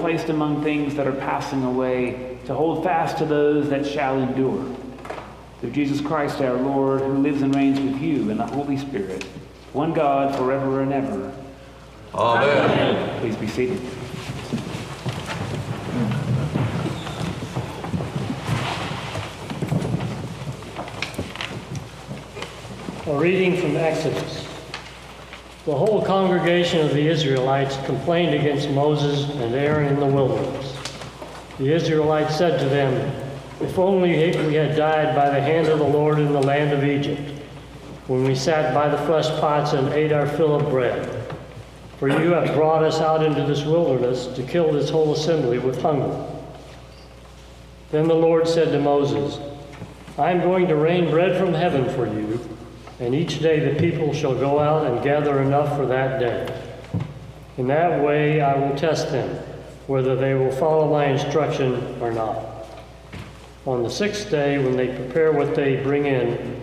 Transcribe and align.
placed 0.00 0.28
among 0.28 0.62
things 0.62 0.94
that 0.96 1.06
are 1.06 1.12
passing 1.12 1.62
away, 1.64 2.38
to 2.46 2.54
hold 2.54 2.82
fast 2.82 3.18
to 3.18 3.24
those 3.24 3.68
that 3.70 3.86
shall 3.86 4.18
endure. 4.18 4.64
Through 5.60 5.70
Jesus 5.72 6.00
Christ 6.00 6.40
our 6.40 6.54
Lord, 6.54 7.02
who 7.02 7.18
lives 7.18 7.42
and 7.42 7.54
reigns 7.54 7.78
with 7.78 8.00
you 8.00 8.30
in 8.30 8.38
the 8.38 8.46
Holy 8.46 8.78
Spirit, 8.78 9.24
one 9.72 9.92
God 9.92 10.34
forever 10.36 10.80
and 10.80 10.92
ever. 10.92 11.32
Amen. 12.14 13.20
Please 13.20 13.36
be 13.36 13.46
seated. 13.46 13.80
A 23.06 23.18
reading 23.18 23.56
from 23.60 23.76
Exodus. 23.76 24.29
The 25.80 25.86
whole 25.86 26.04
congregation 26.04 26.84
of 26.84 26.92
the 26.92 27.08
Israelites 27.08 27.78
complained 27.86 28.34
against 28.34 28.68
Moses 28.68 29.34
and 29.36 29.54
Aaron 29.54 29.86
in 29.86 29.98
the 29.98 30.04
wilderness. 30.04 30.76
The 31.56 31.72
Israelites 31.72 32.36
said 32.36 32.60
to 32.60 32.66
them, 32.66 32.92
If 33.62 33.78
only 33.78 34.36
we 34.46 34.56
had 34.56 34.76
died 34.76 35.16
by 35.16 35.30
the 35.30 35.40
hand 35.40 35.68
of 35.68 35.78
the 35.78 35.88
Lord 35.88 36.18
in 36.18 36.34
the 36.34 36.42
land 36.42 36.74
of 36.74 36.84
Egypt, 36.84 37.22
when 38.08 38.24
we 38.24 38.34
sat 38.34 38.74
by 38.74 38.90
the 38.90 38.98
flesh 39.06 39.30
pots 39.40 39.72
and 39.72 39.88
ate 39.94 40.12
our 40.12 40.26
fill 40.26 40.54
of 40.54 40.68
bread. 40.68 41.34
For 41.98 42.08
you 42.08 42.32
have 42.32 42.54
brought 42.54 42.82
us 42.82 43.00
out 43.00 43.24
into 43.24 43.44
this 43.44 43.64
wilderness 43.64 44.26
to 44.36 44.42
kill 44.42 44.74
this 44.74 44.90
whole 44.90 45.14
assembly 45.14 45.60
with 45.60 45.80
hunger. 45.80 46.26
Then 47.90 48.06
the 48.06 48.12
Lord 48.12 48.46
said 48.46 48.70
to 48.72 48.80
Moses, 48.80 49.40
I 50.18 50.30
am 50.30 50.42
going 50.42 50.68
to 50.68 50.76
rain 50.76 51.08
bread 51.08 51.40
from 51.40 51.54
heaven 51.54 51.88
for 51.94 52.06
you, 52.06 52.38
and 53.00 53.14
each 53.14 53.40
day 53.40 53.58
the 53.60 53.80
people 53.80 54.12
shall 54.12 54.34
go 54.34 54.58
out 54.58 54.86
and 54.86 55.02
gather 55.02 55.40
enough 55.40 55.76
for 55.76 55.86
that 55.86 56.20
day. 56.20 56.62
In 57.56 57.66
that 57.68 58.02
way 58.02 58.40
I 58.40 58.54
will 58.56 58.76
test 58.76 59.10
them, 59.10 59.28
whether 59.86 60.14
they 60.14 60.34
will 60.34 60.52
follow 60.52 60.90
my 60.90 61.06
instruction 61.06 62.00
or 62.00 62.12
not. 62.12 62.68
On 63.66 63.82
the 63.82 63.90
sixth 63.90 64.30
day, 64.30 64.58
when 64.58 64.76
they 64.76 64.88
prepare 64.88 65.32
what 65.32 65.54
they 65.54 65.82
bring 65.82 66.06
in, 66.06 66.62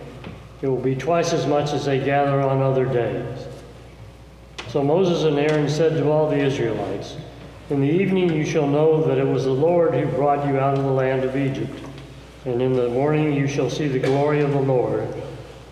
it 0.61 0.67
will 0.67 0.81
be 0.81 0.95
twice 0.95 1.33
as 1.33 1.45
much 1.45 1.73
as 1.73 1.85
they 1.85 1.99
gather 1.99 2.41
on 2.41 2.61
other 2.61 2.85
days. 2.85 3.45
So 4.69 4.83
Moses 4.83 5.23
and 5.23 5.37
Aaron 5.37 5.69
said 5.69 5.93
to 5.93 6.09
all 6.09 6.29
the 6.29 6.39
Israelites, 6.39 7.15
In 7.69 7.81
the 7.81 7.89
evening 7.89 8.33
you 8.33 8.45
shall 8.45 8.67
know 8.67 9.03
that 9.03 9.17
it 9.17 9.27
was 9.27 9.45
the 9.45 9.51
Lord 9.51 9.93
who 9.93 10.05
brought 10.07 10.47
you 10.47 10.59
out 10.59 10.77
of 10.77 10.83
the 10.83 10.91
land 10.91 11.23
of 11.23 11.35
Egypt. 11.37 11.79
And 12.45 12.61
in 12.61 12.73
the 12.73 12.89
morning 12.89 13.33
you 13.33 13.47
shall 13.47 13.69
see 13.69 13.87
the 13.87 13.99
glory 13.99 14.41
of 14.41 14.51
the 14.51 14.59
Lord, 14.59 15.13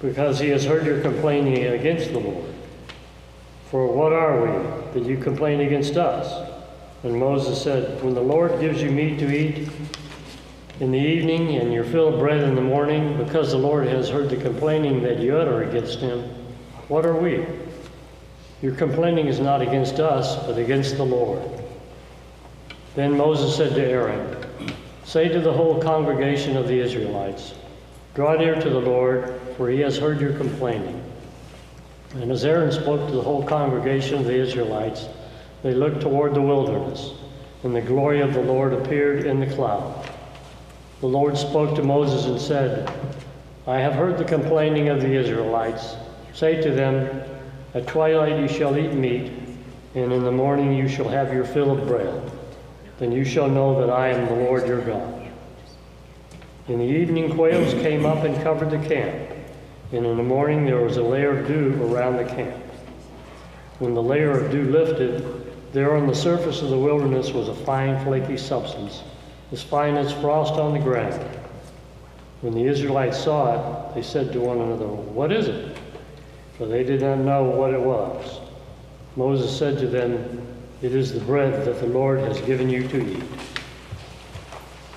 because 0.05 0.39
he 0.39 0.49
has 0.49 0.63
heard 0.63 0.85
your 0.85 1.01
complaining 1.01 1.65
against 1.65 2.11
the 2.11 2.19
Lord. 2.19 2.53
For 3.71 3.87
what 3.87 4.13
are 4.13 4.39
we, 4.41 4.99
that 4.99 5.09
you 5.09 5.17
complain 5.17 5.61
against 5.61 5.97
us? 5.97 6.51
And 7.03 7.19
Moses 7.19 7.61
said, 7.61 8.01
When 8.03 8.13
the 8.13 8.21
Lord 8.21 8.59
gives 8.61 8.81
you 8.81 8.91
meat 8.91 9.17
to 9.19 9.35
eat 9.35 9.67
in 10.79 10.91
the 10.91 10.99
evening, 10.99 11.55
and 11.55 11.73
your 11.73 11.83
fill 11.83 12.09
of 12.13 12.19
bread 12.19 12.43
in 12.43 12.53
the 12.53 12.61
morning, 12.61 13.17
because 13.17 13.51
the 13.51 13.57
Lord 13.57 13.87
has 13.87 14.07
heard 14.09 14.29
the 14.29 14.37
complaining 14.37 15.01
that 15.01 15.19
you 15.19 15.35
utter 15.35 15.63
against 15.63 15.99
him, 15.99 16.21
what 16.87 17.05
are 17.05 17.17
we? 17.17 17.45
Your 18.61 18.75
complaining 18.75 19.27
is 19.27 19.39
not 19.39 19.61
against 19.61 19.99
us, 19.99 20.35
but 20.45 20.57
against 20.57 20.97
the 20.97 21.05
Lord. 21.05 21.41
Then 22.93 23.17
Moses 23.17 23.55
said 23.55 23.73
to 23.73 23.83
Aaron, 23.83 24.37
Say 25.03 25.29
to 25.29 25.39
the 25.39 25.51
whole 25.51 25.81
congregation 25.81 26.57
of 26.57 26.67
the 26.67 26.79
Israelites, 26.79 27.53
Draw 28.15 28.35
near 28.35 28.55
to 28.55 28.69
the 28.69 28.79
Lord, 28.79 29.39
for 29.57 29.69
he 29.69 29.81
has 29.81 29.97
heard 29.97 30.21
your 30.21 30.33
complaining. 30.33 31.03
And 32.13 32.31
as 32.31 32.45
Aaron 32.45 32.71
spoke 32.71 33.07
to 33.09 33.13
the 33.13 33.21
whole 33.21 33.43
congregation 33.43 34.19
of 34.19 34.25
the 34.25 34.35
Israelites, 34.35 35.09
they 35.63 35.73
looked 35.73 35.99
toward 36.01 36.33
the 36.33 36.41
wilderness, 36.41 37.11
and 37.63 37.75
the 37.75 37.81
glory 37.81 38.21
of 38.21 38.33
the 38.33 38.41
Lord 38.41 38.71
appeared 38.71 39.25
in 39.25 39.41
the 39.41 39.53
cloud. 39.53 40.09
The 41.01 41.07
Lord 41.07 41.37
spoke 41.37 41.75
to 41.75 41.83
Moses 41.83 42.25
and 42.25 42.39
said, 42.39 42.89
I 43.67 43.79
have 43.79 43.93
heard 43.93 44.17
the 44.17 44.23
complaining 44.23 44.87
of 44.87 45.01
the 45.01 45.13
Israelites. 45.13 45.95
Say 46.33 46.61
to 46.61 46.71
them, 46.71 47.21
At 47.73 47.85
twilight 47.85 48.39
you 48.39 48.47
shall 48.47 48.77
eat 48.77 48.93
meat, 48.93 49.33
and 49.93 50.13
in 50.13 50.23
the 50.23 50.31
morning 50.31 50.71
you 50.71 50.87
shall 50.87 51.09
have 51.09 51.33
your 51.33 51.43
fill 51.43 51.77
of 51.77 51.85
bread. 51.85 52.31
Then 52.97 53.11
you 53.11 53.25
shall 53.25 53.49
know 53.49 53.77
that 53.81 53.89
I 53.89 54.09
am 54.09 54.25
the 54.27 54.45
Lord 54.45 54.65
your 54.65 54.79
God. 54.79 55.14
In 56.67 56.79
the 56.79 56.85
evening, 56.85 57.35
quails 57.35 57.73
came 57.75 58.07
up 58.07 58.23
and 58.23 58.41
covered 58.41 58.71
the 58.71 58.87
camp, 58.87 59.31
and 59.91 60.03
in 60.03 60.17
the 60.17 60.23
morning 60.23 60.65
there 60.65 60.81
was 60.81 60.97
a 60.97 61.03
layer 61.03 61.37
of 61.37 61.47
dew 61.47 61.79
around 61.83 62.17
the 62.17 62.25
camp. 62.25 62.55
When 63.77 63.93
the 63.93 64.01
layer 64.01 64.31
of 64.31 64.49
dew 64.51 64.63
lifted, 64.63 65.73
there 65.73 65.95
on 65.95 66.07
the 66.07 66.15
surface 66.15 66.63
of 66.63 66.71
the 66.71 66.77
wilderness 66.77 67.31
was 67.31 67.49
a 67.49 67.53
fine, 67.53 68.03
flaky 68.03 68.37
substance, 68.37 69.03
as 69.51 69.61
fine 69.61 69.95
as 69.95 70.11
frost 70.13 70.53
on 70.53 70.73
the 70.73 70.79
ground. 70.79 71.21
When 72.41 72.55
the 72.55 72.65
Israelites 72.65 73.23
saw 73.23 73.89
it, 73.89 73.95
they 73.95 74.01
said 74.01 74.33
to 74.33 74.39
one 74.39 74.59
another, 74.59 74.87
What 74.87 75.31
is 75.31 75.47
it? 75.47 75.77
For 76.57 76.65
they 76.65 76.83
did 76.83 77.01
not 77.01 77.19
know 77.19 77.43
what 77.43 77.75
it 77.75 77.81
was. 77.81 78.39
Moses 79.15 79.55
said 79.55 79.77
to 79.79 79.87
them, 79.87 80.47
It 80.81 80.95
is 80.95 81.13
the 81.13 81.19
bread 81.19 81.63
that 81.65 81.79
the 81.79 81.87
Lord 81.87 82.19
has 82.21 82.41
given 82.41 82.71
you 82.71 82.87
to 82.87 83.17
eat. 83.17 83.23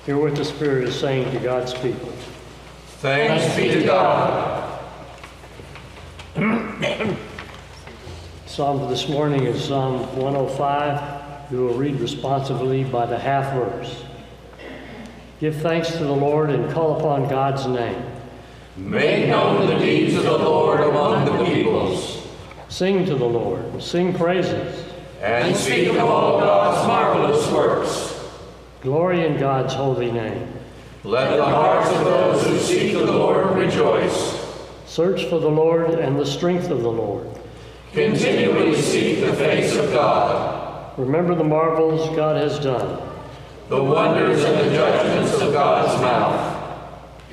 Hear 0.05 0.17
what 0.17 0.35
the 0.35 0.45
Spirit 0.45 0.85
is 0.87 0.99
saying 0.99 1.31
to 1.31 1.39
God's 1.39 1.73
people. 1.73 2.09
Thanks 2.99 3.55
be 3.55 3.69
to 3.69 3.83
God. 3.85 4.79
Psalm 8.45 8.79
for 8.79 8.87
this 8.89 9.07
morning 9.07 9.43
is 9.43 9.63
Psalm 9.63 9.99
105. 10.17 11.51
We 11.51 11.57
will 11.59 11.73
read 11.73 11.99
responsively 11.99 12.83
by 12.83 13.05
the 13.05 13.17
half 13.17 13.53
verse. 13.53 14.03
Give 15.39 15.55
thanks 15.55 15.91
to 15.91 16.03
the 16.03 16.11
Lord 16.11 16.49
and 16.49 16.71
call 16.71 16.97
upon 16.99 17.29
God's 17.29 17.65
name. 17.67 18.03
Make 18.77 19.27
known 19.29 19.67
the 19.67 19.77
deeds 19.77 20.15
of 20.15 20.23
the 20.23 20.37
Lord 20.37 20.79
among 20.81 21.25
the 21.25 21.45
peoples, 21.45 22.25
Sing 22.69 23.05
to 23.05 23.15
the 23.15 23.25
Lord, 23.25 23.81
sing 23.81 24.13
praises. 24.13 24.85
and 25.21 25.55
speak 25.55 25.89
of 25.89 25.97
all 25.97 26.39
God's 26.39 26.87
marvelous 26.87 27.51
works. 27.51 28.08
Glory 28.81 29.25
in 29.25 29.37
God's 29.39 29.73
holy 29.73 30.11
name. 30.11 30.53
Let 31.03 31.35
the 31.35 31.43
hearts 31.45 31.89
of 31.91 32.05
those 32.05 32.45
who 32.47 32.57
seek 32.59 32.93
the 32.93 33.05
Lord 33.05 33.57
rejoice. 33.57 34.37
Search 34.85 35.25
for 35.25 35.39
the 35.39 35.49
Lord 35.49 35.91
and 35.91 36.17
the 36.17 36.25
strength 36.25 36.69
of 36.69 36.81
the 36.81 36.91
Lord. 36.91 37.27
Continually 37.93 38.75
seek 38.81 39.19
the 39.21 39.33
face 39.33 39.75
of 39.75 39.91
God, 39.91 40.97
Remember 40.97 41.33
the 41.33 41.43
marvels 41.43 42.13
God 42.15 42.35
has 42.35 42.59
done. 42.59 43.01
the 43.69 43.81
wonders 43.83 44.43
and 44.43 44.57
the 44.59 44.75
judgments 44.75 45.33
of 45.41 45.53
God's 45.53 46.01
mouth. 46.01 46.55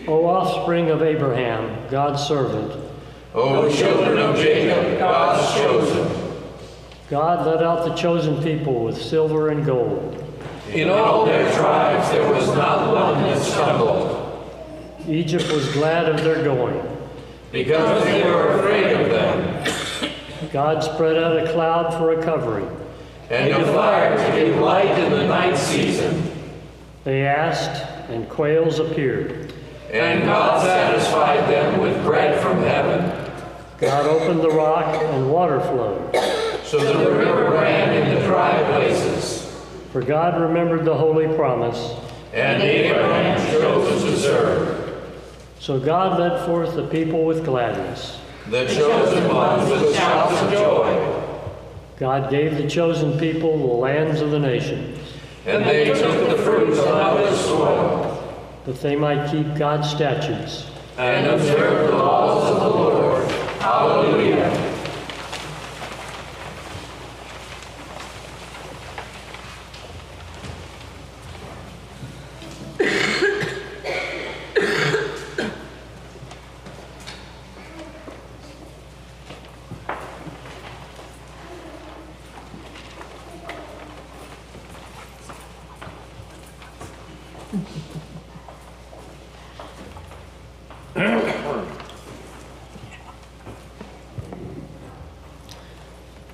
O 0.09 0.25
offspring 0.27 0.91
of 0.91 1.03
Abraham, 1.03 1.89
God's 1.91 2.23
servant, 2.23 2.73
O 3.35 3.69
children 3.75 4.19
of 4.19 4.37
Jacob, 4.37 4.99
God's 4.99 5.53
chosen. 5.55 6.39
God 7.11 7.47
led 7.47 7.63
out 7.63 7.85
the 7.87 7.95
chosen 7.95 8.41
people 8.43 8.85
with 8.85 9.01
silver 9.01 9.49
and 9.49 9.65
gold. 9.65 10.23
In 10.77 10.91
all 10.91 11.25
their 11.25 11.51
tribes 11.55 12.11
there 12.11 12.31
was 12.31 12.49
not 12.49 12.95
one 12.95 13.23
that 13.23 13.41
stumbled, 13.41 14.13
Egypt 15.09 15.51
was 15.51 15.73
glad 15.73 16.07
of 16.07 16.23
their 16.23 16.45
going. 16.45 16.79
because 17.51 18.05
they 18.05 18.23
were 18.23 18.59
afraid 18.59 18.93
of 18.93 19.09
them, 19.09 20.11
God 20.53 20.85
spread 20.85 21.17
out 21.17 21.39
a 21.39 21.51
cloud 21.51 21.95
for 21.95 22.21
a 22.21 22.23
covering. 22.23 22.69
and 23.31 23.55
a 23.55 23.73
fire 23.73 24.19
to 24.19 24.39
give 24.39 24.59
light 24.59 24.99
in 24.99 25.13
the 25.13 25.27
night 25.27 25.57
season. 25.57 26.31
They 27.05 27.25
asked, 27.25 27.83
and 28.11 28.29
quails 28.29 28.79
appeared. 28.79 29.55
And 29.91 30.25
God 30.25 30.63
satisfied 30.63 31.49
them 31.51 31.81
with 31.81 32.05
bread 32.05 32.39
from 32.43 32.59
heaven, 32.59 33.33
God 33.79 34.05
opened 34.05 34.41
the 34.41 34.51
rock, 34.51 35.03
and 35.03 35.31
water 35.31 35.59
flowed. 35.61 36.15
so 36.65 36.79
the 36.81 37.17
river 37.17 37.51
ran 37.51 37.95
in 37.95 38.15
the 38.15 38.27
dry 38.27 38.63
places. 38.65 39.46
For 39.93 40.03
God 40.03 40.41
remembered 40.41 40.85
the 40.85 40.95
holy 40.95 41.27
promise. 41.35 41.95
And 42.33 42.63
Abraham 42.63 43.39
chose 43.51 44.03
to 44.03 44.17
serve, 44.17 45.03
So 45.59 45.81
God 45.81 46.19
led 46.21 46.45
forth 46.45 46.75
the 46.75 46.87
people 46.89 47.25
with 47.25 47.45
gladness. 47.45 48.21
the 48.51 48.67
chosen 48.67 49.33
ones 49.35 49.71
with 49.71 49.95
shouts 49.95 50.41
of 50.43 50.51
joy. 50.53 51.23
God 51.99 52.31
gave 52.31 52.57
the 52.59 52.69
chosen 52.69 53.19
people 53.19 53.57
the 53.57 53.65
lands 53.75 54.21
of 54.21 54.31
the 54.31 54.39
nations, 54.39 54.99
And 55.47 55.65
they 55.65 55.87
took 55.87 56.29
the 56.29 56.37
fruits 56.43 56.79
of 56.79 56.85
the 57.19 57.37
soil, 57.37 58.37
that 58.67 58.81
they 58.83 58.97
might 58.97 59.31
keep 59.31 59.55
God's 59.57 59.89
statutes. 59.89 60.67
and 60.99 61.27
observe 61.27 61.91
the 61.91 61.97
laws 61.97 62.51
of 62.51 62.61
the 62.61 62.69
Lord. 62.69 63.31
Hallelujah. 63.61 64.73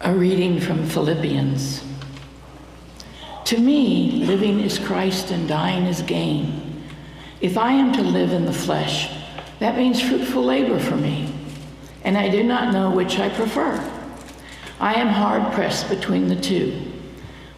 A 0.01 0.13
reading 0.15 0.59
from 0.61 0.82
Philippians. 0.93 1.83
To 3.45 3.59
me, 3.59 4.25
living 4.27 4.61
is 4.61 4.79
Christ 4.79 5.31
and 5.31 5.49
dying 5.49 5.87
is 5.87 6.03
gain. 6.03 6.85
If 7.41 7.57
I 7.57 7.73
am 7.73 7.93
to 7.95 8.03
live 8.03 8.33
in 8.33 8.45
the 8.45 8.53
flesh, 8.53 9.11
that 9.59 9.77
means 9.77 10.03
fruitful 10.03 10.45
labor 10.45 10.79
for 10.79 10.97
me, 10.97 11.35
and 12.05 12.19
I 12.19 12.29
do 12.29 12.43
not 12.43 12.75
know 12.75 12.91
which 12.91 13.19
I 13.19 13.31
prefer. 13.31 13.73
I 14.81 14.95
am 14.95 15.09
hard 15.09 15.53
pressed 15.55 15.89
between 15.89 16.29
the 16.29 16.41
two. 16.41 16.93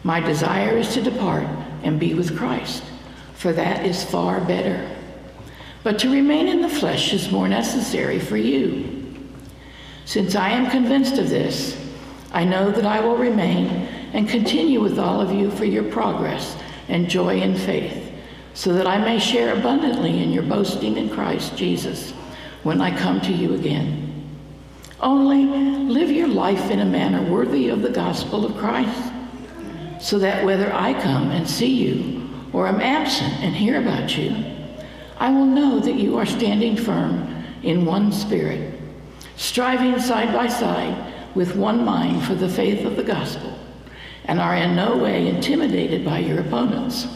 My 0.03 0.19
desire 0.21 0.77
is 0.77 0.93
to 0.93 1.01
depart 1.01 1.47
and 1.83 1.99
be 1.99 2.13
with 2.13 2.37
Christ, 2.37 2.83
for 3.33 3.51
that 3.51 3.85
is 3.85 4.03
far 4.03 4.39
better. 4.39 4.89
But 5.83 5.99
to 5.99 6.11
remain 6.11 6.47
in 6.47 6.61
the 6.61 6.69
flesh 6.69 7.13
is 7.13 7.31
more 7.31 7.49
necessary 7.49 8.17
for 8.17 8.37
you. 8.37 9.13
Since 10.05 10.35
I 10.35 10.49
am 10.49 10.71
convinced 10.71 11.17
of 11.17 11.29
this, 11.29 11.84
I 12.35 12.43
know 12.43 12.69
that 12.69 12.85
I 12.85 12.99
will 12.99 13.15
remain 13.15 13.67
and 14.11 14.27
continue 14.27 14.81
with 14.81 14.99
all 14.99 15.21
of 15.21 15.31
you 15.31 15.49
for 15.51 15.63
your 15.63 15.85
progress 15.85 16.57
and 16.89 17.09
joy 17.09 17.39
in 17.39 17.55
faith, 17.55 18.11
so 18.53 18.73
that 18.73 18.85
I 18.85 18.97
may 18.97 19.19
share 19.19 19.57
abundantly 19.57 20.21
in 20.21 20.33
your 20.33 20.43
boasting 20.43 20.97
in 20.97 21.09
Christ 21.09 21.55
Jesus 21.55 22.11
when 22.63 22.81
I 22.81 22.95
come 22.95 23.21
to 23.21 23.31
you 23.31 23.53
again. 23.53 24.37
Only 24.99 25.45
live 25.45 26.11
your 26.11 26.27
life 26.27 26.69
in 26.69 26.81
a 26.81 26.85
manner 26.85 27.23
worthy 27.31 27.69
of 27.69 27.81
the 27.81 27.89
gospel 27.89 28.45
of 28.45 28.57
Christ, 28.57 29.13
so 30.01 30.19
that 30.19 30.43
whether 30.43 30.73
I 30.73 30.91
come 31.01 31.31
and 31.31 31.49
see 31.49 31.73
you 31.73 32.29
or 32.51 32.67
am 32.67 32.81
absent 32.81 33.33
and 33.35 33.55
hear 33.55 33.81
about 33.81 34.17
you, 34.17 34.35
I 35.19 35.31
will 35.31 35.45
know 35.45 35.79
that 35.79 35.95
you 35.95 36.17
are 36.17 36.25
standing 36.25 36.75
firm 36.75 37.45
in 37.63 37.85
one 37.85 38.11
spirit, 38.11 38.77
striving 39.37 40.01
side 40.01 40.33
by 40.33 40.49
side 40.49 41.13
with 41.35 41.55
one 41.55 41.83
mind 41.83 42.23
for 42.23 42.33
the 42.33 42.49
faith 42.49 42.85
of 42.85 42.95
the 42.95 43.03
gospel, 43.03 43.53
and 44.25 44.39
are 44.39 44.55
in 44.55 44.75
no 44.75 44.97
way 44.97 45.27
intimidated 45.27 46.03
by 46.03 46.19
your 46.19 46.39
opponents. 46.39 47.07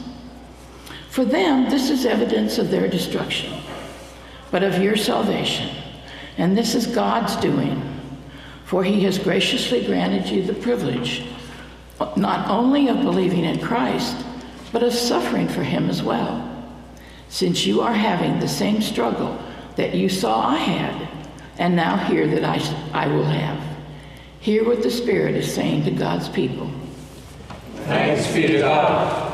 For 1.09 1.25
them, 1.25 1.69
this 1.69 1.89
is 1.89 2.05
evidence 2.05 2.57
of 2.57 2.69
their 2.69 2.87
destruction, 2.87 3.61
but 4.51 4.61
of 4.61 4.81
your 4.81 4.95
salvation. 4.95 5.69
And 6.37 6.57
this 6.57 6.75
is 6.75 6.85
God's 6.85 7.35
doing, 7.37 7.81
for 8.65 8.83
he 8.83 9.03
has 9.03 9.17
graciously 9.17 9.85
granted 9.85 10.29
you 10.29 10.43
the 10.43 10.53
privilege 10.53 11.25
not 12.15 12.49
only 12.49 12.87
of 12.87 13.01
believing 13.01 13.43
in 13.43 13.59
Christ, 13.59 14.25
but 14.71 14.83
of 14.83 14.93
suffering 14.93 15.47
for 15.47 15.63
him 15.63 15.89
as 15.89 16.01
well, 16.01 16.45
since 17.27 17.65
you 17.65 17.81
are 17.81 17.93
having 17.93 18.39
the 18.39 18.47
same 18.47 18.81
struggle 18.81 19.37
that 19.75 19.95
you 19.95 20.09
saw 20.09 20.47
I 20.47 20.57
had, 20.57 21.09
and 21.57 21.75
now 21.75 21.97
hear 21.97 22.27
that 22.27 22.45
I, 22.45 22.59
I 22.93 23.07
will 23.07 23.25
have. 23.25 23.68
Hear 24.41 24.65
what 24.65 24.81
the 24.81 24.89
Spirit 24.89 25.35
is 25.35 25.53
saying 25.53 25.83
to 25.83 25.91
God's 25.91 26.29
people. 26.29 26.71
Thanks 27.85 28.33
be 28.33 28.47
to 28.47 28.59
God. 28.59 29.29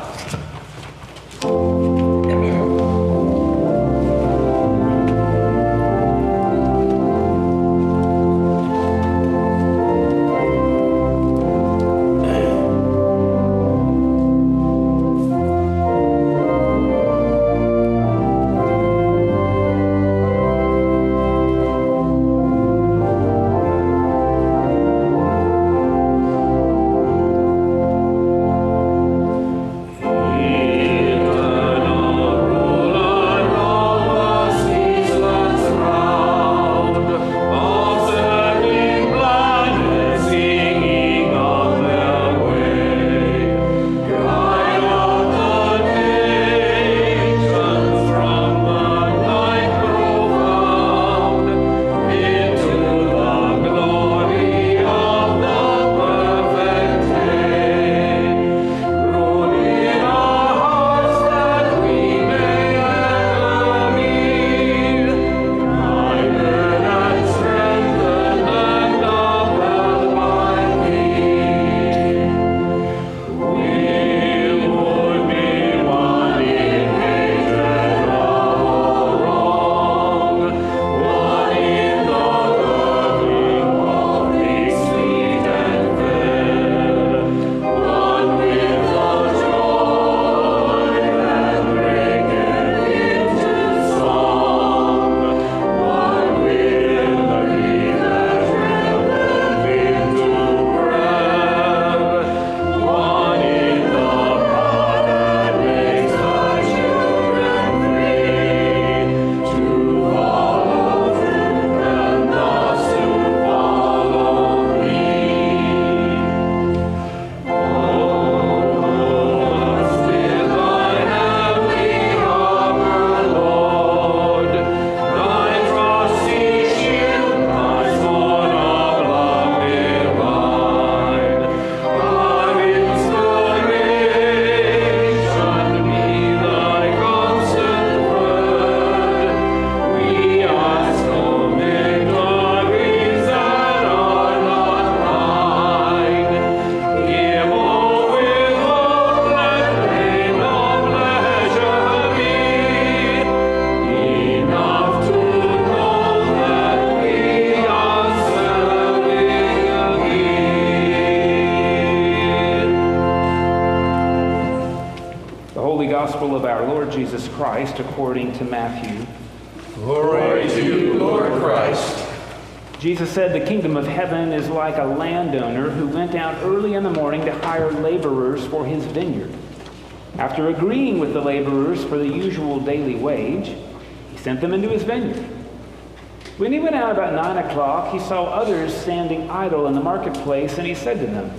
O'clock, 187.46 187.94
he 187.94 188.00
saw 188.00 188.26
others 188.26 188.76
standing 188.76 189.30
idle 189.30 189.68
in 189.68 189.74
the 189.74 189.82
marketplace, 189.82 190.58
and 190.58 190.68
he 190.68 190.76
said 190.76 191.00
to 191.00 191.06
them, 191.06 191.32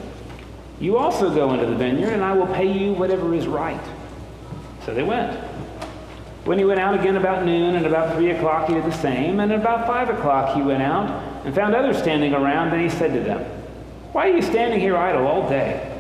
You 0.80 0.96
also 0.96 1.34
go 1.34 1.52
into 1.52 1.66
the 1.66 1.76
vineyard, 1.76 2.12
and 2.12 2.22
I 2.22 2.32
will 2.32 2.46
pay 2.46 2.70
you 2.70 2.92
whatever 2.92 3.34
is 3.34 3.46
right. 3.46 3.80
So 4.84 4.94
they 4.94 5.02
went. 5.02 5.36
When 6.44 6.58
he 6.58 6.64
went 6.64 6.78
out 6.78 6.94
again 6.94 7.16
about 7.16 7.44
noon 7.44 7.74
and 7.74 7.86
about 7.86 8.16
three 8.16 8.30
o'clock, 8.30 8.68
he 8.68 8.74
did 8.74 8.84
the 8.84 8.92
same. 8.92 9.40
And 9.40 9.50
at 9.50 9.58
about 9.58 9.84
five 9.84 10.08
o'clock, 10.08 10.54
he 10.54 10.62
went 10.62 10.80
out 10.80 11.10
and 11.44 11.52
found 11.52 11.74
others 11.74 11.98
standing 11.98 12.32
around. 12.34 12.72
And 12.72 12.80
he 12.80 12.88
said 12.88 13.12
to 13.14 13.20
them, 13.20 13.42
Why 14.12 14.30
are 14.30 14.36
you 14.36 14.42
standing 14.42 14.78
here 14.78 14.96
idle 14.96 15.26
all 15.26 15.48
day? 15.48 15.92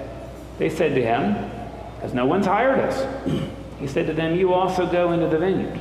They 0.58 0.70
said 0.70 0.94
to 0.94 1.02
him, 1.02 1.34
Because 1.96 2.14
no 2.14 2.26
one's 2.26 2.46
hired 2.46 2.78
us. 2.78 3.04
He 3.80 3.88
said 3.88 4.06
to 4.06 4.12
them, 4.12 4.36
You 4.36 4.54
also 4.54 4.90
go 4.90 5.10
into 5.10 5.26
the 5.26 5.38
vineyard. 5.38 5.80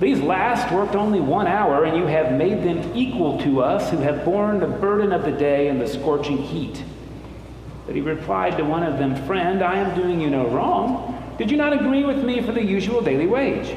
These 0.00 0.20
last 0.20 0.72
worked 0.72 0.96
only 0.96 1.20
one 1.20 1.46
hour, 1.46 1.84
and 1.84 1.96
you 1.96 2.06
have 2.06 2.32
made 2.32 2.64
them 2.64 2.92
equal 2.94 3.40
to 3.42 3.62
us 3.62 3.90
who 3.90 3.98
have 3.98 4.24
borne 4.24 4.58
the 4.58 4.66
burden 4.66 5.12
of 5.12 5.24
the 5.24 5.32
day 5.32 5.68
and 5.68 5.80
the 5.80 5.86
scorching 5.86 6.38
heat. 6.38 6.82
But 7.86 7.94
he 7.94 8.00
replied 8.00 8.56
to 8.56 8.64
one 8.64 8.82
of 8.82 8.98
them, 8.98 9.14
Friend, 9.26 9.62
I 9.62 9.78
am 9.78 9.94
doing 9.94 10.20
you 10.20 10.30
no 10.30 10.48
wrong. 10.48 11.34
Did 11.38 11.50
you 11.50 11.56
not 11.56 11.72
agree 11.72 12.04
with 12.04 12.24
me 12.24 12.42
for 12.42 12.52
the 12.52 12.62
usual 12.62 13.02
daily 13.02 13.26
wage? 13.26 13.76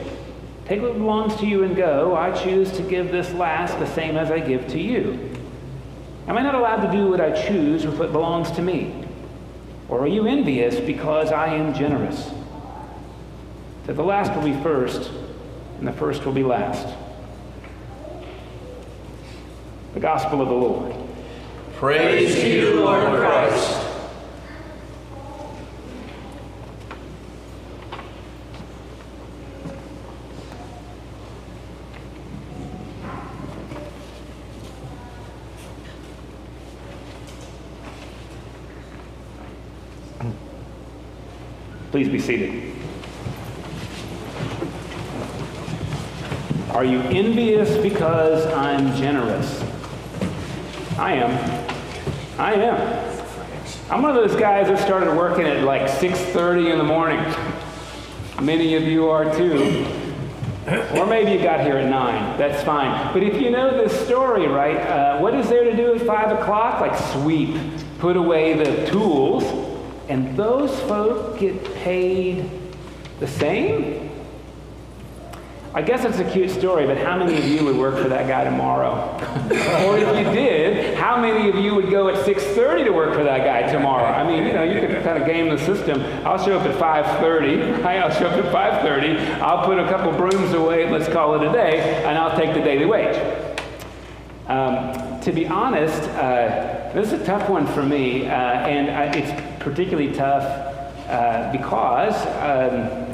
Take 0.65 0.81
what 0.81 0.93
belongs 0.93 1.35
to 1.37 1.45
you 1.45 1.63
and 1.63 1.75
go. 1.75 2.15
I 2.15 2.31
choose 2.31 2.71
to 2.73 2.81
give 2.81 3.11
this 3.11 3.31
last 3.33 3.77
the 3.79 3.87
same 3.87 4.17
as 4.17 4.31
I 4.31 4.39
give 4.39 4.67
to 4.69 4.79
you. 4.79 5.33
Am 6.27 6.37
I 6.37 6.41
not 6.41 6.55
allowed 6.55 6.85
to 6.85 6.91
do 6.91 7.07
what 7.07 7.21
I 7.21 7.31
choose 7.31 7.85
with 7.85 7.97
what 7.97 8.11
belongs 8.11 8.51
to 8.51 8.61
me? 8.61 9.05
Or 9.87 10.01
are 10.01 10.07
you 10.07 10.27
envious 10.27 10.79
because 10.79 11.31
I 11.31 11.53
am 11.53 11.73
generous? 11.73 12.31
That 13.85 13.93
the 13.93 14.03
last 14.03 14.35
will 14.35 14.43
be 14.43 14.61
first, 14.61 15.09
and 15.79 15.87
the 15.87 15.93
first 15.93 16.25
will 16.25 16.33
be 16.33 16.43
last. 16.43 16.87
The 19.93 19.99
Gospel 19.99 20.41
of 20.41 20.47
the 20.47 20.53
Lord. 20.53 20.93
Praise 21.75 22.35
to 22.35 22.49
you, 22.49 22.79
Lord 22.79 23.19
Christ. 23.19 23.83
Please 41.91 42.09
be 42.09 42.19
seated. 42.19 42.76
Are 46.77 46.85
you 46.85 47.01
envious 47.01 47.75
because 47.77 48.45
I'm 48.53 48.95
generous? 48.95 49.63
I 50.99 51.13
am. 51.13 51.69
I 52.37 52.53
am. 52.53 53.25
I'm 53.89 54.03
one 54.03 54.15
of 54.15 54.29
those 54.29 54.39
guys 54.39 54.67
that 54.67 54.77
started 54.77 55.17
working 55.17 55.45
at 55.45 55.63
like 55.63 55.89
6:30 55.89 56.73
in 56.73 56.77
the 56.77 56.83
morning. 56.83 57.19
Many 58.39 58.75
of 58.75 58.83
you 58.83 59.09
are 59.09 59.25
too. 59.35 59.87
Or 60.93 61.07
maybe 61.07 61.31
you 61.31 61.41
got 61.41 61.61
here 61.61 61.77
at 61.77 61.89
9. 61.89 62.37
That's 62.37 62.61
fine. 62.61 63.11
But 63.11 63.23
if 63.23 63.41
you 63.41 63.49
know 63.49 63.75
this 63.75 63.99
story, 64.05 64.45
right, 64.45 64.77
uh, 64.77 65.17
what 65.17 65.33
is 65.33 65.49
there 65.49 65.63
to 65.63 65.75
do 65.75 65.95
at 65.95 66.01
5 66.01 66.39
o'clock? 66.39 66.79
Like 66.79 66.95
sweep, 67.11 67.57
put 67.97 68.15
away 68.15 68.53
the 68.53 68.85
tools, 68.85 69.43
and 70.09 70.37
those 70.37 70.79
folk 70.81 71.39
get 71.39 71.73
paid 71.73 72.47
the 73.19 73.25
same? 73.27 74.06
I 75.77 75.83
guess 75.83 76.03
it's 76.05 76.17
a 76.17 76.23
cute 76.23 76.49
story, 76.49 76.87
but 76.87 76.97
how 76.97 77.15
many 77.19 77.37
of 77.37 77.45
you 77.45 77.63
would 77.63 77.75
work 77.75 78.01
for 78.01 78.09
that 78.09 78.27
guy 78.27 78.43
tomorrow? 78.43 79.15
or 79.85 79.95
if 79.99 80.17
you 80.17 80.33
did, 80.33 80.95
how 80.95 81.21
many 81.21 81.49
of 81.49 81.55
you 81.55 81.75
would 81.75 81.91
go 81.91 82.09
at 82.09 82.25
6.30 82.25 82.85
to 82.85 82.89
work 82.89 83.13
for 83.13 83.23
that 83.23 83.45
guy 83.45 83.71
tomorrow? 83.71 84.07
I 84.07 84.25
mean, 84.25 84.47
you 84.47 84.53
know, 84.53 84.63
you 84.63 84.79
could 84.79 85.03
kind 85.03 85.21
of 85.21 85.27
game 85.27 85.49
the 85.49 85.57
system. 85.59 86.01
I'll 86.25 86.43
show 86.43 86.57
up 86.57 86.65
at 86.65 86.75
5.30, 87.21 87.83
right? 87.83 87.97
I'll 88.01 88.09
show 88.09 88.25
up 88.25 88.43
at 88.43 88.83
5.30, 88.83 89.39
I'll 89.39 89.65
put 89.65 89.77
a 89.77 89.87
couple 89.87 90.11
brooms 90.13 90.51
away, 90.55 90.89
let's 90.89 91.07
call 91.09 91.35
it 91.35 91.47
a 91.47 91.53
day, 91.53 92.03
and 92.05 92.17
I'll 92.17 92.35
take 92.35 92.55
the 92.55 92.61
daily 92.61 92.87
wage. 92.87 93.15
Um, 94.47 95.21
to 95.21 95.31
be 95.31 95.45
honest, 95.45 96.01
uh, 96.09 96.89
this 96.95 97.13
is 97.13 97.21
a 97.21 97.23
tough 97.23 97.51
one 97.51 97.67
for 97.67 97.83
me, 97.83 98.25
uh, 98.25 98.31
and 98.31 98.89
I, 98.89 99.15
it's 99.15 99.63
particularly 99.63 100.11
tough 100.11 100.43
uh, 101.07 101.51
because, 101.51 102.15
um, 102.41 103.06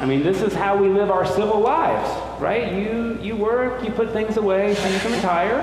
I 0.00 0.06
mean, 0.06 0.22
this 0.22 0.42
is 0.42 0.52
how 0.52 0.76
we 0.76 0.88
live 0.88 1.10
our 1.10 1.24
civil 1.24 1.60
lives, 1.60 2.40
right? 2.40 2.72
You, 2.72 3.18
you 3.22 3.36
work, 3.36 3.84
you 3.84 3.92
put 3.92 4.12
things 4.12 4.36
away 4.36 4.74
so 4.74 4.88
you 4.88 4.98
can 4.98 5.12
retire. 5.12 5.60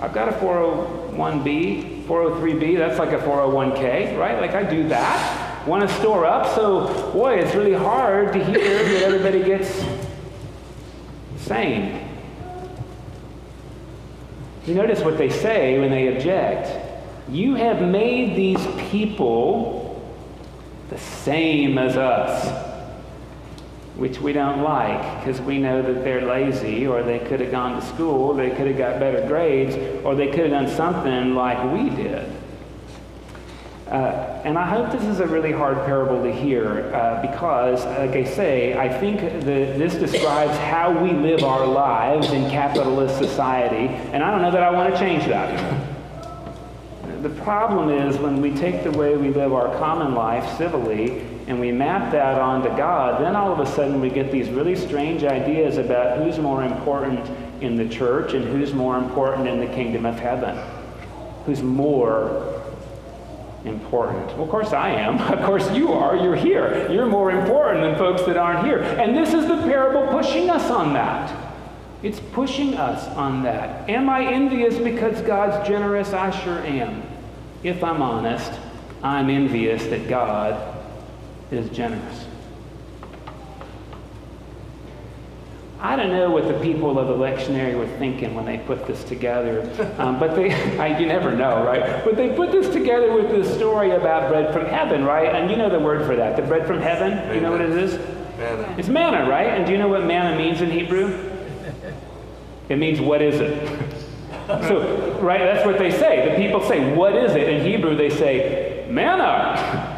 I've 0.00 0.12
got 0.12 0.28
a 0.28 0.32
401b, 0.32 2.06
403b, 2.06 2.78
that's 2.78 2.98
like 2.98 3.12
a 3.12 3.18
401k, 3.18 4.18
right? 4.18 4.40
Like 4.40 4.54
I 4.54 4.62
do 4.62 4.88
that. 4.88 5.66
Want 5.66 5.88
to 5.88 5.94
store 5.96 6.24
up, 6.24 6.54
so 6.54 7.12
boy, 7.12 7.34
it's 7.34 7.54
really 7.54 7.74
hard 7.74 8.32
to 8.32 8.44
hear 8.44 8.58
that 8.58 9.02
everybody 9.02 9.42
gets 9.42 9.84
same. 11.36 12.08
You 14.66 14.74
notice 14.74 15.00
what 15.00 15.18
they 15.18 15.30
say 15.30 15.78
when 15.78 15.90
they 15.90 16.14
object. 16.14 16.70
You 17.28 17.54
have 17.54 17.82
made 17.82 18.36
these 18.36 18.64
people 18.90 20.02
the 20.88 20.98
same 20.98 21.78
as 21.78 21.96
us, 21.96 22.69
which 24.00 24.18
we 24.18 24.32
don't 24.32 24.62
like 24.62 25.18
because 25.18 25.42
we 25.42 25.58
know 25.58 25.82
that 25.82 26.02
they're 26.02 26.22
lazy 26.22 26.86
or 26.86 27.02
they 27.02 27.18
could 27.18 27.38
have 27.38 27.50
gone 27.50 27.78
to 27.78 27.86
school, 27.86 28.32
they 28.32 28.48
could 28.48 28.66
have 28.66 28.78
got 28.78 28.98
better 28.98 29.28
grades, 29.28 29.76
or 30.02 30.14
they 30.14 30.28
could 30.28 30.50
have 30.50 30.52
done 30.52 30.68
something 30.68 31.34
like 31.34 31.62
we 31.70 31.90
did. 31.90 32.32
Uh, 33.88 34.40
and 34.44 34.56
I 34.56 34.64
hope 34.64 34.90
this 34.90 35.04
is 35.04 35.20
a 35.20 35.26
really 35.26 35.52
hard 35.52 35.76
parable 35.84 36.22
to 36.22 36.32
hear 36.32 36.94
uh, 36.94 37.20
because, 37.20 37.84
like 37.84 38.12
I 38.12 38.24
say, 38.24 38.72
I 38.78 38.88
think 38.88 39.20
that 39.20 39.44
this 39.44 39.96
describes 39.96 40.56
how 40.56 40.98
we 40.98 41.10
live 41.10 41.44
our 41.44 41.66
lives 41.66 42.32
in 42.32 42.48
capitalist 42.50 43.18
society, 43.18 43.88
and 44.14 44.22
I 44.22 44.30
don't 44.30 44.40
know 44.40 44.50
that 44.50 44.62
I 44.62 44.70
want 44.70 44.94
to 44.94 44.98
change 44.98 45.26
that. 45.26 45.78
the 47.22 47.28
problem 47.42 47.90
is 47.90 48.16
when 48.16 48.40
we 48.40 48.54
take 48.54 48.82
the 48.82 48.92
way 48.92 49.14
we 49.18 49.28
live 49.28 49.52
our 49.52 49.76
common 49.76 50.14
life 50.14 50.56
civilly 50.56 51.26
and 51.50 51.58
we 51.58 51.72
map 51.72 52.12
that 52.12 52.40
onto 52.40 52.68
God, 52.76 53.20
then 53.20 53.34
all 53.34 53.52
of 53.52 53.58
a 53.58 53.66
sudden 53.66 54.00
we 54.00 54.08
get 54.08 54.30
these 54.30 54.48
really 54.48 54.76
strange 54.76 55.24
ideas 55.24 55.78
about 55.78 56.18
who's 56.18 56.38
more 56.38 56.62
important 56.62 57.28
in 57.60 57.74
the 57.74 57.88
church 57.88 58.34
and 58.34 58.44
who's 58.44 58.72
more 58.72 58.96
important 58.96 59.48
in 59.48 59.58
the 59.58 59.66
kingdom 59.66 60.06
of 60.06 60.16
heaven. 60.16 60.56
Who's 61.46 61.60
more 61.60 62.62
important. 63.64 64.28
Well, 64.34 64.44
of 64.44 64.48
course 64.48 64.72
I 64.72 64.90
am. 64.90 65.18
Of 65.40 65.44
course 65.44 65.68
you 65.72 65.92
are. 65.92 66.14
You're 66.14 66.36
here. 66.36 66.88
You're 66.88 67.06
more 67.06 67.32
important 67.32 67.82
than 67.82 67.98
folks 67.98 68.22
that 68.26 68.36
aren't 68.36 68.64
here. 68.64 68.78
And 68.78 69.16
this 69.16 69.34
is 69.34 69.48
the 69.48 69.56
parable 69.56 70.06
pushing 70.06 70.50
us 70.50 70.70
on 70.70 70.92
that. 70.92 71.36
It's 72.04 72.20
pushing 72.32 72.74
us 72.74 73.08
on 73.16 73.42
that. 73.42 73.90
Am 73.90 74.08
I 74.08 74.24
envious 74.24 74.78
because 74.78 75.20
God's 75.22 75.66
generous? 75.66 76.12
I 76.12 76.30
sure 76.30 76.60
am. 76.60 77.02
If 77.64 77.82
I'm 77.82 78.02
honest, 78.02 78.52
I'm 79.02 79.28
envious 79.28 79.84
that 79.86 80.08
God 80.08 80.69
is 81.50 81.68
generous. 81.70 82.26
I 85.82 85.96
don't 85.96 86.10
know 86.10 86.30
what 86.30 86.46
the 86.46 86.58
people 86.60 86.98
of 86.98 87.08
the 87.08 87.14
lectionary 87.14 87.74
were 87.74 87.86
thinking 87.98 88.34
when 88.34 88.44
they 88.44 88.58
put 88.58 88.86
this 88.86 89.02
together, 89.02 89.62
um, 89.98 90.18
but 90.18 90.36
they, 90.36 90.52
I, 90.78 90.98
you 90.98 91.06
never 91.06 91.34
know, 91.34 91.64
right? 91.64 92.04
But 92.04 92.16
they 92.16 92.34
put 92.34 92.52
this 92.52 92.68
together 92.68 93.12
with 93.12 93.30
this 93.30 93.52
story 93.54 93.92
about 93.92 94.28
bread 94.28 94.52
from 94.52 94.66
heaven, 94.66 95.04
right? 95.04 95.34
And 95.34 95.50
you 95.50 95.56
know 95.56 95.70
the 95.70 95.80
word 95.80 96.06
for 96.06 96.16
that, 96.16 96.36
the 96.36 96.42
bread 96.42 96.66
from 96.66 96.80
heaven. 96.80 97.34
You 97.34 97.40
know 97.40 97.50
what 97.50 97.62
it 97.62 97.70
is? 97.70 97.98
Manna. 98.36 98.74
It's 98.78 98.88
manna, 98.88 99.28
right? 99.28 99.48
And 99.48 99.66
do 99.66 99.72
you 99.72 99.78
know 99.78 99.88
what 99.88 100.04
manna 100.04 100.36
means 100.36 100.60
in 100.60 100.70
Hebrew? 100.70 101.28
It 102.68 102.76
means, 102.76 103.00
what 103.00 103.20
is 103.20 103.40
it? 103.40 103.66
so, 104.46 105.18
right, 105.20 105.40
that's 105.40 105.66
what 105.66 105.78
they 105.78 105.90
say. 105.90 106.28
The 106.28 106.36
people 106.36 106.62
say, 106.62 106.94
what 106.94 107.16
is 107.16 107.32
it? 107.32 107.48
In 107.48 107.64
Hebrew, 107.64 107.96
they 107.96 108.10
say, 108.10 108.86
manna. 108.90 109.89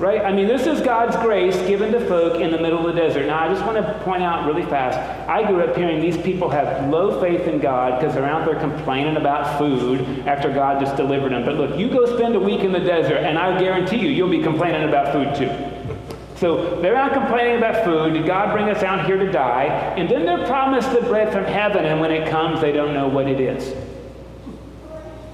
Right? 0.00 0.22
I 0.22 0.32
mean, 0.32 0.48
this 0.48 0.66
is 0.66 0.80
God's 0.80 1.14
grace 1.16 1.54
given 1.68 1.92
to 1.92 2.00
folk 2.06 2.40
in 2.40 2.50
the 2.50 2.58
middle 2.58 2.78
of 2.78 2.94
the 2.94 2.98
desert. 2.98 3.26
Now, 3.26 3.44
I 3.44 3.52
just 3.52 3.62
want 3.66 3.76
to 3.76 4.00
point 4.02 4.22
out 4.22 4.46
really 4.46 4.64
fast 4.64 4.98
I 5.28 5.46
grew 5.46 5.60
up 5.60 5.76
hearing 5.76 6.00
these 6.00 6.16
people 6.16 6.48
have 6.48 6.88
low 6.88 7.20
faith 7.20 7.46
in 7.46 7.60
God 7.60 8.00
because 8.00 8.14
they're 8.14 8.24
out 8.24 8.46
there 8.46 8.58
complaining 8.58 9.18
about 9.18 9.58
food 9.58 10.26
after 10.26 10.50
God 10.50 10.80
just 10.80 10.96
delivered 10.96 11.32
them. 11.32 11.44
But 11.44 11.56
look, 11.56 11.78
you 11.78 11.90
go 11.90 12.06
spend 12.16 12.34
a 12.34 12.40
week 12.40 12.60
in 12.60 12.72
the 12.72 12.80
desert, 12.80 13.18
and 13.18 13.38
I 13.38 13.60
guarantee 13.60 13.98
you, 13.98 14.08
you'll 14.08 14.30
be 14.30 14.42
complaining 14.42 14.88
about 14.88 15.12
food 15.12 15.34
too. 15.34 15.96
So 16.36 16.80
they're 16.80 16.94
not 16.94 17.12
complaining 17.12 17.58
about 17.58 17.84
food. 17.84 18.14
Did 18.14 18.24
God 18.24 18.54
bring 18.54 18.70
us 18.70 18.82
out 18.82 19.04
here 19.04 19.18
to 19.18 19.30
die? 19.30 19.64
And 19.98 20.08
then 20.08 20.24
they're 20.24 20.46
promised 20.46 20.90
the 20.94 21.02
bread 21.02 21.30
from 21.30 21.44
heaven, 21.44 21.84
and 21.84 22.00
when 22.00 22.10
it 22.10 22.26
comes, 22.30 22.62
they 22.62 22.72
don't 22.72 22.94
know 22.94 23.06
what 23.06 23.26
it 23.26 23.38
is. 23.38 23.74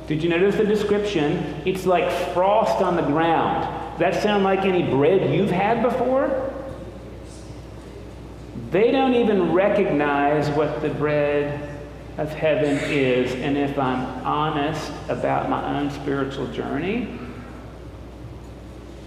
Did 0.08 0.24
you 0.24 0.28
notice 0.28 0.56
the 0.56 0.64
description? 0.64 1.62
It's 1.64 1.86
like 1.86 2.10
frost 2.34 2.82
on 2.82 2.96
the 2.96 3.02
ground. 3.02 3.75
That 3.98 4.22
sound 4.22 4.44
like 4.44 4.60
any 4.60 4.82
bread 4.82 5.32
you've 5.34 5.50
had 5.50 5.82
before? 5.82 6.52
They 8.70 8.90
don't 8.90 9.14
even 9.14 9.52
recognize 9.52 10.50
what 10.50 10.82
the 10.82 10.90
bread 10.90 11.78
of 12.18 12.30
heaven 12.32 12.78
is. 12.90 13.34
And 13.34 13.56
if 13.56 13.78
I'm 13.78 14.04
honest 14.24 14.92
about 15.08 15.48
my 15.48 15.78
own 15.78 15.90
spiritual 15.90 16.46
journey, 16.48 17.18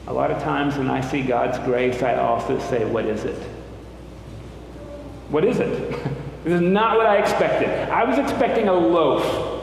a 0.08 0.13
lot 0.13 0.32
of 0.32 0.41
times 0.41 0.75
when 0.75 0.89
I 0.89 1.02
see 1.02 1.21
God's 1.21 1.60
grace, 1.60 2.02
I 2.02 2.15
also 2.15 2.58
say, 2.60 2.84
What 2.86 3.06
is 3.06 3.25
it? 3.25 3.41
What 5.30 5.45
is 5.45 5.60
it? 5.60 5.91
this 6.43 6.54
is 6.54 6.62
not 6.62 6.97
what 6.97 7.06
I 7.06 7.17
expected. 7.17 7.69
I 7.89 8.04
was 8.06 8.17
expecting 8.17 8.69
a 8.69 8.73
loaf. 8.73 9.56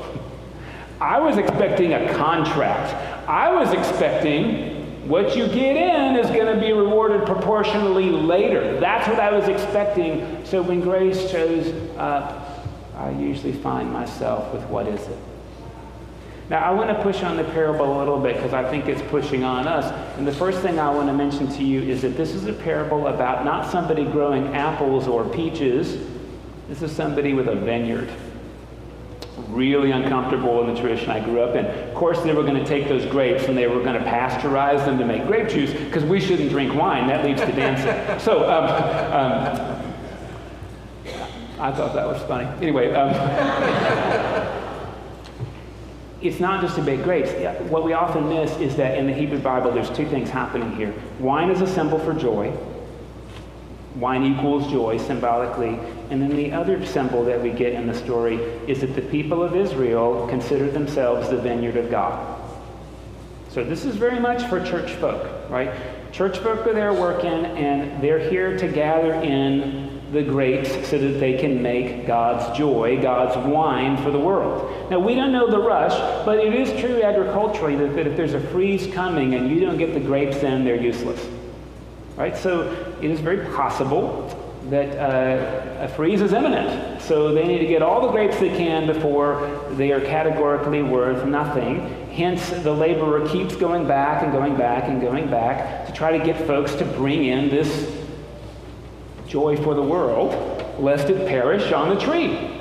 I 1.00 1.18
was 1.18 1.36
expecting 1.36 1.94
a 1.94 2.14
contract. 2.14 2.94
I 3.28 3.52
was 3.52 3.72
expecting 3.72 4.75
what 5.08 5.36
you 5.36 5.46
get 5.46 5.76
in 5.76 6.16
is 6.16 6.26
going 6.28 6.52
to 6.52 6.60
be 6.60 6.72
rewarded 6.72 7.26
proportionally 7.26 8.10
later. 8.10 8.80
That's 8.80 9.08
what 9.08 9.20
I 9.20 9.30
was 9.30 9.48
expecting. 9.48 10.44
So 10.44 10.62
when 10.62 10.80
grace 10.80 11.30
shows 11.30 11.72
up, 11.96 12.66
I 12.96 13.10
usually 13.10 13.52
find 13.52 13.92
myself 13.92 14.52
with 14.52 14.62
what 14.64 14.86
is 14.86 15.00
it? 15.06 15.18
Now, 16.48 16.60
I 16.60 16.70
want 16.70 16.90
to 16.90 17.02
push 17.02 17.22
on 17.22 17.36
the 17.36 17.44
parable 17.44 17.96
a 17.96 17.98
little 17.98 18.20
bit 18.20 18.36
because 18.36 18.54
I 18.54 18.68
think 18.70 18.86
it's 18.86 19.02
pushing 19.10 19.42
on 19.42 19.66
us. 19.66 19.92
And 20.16 20.26
the 20.26 20.32
first 20.32 20.60
thing 20.60 20.78
I 20.78 20.90
want 20.90 21.08
to 21.08 21.12
mention 21.12 21.48
to 21.48 21.64
you 21.64 21.82
is 21.82 22.02
that 22.02 22.16
this 22.16 22.30
is 22.30 22.46
a 22.46 22.52
parable 22.52 23.08
about 23.08 23.44
not 23.44 23.70
somebody 23.70 24.04
growing 24.04 24.54
apples 24.54 25.08
or 25.08 25.28
peaches. 25.28 25.98
This 26.68 26.82
is 26.82 26.92
somebody 26.92 27.32
with 27.32 27.48
a 27.48 27.56
vineyard 27.56 28.08
really 29.48 29.90
uncomfortable 29.90 30.62
in 30.62 30.74
the 30.74 30.80
tradition 30.80 31.10
I 31.10 31.20
grew 31.20 31.40
up 31.40 31.54
in. 31.54 31.66
Of 31.66 31.94
course, 31.94 32.20
they 32.22 32.32
were 32.32 32.42
going 32.42 32.56
to 32.56 32.64
take 32.64 32.88
those 32.88 33.04
grapes 33.06 33.44
and 33.44 33.56
they 33.56 33.66
were 33.66 33.82
going 33.82 34.02
to 34.02 34.08
pasteurize 34.08 34.84
them 34.84 34.98
to 34.98 35.04
make 35.04 35.26
grape 35.26 35.48
juice 35.48 35.72
because 35.72 36.04
we 36.04 36.20
shouldn't 36.20 36.50
drink 36.50 36.74
wine. 36.74 37.06
That 37.06 37.24
leads 37.24 37.40
to 37.42 37.52
dancing. 37.52 38.18
so, 38.24 38.48
um, 38.48 38.64
um, 39.12 39.82
I 41.58 41.72
thought 41.72 41.94
that 41.94 42.06
was 42.06 42.20
funny. 42.22 42.46
Anyway, 42.60 42.92
um, 42.92 43.10
it's 46.22 46.40
not 46.40 46.60
just 46.62 46.76
to 46.76 46.82
bake 46.82 47.02
grapes. 47.02 47.30
What 47.70 47.84
we 47.84 47.92
often 47.92 48.28
miss 48.28 48.56
is 48.56 48.76
that 48.76 48.98
in 48.98 49.06
the 49.06 49.14
Hebrew 49.14 49.38
Bible, 49.38 49.72
there's 49.72 49.90
two 49.90 50.06
things 50.08 50.30
happening 50.30 50.74
here. 50.76 50.94
Wine 51.18 51.50
is 51.50 51.60
a 51.60 51.66
symbol 51.66 51.98
for 51.98 52.14
joy. 52.14 52.54
Wine 53.96 54.24
equals 54.24 54.70
joy 54.70 54.98
symbolically. 54.98 55.78
And 56.10 56.22
then 56.22 56.36
the 56.36 56.52
other 56.52 56.84
symbol 56.86 57.24
that 57.24 57.42
we 57.42 57.50
get 57.50 57.72
in 57.72 57.86
the 57.86 57.94
story 57.94 58.36
is 58.66 58.80
that 58.80 58.94
the 58.94 59.02
people 59.02 59.42
of 59.42 59.56
Israel 59.56 60.26
consider 60.28 60.70
themselves 60.70 61.28
the 61.28 61.38
vineyard 61.38 61.76
of 61.76 61.90
God. 61.90 62.40
So 63.48 63.64
this 63.64 63.84
is 63.84 63.96
very 63.96 64.20
much 64.20 64.42
for 64.48 64.62
church 64.64 64.92
folk, 64.92 65.50
right? 65.50 65.72
Church 66.12 66.38
folk 66.38 66.66
are 66.66 66.74
there 66.74 66.92
working 66.92 67.46
and 67.46 68.02
they're 68.02 68.18
here 68.18 68.56
to 68.58 68.68
gather 68.68 69.14
in 69.14 70.02
the 70.12 70.22
grapes 70.22 70.70
so 70.88 70.98
that 70.98 71.18
they 71.18 71.36
can 71.38 71.62
make 71.62 72.06
God's 72.06 72.56
joy, 72.56 73.00
God's 73.02 73.36
wine 73.48 73.96
for 73.96 74.10
the 74.10 74.18
world. 74.18 74.90
Now, 74.90 75.00
we 75.00 75.14
don't 75.14 75.32
know 75.32 75.50
the 75.50 75.58
rush, 75.58 75.94
but 76.24 76.38
it 76.38 76.54
is 76.54 76.68
true 76.80 77.02
agriculturally 77.02 77.76
that, 77.76 77.96
that 77.96 78.06
if 78.06 78.16
there's 78.16 78.34
a 78.34 78.40
freeze 78.40 78.86
coming 78.94 79.34
and 79.34 79.50
you 79.50 79.60
don't 79.60 79.78
get 79.78 79.94
the 79.94 80.00
grapes 80.00 80.38
in, 80.38 80.64
they're 80.64 80.80
useless. 80.80 81.26
Right? 82.14 82.36
So 82.36 82.96
it 83.02 83.10
is 83.10 83.20
very 83.20 83.44
possible 83.54 84.28
that 84.70 84.98
uh, 84.98 85.84
a 85.84 85.88
freeze 85.88 86.20
is 86.20 86.32
imminent. 86.32 87.00
So 87.00 87.32
they 87.32 87.46
need 87.46 87.58
to 87.58 87.66
get 87.66 87.82
all 87.82 88.00
the 88.00 88.10
grapes 88.10 88.38
they 88.38 88.48
can 88.48 88.86
before 88.86 89.64
they 89.72 89.92
are 89.92 90.00
categorically 90.00 90.82
worth 90.82 91.24
nothing. 91.24 91.80
Hence, 92.10 92.50
the 92.50 92.72
laborer 92.72 93.28
keeps 93.28 93.54
going 93.54 93.86
back 93.86 94.22
and 94.22 94.32
going 94.32 94.56
back 94.56 94.88
and 94.88 95.00
going 95.00 95.30
back 95.30 95.86
to 95.86 95.92
try 95.92 96.16
to 96.16 96.24
get 96.24 96.46
folks 96.46 96.74
to 96.76 96.84
bring 96.84 97.26
in 97.26 97.48
this 97.48 97.94
joy 99.28 99.56
for 99.56 99.74
the 99.74 99.82
world, 99.82 100.80
lest 100.80 101.10
it 101.10 101.28
perish 101.28 101.72
on 101.72 101.94
the 101.94 102.00
tree. 102.00 102.52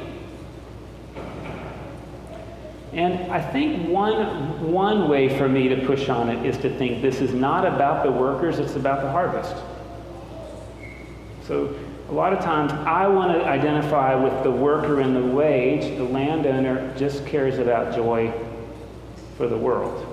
And 2.93 3.31
I 3.31 3.41
think 3.41 3.89
one, 3.89 4.71
one 4.71 5.09
way 5.09 5.37
for 5.37 5.49
me 5.49 5.67
to 5.67 5.85
push 5.85 6.07
on 6.07 6.29
it 6.29 6.45
is 6.45 6.57
to 6.59 6.77
think 6.77 7.01
this 7.01 7.19
is 7.19 7.33
not 7.33 7.65
about 7.65 8.05
the 8.05 8.11
workers, 8.11 8.57
it's 8.57 8.75
about 8.75 9.01
the 9.01 9.11
harvest. 9.11 9.55
So 11.45 11.75
a 12.09 12.11
lot 12.11 12.33
of 12.33 12.39
times 12.39 12.71
I 12.71 13.07
want 13.07 13.31
to 13.33 13.45
identify 13.45 14.13
with 14.13 14.43
the 14.43 14.51
worker 14.51 15.01
and 15.01 15.15
the 15.15 15.35
wage. 15.35 15.97
The 15.97 16.03
landowner 16.03 16.93
just 16.97 17.25
cares 17.25 17.57
about 17.57 17.95
joy 17.95 18.31
for 19.37 19.47
the 19.47 19.57
world 19.57 20.11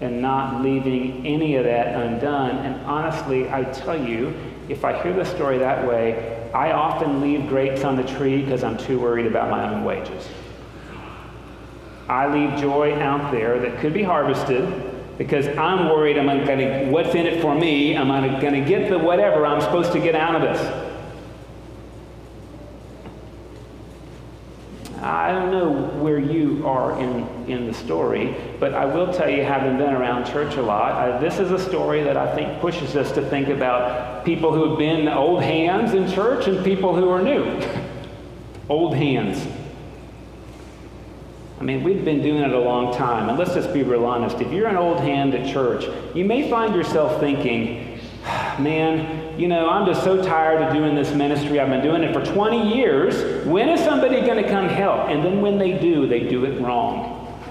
and 0.00 0.22
not 0.22 0.62
leaving 0.62 1.26
any 1.26 1.56
of 1.56 1.64
that 1.64 1.94
undone. 2.00 2.56
And 2.58 2.80
honestly, 2.86 3.50
I 3.50 3.64
tell 3.64 4.02
you, 4.02 4.34
if 4.70 4.84
I 4.84 5.02
hear 5.02 5.12
the 5.12 5.24
story 5.24 5.58
that 5.58 5.86
way, 5.86 6.50
I 6.54 6.72
often 6.72 7.20
leave 7.20 7.48
grapes 7.48 7.84
on 7.84 7.96
the 7.96 8.04
tree 8.04 8.42
because 8.42 8.64
I'm 8.64 8.78
too 8.78 8.98
worried 8.98 9.26
about 9.26 9.50
my 9.50 9.68
own 9.68 9.84
wages. 9.84 10.26
I 12.08 12.26
leave 12.32 12.58
joy 12.58 12.98
out 12.98 13.30
there 13.30 13.58
that 13.60 13.78
could 13.80 13.92
be 13.92 14.02
harvested 14.02 14.89
because 15.20 15.48
I'm 15.58 15.90
worried 15.90 16.16
I'm 16.16 16.46
going 16.46 16.60
to, 16.60 16.86
what's 16.86 17.14
in 17.14 17.26
it 17.26 17.42
for 17.42 17.54
me? 17.54 17.94
Am 17.94 18.10
I 18.10 18.40
going 18.40 18.54
to 18.54 18.66
get 18.66 18.88
the 18.88 18.98
whatever 18.98 19.44
I'm 19.44 19.60
supposed 19.60 19.92
to 19.92 20.00
get 20.00 20.14
out 20.14 20.34
of 20.34 20.40
this? 20.40 20.88
I 25.02 25.30
don't 25.30 25.50
know 25.50 25.72
where 26.02 26.18
you 26.18 26.66
are 26.66 26.98
in, 26.98 27.28
in 27.46 27.66
the 27.66 27.74
story, 27.74 28.34
but 28.58 28.72
I 28.72 28.86
will 28.86 29.12
tell 29.12 29.28
you, 29.28 29.44
having 29.44 29.76
been 29.76 29.92
around 29.92 30.24
church 30.24 30.56
a 30.56 30.62
lot, 30.62 30.92
uh, 30.92 31.20
this 31.20 31.38
is 31.38 31.50
a 31.50 31.58
story 31.58 32.02
that 32.02 32.16
I 32.16 32.34
think 32.34 32.58
pushes 32.62 32.96
us 32.96 33.12
to 33.12 33.20
think 33.28 33.48
about 33.48 34.24
people 34.24 34.54
who 34.54 34.70
have 34.70 34.78
been 34.78 35.06
old 35.06 35.42
hands 35.42 35.92
in 35.92 36.10
church 36.10 36.46
and 36.46 36.64
people 36.64 36.96
who 36.96 37.10
are 37.10 37.20
new. 37.20 37.44
old 38.70 38.94
hands. 38.94 39.46
I 41.60 41.62
mean, 41.62 41.84
we've 41.84 42.02
been 42.06 42.22
doing 42.22 42.40
it 42.42 42.52
a 42.52 42.58
long 42.58 42.94
time. 42.94 43.28
And 43.28 43.38
let's 43.38 43.52
just 43.52 43.74
be 43.74 43.82
real 43.82 44.06
honest. 44.06 44.40
If 44.40 44.50
you're 44.50 44.66
an 44.66 44.78
old 44.78 44.98
hand 44.98 45.34
at 45.34 45.46
church, 45.46 45.84
you 46.14 46.24
may 46.24 46.48
find 46.48 46.74
yourself 46.74 47.20
thinking, 47.20 48.00
man, 48.58 49.38
you 49.38 49.46
know, 49.46 49.68
I'm 49.68 49.84
just 49.84 50.02
so 50.02 50.22
tired 50.22 50.62
of 50.62 50.72
doing 50.72 50.94
this 50.94 51.12
ministry. 51.12 51.60
I've 51.60 51.68
been 51.68 51.82
doing 51.82 52.02
it 52.02 52.14
for 52.14 52.24
20 52.24 52.74
years. 52.74 53.46
When 53.46 53.68
is 53.68 53.78
somebody 53.80 54.22
going 54.22 54.42
to 54.42 54.48
come 54.48 54.68
help? 54.68 55.10
And 55.10 55.22
then 55.22 55.42
when 55.42 55.58
they 55.58 55.78
do, 55.78 56.06
they 56.06 56.20
do 56.20 56.46
it 56.46 56.58
wrong. 56.62 57.26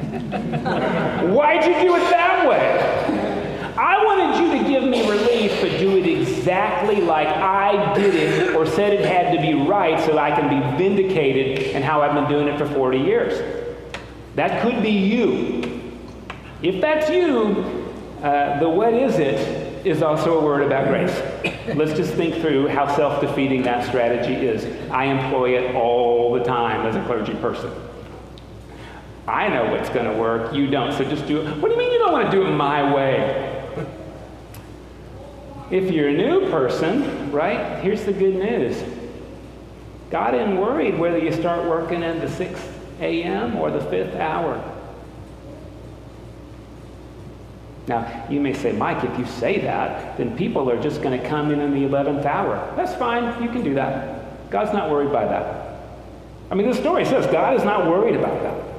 Why'd 1.32 1.66
you 1.66 1.74
do 1.80 1.96
it 1.96 2.10
that 2.10 2.50
way? 2.50 3.76
I 3.78 4.04
wanted 4.04 4.44
you 4.44 4.58
to 4.58 4.68
give 4.68 4.84
me 4.86 5.08
relief, 5.08 5.62
but 5.62 5.78
do 5.78 5.98
it 5.98 6.08
exactly 6.08 7.00
like 7.00 7.28
I 7.28 7.94
did 7.94 8.16
it 8.16 8.56
or 8.56 8.66
said 8.66 8.92
it 8.92 9.06
had 9.06 9.36
to 9.36 9.40
be 9.42 9.54
right 9.68 10.04
so 10.04 10.18
I 10.18 10.32
can 10.32 10.50
be 10.50 10.78
vindicated 10.78 11.76
in 11.76 11.84
how 11.84 12.02
I've 12.02 12.16
been 12.16 12.28
doing 12.28 12.48
it 12.48 12.58
for 12.58 12.66
40 12.66 12.98
years. 12.98 13.68
That 14.36 14.62
could 14.62 14.82
be 14.82 14.92
you. 14.92 15.94
If 16.62 16.82
that's 16.82 17.10
you, 17.10 17.94
uh, 18.22 18.60
the 18.60 18.70
what 18.70 18.94
is 18.94 19.18
it 19.18 19.70
is 19.86 20.02
also 20.02 20.40
a 20.40 20.44
word 20.44 20.62
about 20.62 20.88
grace. 20.88 21.22
Let's 21.76 21.94
just 21.94 22.14
think 22.14 22.36
through 22.36 22.68
how 22.68 22.94
self 22.94 23.22
defeating 23.22 23.64
that 23.64 23.88
strategy 23.88 24.34
is. 24.34 24.66
I 24.92 25.06
employ 25.06 25.58
it 25.58 25.76
all 25.76 26.34
the 26.34 26.44
time 26.44 26.86
as 26.86 26.96
a 26.96 27.04
clergy 27.06 27.34
person. 27.36 27.72
I 29.28 29.48
know 29.48 29.72
what's 29.72 29.90
going 29.90 30.12
to 30.12 30.20
work, 30.20 30.54
you 30.56 30.68
don't, 30.68 30.92
so 30.92 31.04
just 31.04 31.28
do 31.28 31.42
it. 31.42 31.58
What 31.58 31.70
do 31.70 31.76
you 31.76 31.78
mean 31.78 31.92
you 31.92 32.00
don't 32.00 32.12
want 32.12 32.32
to 32.32 32.32
do 32.32 32.48
it 32.48 32.52
my 32.52 32.94
way? 32.94 33.46
If 35.70 35.92
you're 35.92 36.10
a 36.10 36.14
new 36.14 36.50
person, 36.50 37.32
right, 37.32 37.80
here's 37.84 38.04
the 38.04 38.14
good 38.14 38.36
news 38.36 38.84
God 40.10 40.34
isn't 40.34 40.58
worried 40.58 40.98
whether 40.98 41.20
you 41.20 41.32
start 41.32 41.70
working 41.70 42.02
in 42.02 42.20
the 42.20 42.28
sixth 42.28 42.79
a.m. 43.00 43.58
or 43.58 43.72
the 43.72 43.82
fifth 43.82 44.16
hour. 44.16 44.64
Now, 47.88 48.28
you 48.30 48.40
may 48.40 48.54
say, 48.54 48.72
Mike, 48.72 49.04
if 49.04 49.18
you 49.18 49.26
say 49.26 49.62
that, 49.62 50.16
then 50.18 50.38
people 50.38 50.70
are 50.70 50.80
just 50.80 51.02
going 51.02 51.20
to 51.20 51.28
come 51.28 51.50
in 51.52 51.60
in 51.60 51.74
the 51.74 51.88
11th 51.88 52.24
hour. 52.24 52.72
That's 52.76 52.94
fine. 52.94 53.42
You 53.42 53.50
can 53.50 53.64
do 53.64 53.74
that. 53.74 54.52
God's 54.52 54.74
not 54.74 54.92
worried 54.92 55.12
by 55.12 55.26
that. 55.26 55.80
I 56.52 56.56
mean, 56.56 56.70
the 56.70 56.76
story 56.76 57.04
says 57.06 57.26
God 57.28 57.56
is 57.56 57.64
not 57.64 57.88
worried 57.88 58.16
about 58.16 58.42
that. 58.44 58.70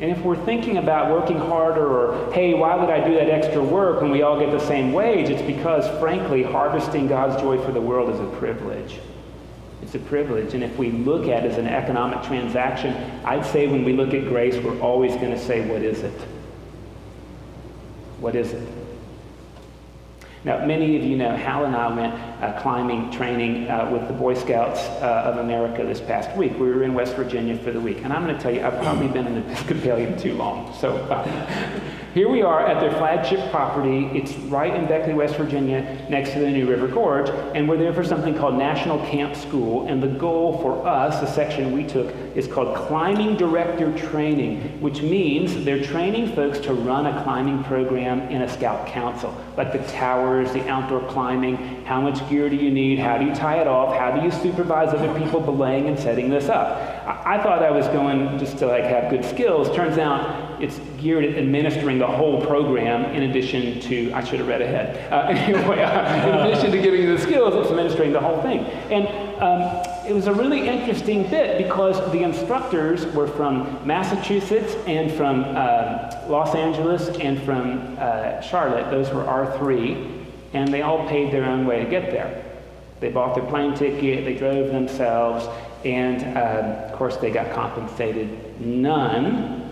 And 0.00 0.10
if 0.10 0.18
we're 0.18 0.44
thinking 0.44 0.76
about 0.76 1.10
working 1.10 1.38
harder 1.38 1.86
or, 1.86 2.32
hey, 2.32 2.54
why 2.54 2.74
would 2.74 2.90
I 2.90 3.06
do 3.06 3.14
that 3.14 3.30
extra 3.30 3.62
work 3.62 4.02
when 4.02 4.10
we 4.10 4.22
all 4.22 4.38
get 4.38 4.50
the 4.50 4.64
same 4.66 4.92
wage? 4.92 5.30
It's 5.30 5.42
because, 5.42 5.88
frankly, 6.00 6.42
harvesting 6.42 7.06
God's 7.06 7.40
joy 7.40 7.58
for 7.64 7.72
the 7.72 7.80
world 7.80 8.12
is 8.12 8.20
a 8.20 8.26
privilege. 8.36 8.98
It's 9.82 9.94
a 9.94 9.98
privilege. 9.98 10.54
And 10.54 10.64
if 10.64 10.76
we 10.78 10.90
look 10.90 11.28
at 11.28 11.44
it 11.44 11.52
as 11.52 11.58
an 11.58 11.66
economic 11.66 12.22
transaction, 12.22 12.94
I'd 13.24 13.44
say 13.44 13.66
when 13.66 13.84
we 13.84 13.92
look 13.92 14.14
at 14.14 14.24
grace, 14.24 14.56
we're 14.56 14.80
always 14.80 15.14
going 15.16 15.30
to 15.30 15.38
say, 15.38 15.66
what 15.68 15.82
is 15.82 16.00
it? 16.00 16.20
What 18.18 18.34
is 18.34 18.52
it? 18.52 18.66
Now, 20.44 20.64
many 20.64 20.96
of 20.96 21.02
you 21.02 21.16
know 21.16 21.34
Hal 21.34 21.64
and 21.64 21.74
I 21.74 21.94
went 21.94 22.14
uh, 22.40 22.60
climbing 22.60 23.10
training 23.10 23.68
uh, 23.68 23.90
with 23.90 24.06
the 24.06 24.14
Boy 24.14 24.34
Scouts 24.34 24.80
uh, 25.02 25.24
of 25.26 25.38
America 25.38 25.84
this 25.84 26.00
past 26.00 26.34
week. 26.36 26.52
We 26.52 26.68
were 26.68 26.84
in 26.84 26.94
West 26.94 27.16
Virginia 27.16 27.58
for 27.58 27.72
the 27.72 27.80
week. 27.80 28.04
And 28.04 28.12
I'm 28.12 28.24
going 28.24 28.36
to 28.36 28.40
tell 28.40 28.54
you, 28.54 28.64
I've 28.64 28.80
probably 28.80 29.08
been 29.08 29.26
an 29.26 29.38
Episcopalian 29.38 30.16
too 30.16 30.34
long. 30.34 30.72
So 30.74 30.96
uh, 30.96 31.80
here 32.16 32.30
we 32.30 32.40
are 32.40 32.66
at 32.66 32.80
their 32.80 32.92
flagship 32.92 33.50
property. 33.50 34.06
It's 34.18 34.32
right 34.48 34.74
in 34.74 34.86
Beckley, 34.86 35.12
West 35.12 35.36
Virginia, 35.36 35.82
next 36.08 36.30
to 36.30 36.38
the 36.38 36.50
New 36.50 36.66
River 36.66 36.88
Gorge. 36.88 37.28
And 37.54 37.68
we're 37.68 37.76
there 37.76 37.92
for 37.92 38.02
something 38.02 38.34
called 38.34 38.54
National 38.54 38.98
Camp 39.00 39.36
School. 39.36 39.86
And 39.86 40.02
the 40.02 40.08
goal 40.08 40.56
for 40.62 40.88
us, 40.88 41.20
the 41.20 41.26
section 41.26 41.72
we 41.72 41.84
took, 41.84 42.14
is 42.34 42.46
called 42.46 42.74
Climbing 42.74 43.36
Director 43.36 43.94
Training, 43.98 44.80
which 44.80 45.02
means 45.02 45.62
they're 45.62 45.84
training 45.84 46.34
folks 46.34 46.58
to 46.60 46.72
run 46.72 47.04
a 47.04 47.22
climbing 47.22 47.62
program 47.64 48.22
in 48.30 48.40
a 48.40 48.48
scout 48.48 48.86
council, 48.86 49.36
like 49.58 49.74
the 49.74 49.86
towers, 49.92 50.50
the 50.54 50.66
outdoor 50.70 51.06
climbing, 51.10 51.84
how 51.84 52.00
much 52.00 52.26
gear 52.30 52.48
do 52.48 52.56
you 52.56 52.70
need, 52.70 52.98
how 52.98 53.18
do 53.18 53.26
you 53.26 53.34
tie 53.34 53.60
it 53.60 53.66
off, 53.66 53.94
how 53.94 54.10
do 54.10 54.24
you 54.24 54.30
supervise 54.30 54.94
other 54.94 55.12
people 55.18 55.38
belaying 55.38 55.86
and 55.88 55.98
setting 55.98 56.30
this 56.30 56.48
up. 56.48 56.78
I, 57.06 57.34
I 57.34 57.42
thought 57.42 57.62
I 57.62 57.70
was 57.70 57.86
going 57.88 58.38
just 58.38 58.56
to 58.56 58.66
like 58.68 58.84
have 58.84 59.10
good 59.10 59.22
skills. 59.22 59.68
Turns 59.76 59.98
out 59.98 60.45
it's 60.60 60.78
geared 60.98 61.24
at 61.24 61.36
administering 61.36 61.98
the 61.98 62.06
whole 62.06 62.44
program 62.44 63.04
in 63.14 63.24
addition 63.30 63.80
to, 63.80 64.12
I 64.12 64.24
should 64.24 64.38
have 64.38 64.48
read 64.48 64.62
ahead. 64.62 65.12
Uh, 65.12 65.28
anyway, 65.28 65.82
uh, 65.82 66.28
in 66.28 66.46
addition 66.46 66.70
to 66.72 66.80
giving 66.80 67.00
you 67.00 67.16
the 67.16 67.22
skills, 67.22 67.54
it's 67.54 67.70
administering 67.70 68.12
the 68.12 68.20
whole 68.20 68.40
thing. 68.42 68.60
And 68.90 69.06
um, 69.42 70.06
it 70.06 70.14
was 70.14 70.26
a 70.26 70.32
really 70.32 70.68
interesting 70.68 71.28
bit 71.28 71.58
because 71.58 71.96
the 72.12 72.22
instructors 72.22 73.06
were 73.14 73.26
from 73.26 73.86
Massachusetts 73.86 74.74
and 74.86 75.12
from 75.12 75.44
uh, 75.44 76.24
Los 76.28 76.54
Angeles 76.54 77.08
and 77.18 77.42
from 77.42 77.96
uh, 77.98 78.40
Charlotte. 78.40 78.90
Those 78.90 79.10
were 79.10 79.24
our 79.24 79.56
three. 79.58 80.12
And 80.52 80.72
they 80.72 80.82
all 80.82 81.06
paid 81.08 81.32
their 81.32 81.44
own 81.44 81.66
way 81.66 81.84
to 81.84 81.90
get 81.90 82.10
there. 82.10 82.42
They 83.00 83.10
bought 83.10 83.34
their 83.34 83.44
plane 83.44 83.74
ticket, 83.74 84.24
they 84.24 84.34
drove 84.34 84.68
themselves, 84.68 85.46
and 85.84 86.36
uh, 86.36 86.88
of 86.88 86.92
course 86.96 87.18
they 87.18 87.30
got 87.30 87.52
compensated 87.52 88.58
none 88.58 89.65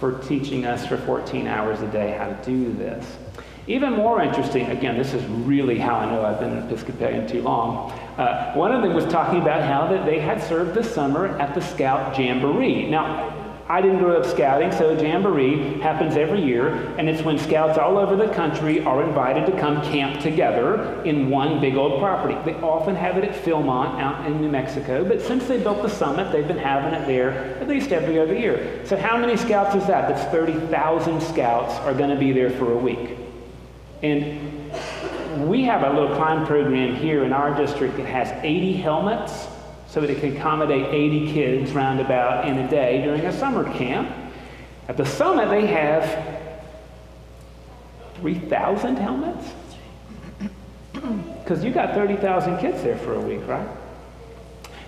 for 0.00 0.18
teaching 0.20 0.64
us 0.64 0.86
for 0.86 0.96
14 0.96 1.46
hours 1.46 1.82
a 1.82 1.86
day 1.88 2.16
how 2.18 2.26
to 2.26 2.44
do 2.44 2.72
this. 2.72 3.18
Even 3.66 3.92
more 3.92 4.22
interesting, 4.22 4.66
again, 4.70 4.96
this 4.96 5.12
is 5.12 5.22
really 5.26 5.78
how 5.78 5.96
I 5.96 6.10
know 6.10 6.24
I've 6.24 6.40
been 6.40 6.56
an 6.56 6.66
Episcopalian 6.66 7.28
too 7.28 7.42
long. 7.42 7.92
Uh, 8.16 8.52
one 8.54 8.72
of 8.72 8.82
them 8.82 8.94
was 8.94 9.04
talking 9.04 9.40
about 9.40 9.62
how 9.62 9.86
that 9.86 10.06
they 10.06 10.18
had 10.18 10.42
served 10.42 10.74
the 10.74 10.82
summer 10.82 11.38
at 11.38 11.54
the 11.54 11.60
Scout 11.60 12.18
Jamboree. 12.18 12.90
Now, 12.90 13.39
I 13.70 13.80
didn't 13.80 13.98
grow 13.98 14.20
up 14.20 14.26
scouting, 14.26 14.72
so 14.72 15.00
Jamboree 15.00 15.78
happens 15.78 16.16
every 16.16 16.42
year, 16.42 16.92
and 16.98 17.08
it's 17.08 17.22
when 17.22 17.38
scouts 17.38 17.78
all 17.78 17.98
over 17.98 18.16
the 18.16 18.26
country 18.34 18.84
are 18.84 19.00
invited 19.04 19.46
to 19.46 19.56
come 19.60 19.80
camp 19.82 20.20
together 20.20 21.00
in 21.04 21.30
one 21.30 21.60
big 21.60 21.76
old 21.76 22.00
property. 22.00 22.36
They 22.44 22.58
often 22.62 22.96
have 22.96 23.16
it 23.16 23.22
at 23.22 23.44
Philmont 23.44 24.00
out 24.00 24.26
in 24.26 24.40
New 24.40 24.48
Mexico, 24.48 25.04
but 25.04 25.22
since 25.22 25.46
they 25.46 25.62
built 25.62 25.82
the 25.82 25.88
summit, 25.88 26.32
they've 26.32 26.48
been 26.48 26.58
having 26.58 27.00
it 27.00 27.06
there 27.06 27.30
at 27.60 27.68
least 27.68 27.92
every 27.92 28.18
other 28.18 28.36
year. 28.36 28.84
So 28.84 28.96
how 28.96 29.16
many 29.16 29.36
scouts 29.36 29.76
is 29.76 29.86
that? 29.86 30.08
That's 30.08 30.28
30,000 30.32 31.22
scouts 31.22 31.74
are 31.86 31.94
going 31.94 32.10
to 32.10 32.18
be 32.18 32.32
there 32.32 32.50
for 32.50 32.72
a 32.72 32.76
week. 32.76 33.18
And 34.02 34.72
we 35.48 35.62
have 35.62 35.84
a 35.84 35.96
little 35.96 36.16
climb 36.16 36.44
program 36.44 36.96
here 36.96 37.22
in 37.22 37.32
our 37.32 37.54
district 37.54 37.98
that 37.98 38.06
has 38.06 38.32
80 38.42 38.72
helmets 38.72 39.46
so 39.90 40.00
that 40.00 40.08
it 40.08 40.20
can 40.20 40.36
accommodate 40.36 40.86
80 40.86 41.32
kids 41.32 41.72
roundabout 41.72 42.46
in 42.46 42.56
a 42.58 42.70
day 42.70 43.02
during 43.02 43.22
a 43.22 43.32
summer 43.32 43.64
camp. 43.74 44.08
At 44.88 44.96
the 44.96 45.04
summit, 45.04 45.48
they 45.50 45.66
have 45.66 46.40
3,000 48.14 48.96
helmets. 48.96 49.48
Because 50.92 51.64
you 51.64 51.72
got 51.72 51.94
30,000 51.94 52.58
kids 52.58 52.82
there 52.84 52.98
for 52.98 53.14
a 53.14 53.20
week, 53.20 53.44
right? 53.48 53.66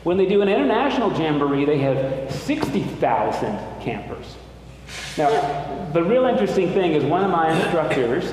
When 0.05 0.19
they 0.19 0.27
do 0.27 0.41
an 0.41 0.49
international 0.49 1.13
jamboree, 1.19 1.65
they 1.65 1.79
have 1.79 2.33
60,000 2.33 3.81
campers. 3.81 4.37
Now, 5.19 5.91
the 5.93 6.03
real 6.03 6.27
interesting 6.27 6.73
thing 6.73 6.93
is 6.93 7.05
one 7.05 7.25
of 7.25 7.31
my 7.31 7.53
instructors 7.53 8.33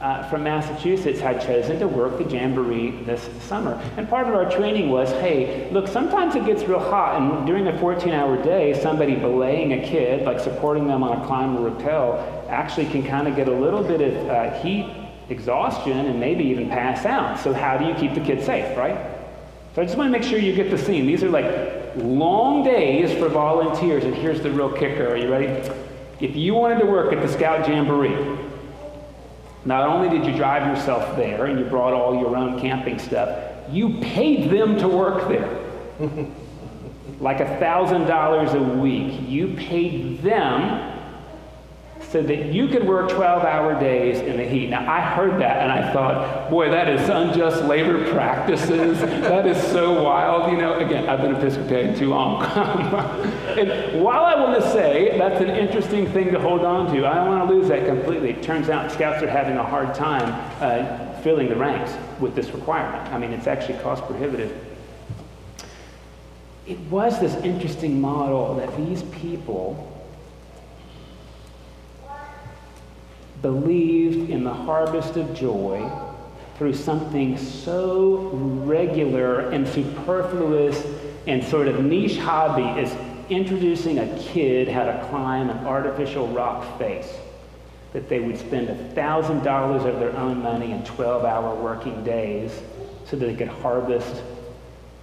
uh, 0.00 0.26
from 0.30 0.42
Massachusetts 0.42 1.20
had 1.20 1.40
chosen 1.42 1.78
to 1.78 1.86
work 1.86 2.16
the 2.16 2.24
Jamboree 2.24 3.02
this 3.04 3.28
summer. 3.42 3.74
And 3.96 4.08
part 4.08 4.26
of 4.26 4.34
our 4.34 4.50
training 4.50 4.88
was 4.88 5.10
hey, 5.10 5.68
look, 5.72 5.86
sometimes 5.86 6.34
it 6.34 6.46
gets 6.46 6.64
real 6.64 6.78
hot, 6.78 7.20
and 7.20 7.46
during 7.46 7.66
a 7.66 7.78
14 7.78 8.12
hour 8.12 8.42
day, 8.42 8.80
somebody 8.80 9.14
belaying 9.14 9.74
a 9.74 9.86
kid, 9.86 10.24
like 10.24 10.40
supporting 10.40 10.86
them 10.86 11.02
on 11.02 11.20
a 11.20 11.26
climb 11.26 11.56
or 11.56 11.68
rappel, 11.68 12.46
actually 12.48 12.86
can 12.86 13.04
kind 13.04 13.28
of 13.28 13.36
get 13.36 13.48
a 13.48 13.54
little 13.54 13.82
bit 13.82 14.00
of 14.00 14.28
uh, 14.28 14.62
heat 14.62 14.90
exhaustion 15.28 16.06
and 16.06 16.18
maybe 16.18 16.44
even 16.44 16.68
pass 16.68 17.04
out. 17.04 17.38
So, 17.38 17.52
how 17.52 17.76
do 17.76 17.84
you 17.84 17.94
keep 17.94 18.14
the 18.14 18.20
kid 18.20 18.42
safe, 18.42 18.76
right? 18.76 18.96
So, 19.74 19.82
I 19.82 19.84
just 19.84 19.98
want 19.98 20.12
to 20.12 20.18
make 20.18 20.26
sure 20.26 20.38
you 20.38 20.54
get 20.54 20.70
the 20.70 20.78
scene. 20.78 21.06
These 21.06 21.22
are 21.22 21.28
like 21.28 21.44
long 21.96 22.64
days 22.64 23.16
for 23.18 23.28
volunteers, 23.28 24.04
and 24.04 24.14
here's 24.14 24.40
the 24.40 24.50
real 24.50 24.72
kicker. 24.72 25.08
Are 25.08 25.16
you 25.16 25.30
ready? 25.30 25.46
If 26.20 26.36
you 26.36 26.54
wanted 26.54 26.80
to 26.80 26.86
work 26.86 27.12
at 27.12 27.22
the 27.22 27.28
Scout 27.28 27.68
Jamboree, 27.68 28.39
not 29.64 29.88
only 29.88 30.08
did 30.08 30.26
you 30.26 30.34
drive 30.36 30.66
yourself 30.66 31.16
there 31.16 31.46
and 31.46 31.58
you 31.58 31.66
brought 31.66 31.92
all 31.92 32.18
your 32.18 32.36
own 32.36 32.60
camping 32.60 32.98
stuff, 32.98 33.52
you 33.70 34.00
paid 34.00 34.50
them 34.50 34.78
to 34.78 34.88
work 34.88 35.28
there. 35.28 35.58
like 37.20 37.40
a 37.40 37.58
thousand 37.58 38.06
dollars 38.06 38.54
a 38.54 38.62
week. 38.62 39.28
You 39.28 39.54
paid 39.54 40.22
them 40.22 40.89
so 42.10 42.20
that 42.20 42.46
you 42.46 42.66
could 42.66 42.84
work 42.84 43.08
12 43.08 43.44
hour 43.44 43.78
days 43.78 44.18
in 44.18 44.36
the 44.36 44.42
heat. 44.42 44.68
Now, 44.68 44.90
I 44.90 45.00
heard 45.00 45.40
that 45.40 45.58
and 45.58 45.70
I 45.70 45.92
thought, 45.92 46.50
boy, 46.50 46.68
that 46.68 46.88
is 46.88 47.08
unjust 47.08 47.62
labor 47.64 48.10
practices. 48.10 48.98
that 49.00 49.46
is 49.46 49.62
so 49.70 50.02
wild. 50.02 50.50
You 50.50 50.58
know, 50.58 50.74
again, 50.80 51.08
I've 51.08 51.20
been 51.20 51.36
Episcopalian 51.36 51.96
too 51.96 52.08
long. 52.08 52.42
and 53.56 54.02
while 54.02 54.24
I 54.24 54.34
want 54.34 54.60
to 54.60 54.70
say 54.72 55.16
that's 55.18 55.40
an 55.40 55.50
interesting 55.50 56.10
thing 56.10 56.32
to 56.32 56.40
hold 56.40 56.62
on 56.62 56.92
to, 56.92 57.06
I 57.06 57.14
don't 57.14 57.28
want 57.28 57.48
to 57.48 57.54
lose 57.54 57.68
that 57.68 57.86
completely. 57.86 58.30
It 58.30 58.42
turns 58.42 58.68
out 58.68 58.90
scouts 58.90 59.22
are 59.22 59.30
having 59.30 59.56
a 59.56 59.64
hard 59.64 59.94
time 59.94 60.32
uh, 60.60 61.14
filling 61.20 61.48
the 61.48 61.56
ranks 61.56 61.96
with 62.18 62.34
this 62.34 62.50
requirement. 62.50 63.08
I 63.12 63.18
mean, 63.18 63.32
it's 63.32 63.46
actually 63.46 63.78
cost 63.78 64.04
prohibitive. 64.06 64.52
It 66.66 66.78
was 66.90 67.20
this 67.20 67.34
interesting 67.44 68.00
model 68.00 68.56
that 68.56 68.76
these 68.76 69.04
people 69.04 69.86
believed 73.42 74.30
in 74.30 74.44
the 74.44 74.52
harvest 74.52 75.16
of 75.16 75.34
joy 75.34 75.90
through 76.56 76.74
something 76.74 77.38
so 77.38 78.28
regular 78.64 79.50
and 79.50 79.66
superfluous 79.66 80.84
and 81.26 81.42
sort 81.44 81.68
of 81.68 81.82
niche 81.84 82.18
hobby 82.18 82.80
as 82.80 82.94
introducing 83.30 83.98
a 83.98 84.18
kid 84.18 84.68
how 84.68 84.84
to 84.84 85.06
climb 85.08 85.48
an 85.48 85.66
artificial 85.66 86.28
rock 86.28 86.78
face 86.78 87.10
that 87.92 88.08
they 88.08 88.20
would 88.20 88.38
spend 88.38 88.68
$1,000 88.68 89.86
of 89.86 90.00
their 90.00 90.16
own 90.16 90.42
money 90.42 90.72
in 90.72 90.82
12 90.84 91.24
hour 91.24 91.54
working 91.54 92.04
days 92.04 92.52
so 93.06 93.16
that 93.16 93.26
they 93.26 93.34
could 93.34 93.48
harvest 93.48 94.22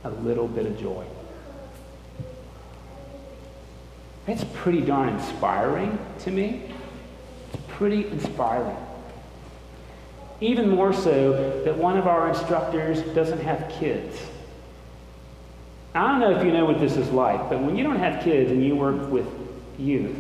a 0.03 0.09
little 0.09 0.47
bit 0.47 0.65
of 0.65 0.79
joy. 0.79 1.05
It's 4.27 4.45
pretty 4.53 4.81
darn 4.81 5.09
inspiring 5.09 5.97
to 6.19 6.31
me 6.31 6.73
pretty 7.77 8.07
inspiring. 8.07 8.75
Even 10.41 10.67
more 10.69 10.91
so 10.91 11.61
that 11.63 11.77
one 11.77 11.97
of 11.97 12.07
our 12.07 12.27
instructors 12.29 13.01
doesn't 13.13 13.39
have 13.39 13.69
kids. 13.79 14.19
I 15.93 16.07
don't 16.07 16.19
know 16.19 16.31
if 16.31 16.43
you 16.43 16.51
know 16.51 16.65
what 16.65 16.79
this 16.79 16.97
is 16.97 17.09
like, 17.11 17.49
but 17.49 17.61
when 17.61 17.77
you 17.77 17.83
don't 17.83 17.99
have 17.99 18.23
kids 18.23 18.51
and 18.51 18.65
you 18.65 18.75
work 18.75 19.09
with 19.11 19.27
youth, 19.77 20.17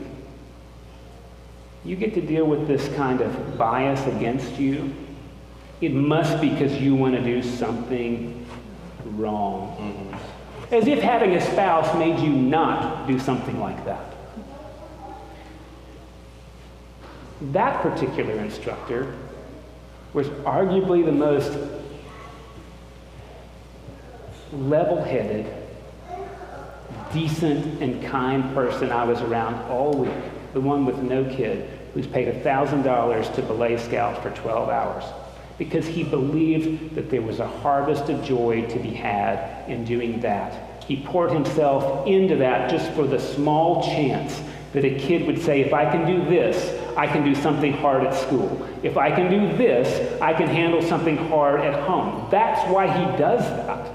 you 1.83 1.95
get 1.95 2.13
to 2.13 2.21
deal 2.21 2.45
with 2.45 2.67
this 2.67 2.87
kind 2.95 3.21
of 3.21 3.57
bias 3.57 4.05
against 4.07 4.59
you. 4.59 4.93
It 5.81 5.93
must 5.93 6.39
be 6.41 6.49
because 6.49 6.73
you 6.79 6.95
want 6.95 7.15
to 7.15 7.23
do 7.23 7.41
something 7.41 8.45
wrong. 9.05 9.77
Mm-hmm. 9.77 10.73
As 10.75 10.87
if 10.87 10.99
having 10.99 11.31
a 11.31 11.41
spouse 11.41 11.95
made 11.97 12.19
you 12.19 12.29
not 12.29 13.07
do 13.07 13.17
something 13.17 13.59
like 13.59 13.83
that. 13.85 14.16
That 17.41 17.81
particular 17.81 18.33
instructor 18.33 19.15
was 20.13 20.27
arguably 20.27 21.05
the 21.05 21.11
most 21.11 21.55
level 24.51 25.03
headed, 25.03 25.45
decent 27.13 27.81
and 27.81 28.03
kind 28.03 28.53
person 28.53 28.91
I 28.91 29.03
was 29.03 29.21
around 29.21 29.55
all 29.69 29.93
week, 29.93 30.13
the 30.53 30.61
one 30.61 30.85
with 30.85 30.97
no 30.97 31.25
kid, 31.25 31.69
who's 31.93 32.07
paid 32.07 32.27
$1,000 32.43 33.35
to 33.35 33.41
belay 33.43 33.77
scout 33.77 34.23
for 34.23 34.31
12 34.31 34.69
hours 34.69 35.03
because 35.57 35.87
he 35.87 36.03
believed 36.03 36.93
that 36.95 37.09
there 37.09 37.21
was 37.21 37.39
a 37.39 37.47
harvest 37.47 38.09
of 38.09 38.23
joy 38.23 38.65
to 38.67 38.79
be 38.79 38.91
had 38.91 39.67
in 39.69 39.83
doing 39.83 40.19
that. 40.21 40.83
He 40.83 41.03
poured 41.03 41.31
himself 41.31 42.07
into 42.07 42.35
that 42.37 42.69
just 42.69 42.91
for 42.91 43.07
the 43.07 43.19
small 43.19 43.83
chance 43.83 44.41
that 44.73 44.85
a 44.85 44.97
kid 44.99 45.25
would 45.25 45.41
say, 45.41 45.61
if 45.61 45.73
I 45.73 45.89
can 45.89 46.05
do 46.05 46.29
this, 46.29 46.79
I 46.97 47.05
can 47.05 47.23
do 47.23 47.35
something 47.35 47.73
hard 47.73 48.03
at 48.03 48.15
school. 48.15 48.67
If 48.81 48.97
I 48.97 49.11
can 49.11 49.29
do 49.29 49.55
this, 49.55 50.19
I 50.19 50.33
can 50.33 50.47
handle 50.47 50.81
something 50.81 51.15
hard 51.15 51.61
at 51.61 51.79
home. 51.83 52.27
That's 52.31 52.67
why 52.71 52.87
he 52.87 53.17
does 53.17 53.41
that. 53.41 53.93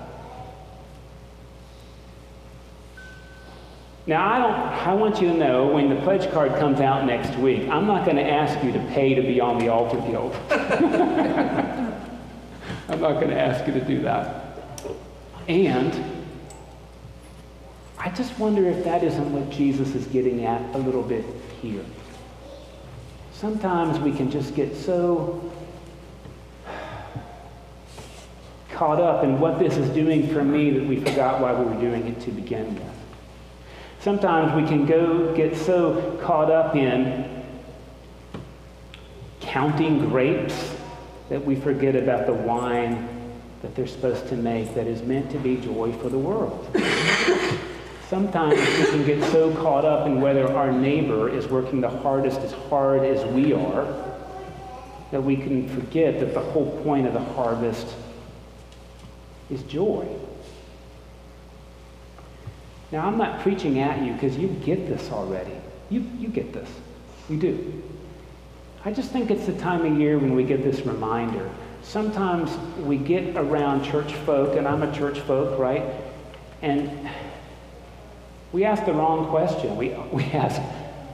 Now, 4.07 4.33
I, 4.33 4.39
don't, 4.39 4.55
I 4.89 4.95
want 4.95 5.21
you 5.21 5.29
to 5.29 5.35
know 5.35 5.67
when 5.67 5.89
the 5.89 5.97
pledge 6.03 6.31
card 6.33 6.55
comes 6.61 6.81
out 6.81 7.05
next 7.05 7.37
week, 7.39 7.69
I'm 7.69 7.87
not 7.87 8.05
going 8.05 8.17
to 8.17 8.29
ask 8.29 8.65
you 8.65 8.73
to 8.73 8.79
pay 8.91 9.15
to 9.15 9.23
be 9.23 9.41
on 9.41 9.59
the 9.59 9.69
altar 9.69 10.01
guild. 10.01 10.35
I'm 12.89 13.01
not 13.01 13.15
going 13.15 13.31
to 13.31 13.41
ask 13.41 13.67
you 13.67 13.73
to 13.75 13.85
do 13.85 14.03
that. 14.03 14.61
And 15.49 16.05
I 17.99 18.11
just 18.11 18.39
wonder 18.39 18.69
if 18.69 18.85
that 18.85 19.03
isn't 19.03 19.33
what 19.33 19.51
Jesus 19.51 19.95
is 19.97 20.07
getting 20.07 20.45
at 20.45 20.75
a 20.75 20.79
little 20.79 21.03
bit 21.03 21.25
here. 21.61 21.85
Sometimes 23.43 23.99
we 23.99 24.13
can 24.13 24.31
just 24.31 24.55
get 24.55 24.77
so 24.77 25.51
caught 28.71 29.01
up 29.01 29.25
in 29.25 29.41
what 29.41 29.59
this 29.59 29.77
is 29.77 29.91
doing 29.91 30.29
for 30.29 30.45
me 30.45 30.71
that 30.71 30.87
we 30.87 31.01
forgot 31.01 31.41
why 31.41 31.53
we 31.53 31.65
were 31.65 31.81
doing 31.81 32.07
it 32.07 32.21
to 32.21 32.31
begin 32.31 32.73
with. 32.73 32.95
Sometimes 33.99 34.55
we 34.55 34.63
can 34.69 34.87
go 34.87 35.35
get 35.35 35.57
so 35.57 36.17
caught 36.23 36.53
up 36.53 36.77
in 36.77 37.43
counting 39.41 40.09
grapes 40.09 40.77
that 41.29 41.45
we 41.45 41.57
forget 41.57 41.97
about 41.97 42.27
the 42.27 42.33
wine 42.33 43.09
that 43.63 43.75
they're 43.75 43.89
supposed 43.89 44.29
to 44.29 44.37
make 44.37 44.73
that 44.77 44.87
is 44.87 45.03
meant 45.03 45.33
to 45.33 45.39
be 45.39 45.57
joy 45.57 45.93
for 45.95 46.09
the 46.09 46.17
world. 46.17 46.71
Sometimes 48.13 48.59
we 48.59 48.85
can 48.91 49.07
get 49.07 49.25
so 49.33 49.51
caught 49.55 49.87
up 49.87 50.07
in 50.07 50.21
whether 50.21 50.47
our 50.53 50.71
neighbor 50.71 51.31
is 51.31 51.47
working 51.49 51.81
the 51.81 51.89
hardest 51.89 52.41
as 52.41 52.53
hard 52.53 53.05
as 53.05 53.25
we 53.33 53.55
are 53.55 53.87
that 55.11 55.23
we 55.23 55.35
can 55.35 55.67
forget 55.67 56.21
that 56.21 56.35
the 56.35 56.41
whole 56.41 56.79
point 56.83 57.07
of 57.07 57.15
the 57.15 57.25
harvest 57.33 57.95
is 59.49 59.63
joy. 59.63 60.07
Now, 62.91 63.07
I'm 63.07 63.17
not 63.17 63.41
preaching 63.41 63.79
at 63.79 64.05
you 64.05 64.13
because 64.13 64.37
you 64.37 64.49
get 64.63 64.87
this 64.87 65.11
already. 65.11 65.57
You, 65.89 66.05
you 66.19 66.29
get 66.29 66.53
this. 66.53 66.69
You 67.31 67.39
do. 67.39 67.83
I 68.85 68.93
just 68.93 69.11
think 69.11 69.31
it's 69.31 69.47
the 69.47 69.59
time 69.59 69.87
of 69.87 69.99
year 69.99 70.19
when 70.19 70.35
we 70.35 70.45
get 70.45 70.63
this 70.63 70.85
reminder. 70.85 71.51
Sometimes 71.83 72.59
we 72.77 72.99
get 72.99 73.39
around 73.39 73.85
church 73.85 74.13
folk, 74.13 74.59
and 74.59 74.69
I'm 74.69 74.83
a 74.83 74.95
church 74.95 75.19
folk, 75.21 75.59
right? 75.59 75.83
And 76.61 77.09
we 78.53 78.65
ask 78.65 78.85
the 78.85 78.93
wrong 78.93 79.29
question. 79.29 79.77
We, 79.77 79.89
we 80.13 80.25
ask, 80.25 80.61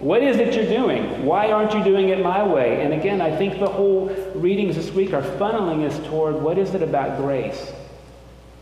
what 0.01 0.23
is 0.23 0.37
it 0.37 0.55
you're 0.55 0.67
doing? 0.67 1.25
Why 1.25 1.51
aren't 1.51 1.75
you 1.75 1.83
doing 1.83 2.11
it 2.11 2.23
my 2.23 2.47
way? 2.47 2.83
And 2.83 2.93
again, 2.93 3.21
I 3.21 3.37
think 3.37 3.59
the 3.59 3.69
whole 3.69 4.09
readings 4.35 4.77
this 4.77 4.93
week 4.93 5.13
are 5.13 5.23
funneling 5.23 5.87
us 5.87 5.99
toward 6.09 6.37
what 6.37 6.59
is 6.59 6.75
it 6.75 6.83
about 6.83 7.19
grace? 7.19 7.73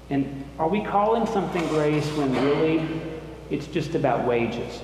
And 0.09 0.45
are 0.59 0.69
we 0.69 0.83
calling 0.83 1.27
something 1.27 1.67
grace 1.69 2.07
when 2.13 2.33
really 2.45 2.89
it's 3.51 3.67
just 3.67 3.95
about 3.95 4.27
wages? 4.27 4.81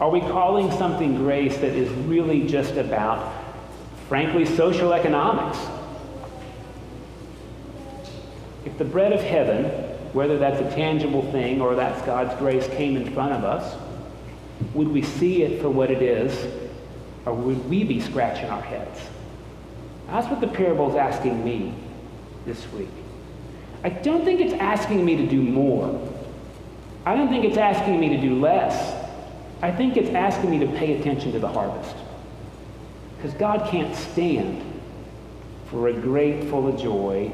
Are 0.00 0.10
we 0.10 0.20
calling 0.20 0.70
something 0.72 1.16
grace 1.16 1.56
that 1.58 1.72
is 1.72 1.88
really 2.06 2.46
just 2.46 2.74
about, 2.74 3.32
frankly, 4.08 4.44
social 4.44 4.92
economics? 4.92 5.58
If 8.66 8.76
the 8.76 8.84
bread 8.84 9.12
of 9.12 9.20
heaven, 9.20 9.83
whether 10.14 10.38
that's 10.38 10.60
a 10.60 10.76
tangible 10.76 11.30
thing 11.32 11.60
or 11.60 11.74
that's 11.74 12.00
God's 12.06 12.34
grace, 12.38 12.66
came 12.68 12.96
in 12.96 13.12
front 13.12 13.32
of 13.32 13.44
us, 13.44 13.76
would 14.72 14.88
we 14.88 15.02
see 15.02 15.42
it 15.42 15.60
for 15.60 15.68
what 15.68 15.90
it 15.90 16.00
is, 16.00 16.46
or 17.26 17.34
would 17.34 17.68
we 17.68 17.82
be 17.82 18.00
scratching 18.00 18.48
our 18.48 18.62
heads? 18.62 19.00
That's 20.06 20.28
what 20.28 20.40
the 20.40 20.46
parable 20.46 20.88
is 20.88 20.94
asking 20.94 21.44
me 21.44 21.74
this 22.46 22.64
week. 22.72 22.88
I 23.82 23.88
don't 23.88 24.24
think 24.24 24.40
it's 24.40 24.54
asking 24.54 25.04
me 25.04 25.16
to 25.16 25.26
do 25.26 25.42
more. 25.42 26.00
I 27.04 27.16
don't 27.16 27.28
think 27.28 27.44
it's 27.44 27.58
asking 27.58 27.98
me 27.98 28.08
to 28.10 28.20
do 28.20 28.38
less. 28.38 28.94
I 29.62 29.72
think 29.72 29.96
it's 29.96 30.10
asking 30.10 30.50
me 30.50 30.58
to 30.60 30.66
pay 30.66 30.98
attention 30.98 31.32
to 31.32 31.40
the 31.40 31.48
harvest. 31.48 31.96
Because 33.16 33.34
God 33.34 33.68
can't 33.68 33.94
stand 33.96 34.62
for 35.66 35.88
a 35.88 35.92
grape 35.92 36.44
full 36.44 36.68
of 36.68 36.80
joy 36.80 37.32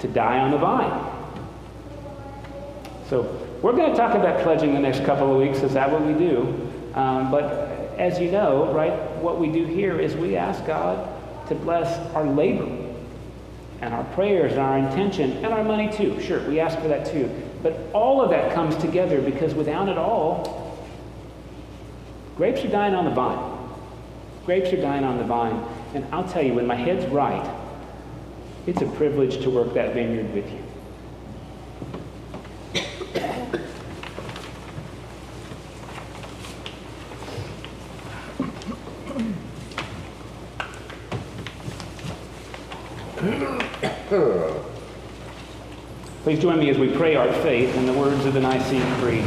to 0.00 0.08
die 0.08 0.40
on 0.40 0.50
the 0.50 0.58
vine. 0.58 1.15
So 3.08 3.22
we're 3.62 3.72
going 3.72 3.90
to 3.90 3.96
talk 3.96 4.14
about 4.14 4.42
pledging 4.42 4.74
the 4.74 4.80
next 4.80 5.04
couple 5.04 5.30
of 5.30 5.38
weeks. 5.38 5.62
Is 5.62 5.74
that 5.74 5.90
what 5.90 6.02
we 6.02 6.14
do? 6.14 6.70
Um, 6.94 7.30
but 7.30 7.44
as 7.98 8.18
you 8.18 8.30
know, 8.30 8.72
right, 8.72 8.92
what 9.18 9.38
we 9.38 9.48
do 9.48 9.64
here 9.64 10.00
is 10.00 10.16
we 10.16 10.36
ask 10.36 10.64
God 10.66 11.08
to 11.48 11.54
bless 11.54 11.98
our 12.14 12.24
labor 12.24 12.84
and 13.80 13.94
our 13.94 14.04
prayers 14.14 14.52
and 14.52 14.60
our 14.60 14.78
intention 14.78 15.32
and 15.44 15.46
our 15.46 15.62
money 15.62 15.90
too. 15.92 16.20
Sure, 16.20 16.40
we 16.48 16.58
ask 16.58 16.78
for 16.80 16.88
that 16.88 17.06
too. 17.06 17.30
But 17.62 17.78
all 17.92 18.20
of 18.20 18.30
that 18.30 18.52
comes 18.54 18.76
together 18.76 19.20
because 19.20 19.54
without 19.54 19.88
it 19.88 19.98
all, 19.98 20.76
grapes 22.36 22.64
are 22.64 22.68
dying 22.68 22.94
on 22.94 23.04
the 23.04 23.10
vine. 23.12 23.52
Grapes 24.46 24.72
are 24.72 24.80
dying 24.80 25.04
on 25.04 25.18
the 25.18 25.24
vine. 25.24 25.64
And 25.94 26.06
I'll 26.12 26.28
tell 26.28 26.42
you, 26.42 26.54
when 26.54 26.66
my 26.66 26.74
head's 26.74 27.06
right, 27.06 27.48
it's 28.66 28.82
a 28.82 28.86
privilege 28.86 29.42
to 29.42 29.50
work 29.50 29.74
that 29.74 29.94
vineyard 29.94 30.32
with 30.34 30.50
you. 30.50 30.65
Please 46.22 46.40
join 46.40 46.58
me 46.58 46.70
as 46.70 46.78
we 46.78 46.88
pray 46.96 47.16
our 47.16 47.32
faith 47.34 47.74
in 47.76 47.86
the 47.86 47.92
words 47.92 48.24
of 48.24 48.34
the 48.34 48.40
Nicene 48.40 48.82
Creed. 49.00 49.24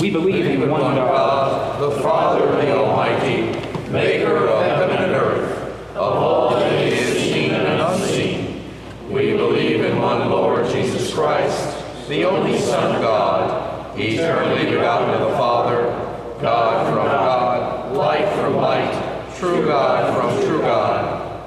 We 0.00 0.10
believe 0.10 0.46
in 0.46 0.68
one 0.68 0.96
God, 0.96 1.80
the 1.80 2.02
Father, 2.02 2.46
the 2.56 2.76
Almighty, 2.76 3.52
maker 3.90 4.48
of 4.48 4.64
heaven 4.64 4.96
and 4.96 5.12
earth, 5.12 5.94
of 5.94 6.16
all 6.16 6.50
that 6.50 6.72
is 6.72 7.22
seen 7.22 7.52
and 7.52 7.80
unseen. 7.80 8.64
We 9.08 9.36
believe 9.36 9.84
in 9.84 9.98
one 9.98 10.28
Lord 10.30 10.66
Jesus 10.70 11.12
Christ, 11.14 12.08
the 12.08 12.24
only 12.24 12.58
Son 12.58 12.96
of 12.96 13.02
God, 13.02 13.98
eternally 13.98 14.64
begotten 14.70 15.10
of 15.10 15.30
the 15.30 15.36
Father, 15.36 15.82
God 16.40 16.86
from 16.88 17.06
God, 17.06 17.96
light 17.96 18.28
from 18.36 18.56
light, 18.56 19.36
true 19.38 19.64
God 19.66 20.14
from 20.14 20.44
true 20.46 20.60
God, 20.60 20.91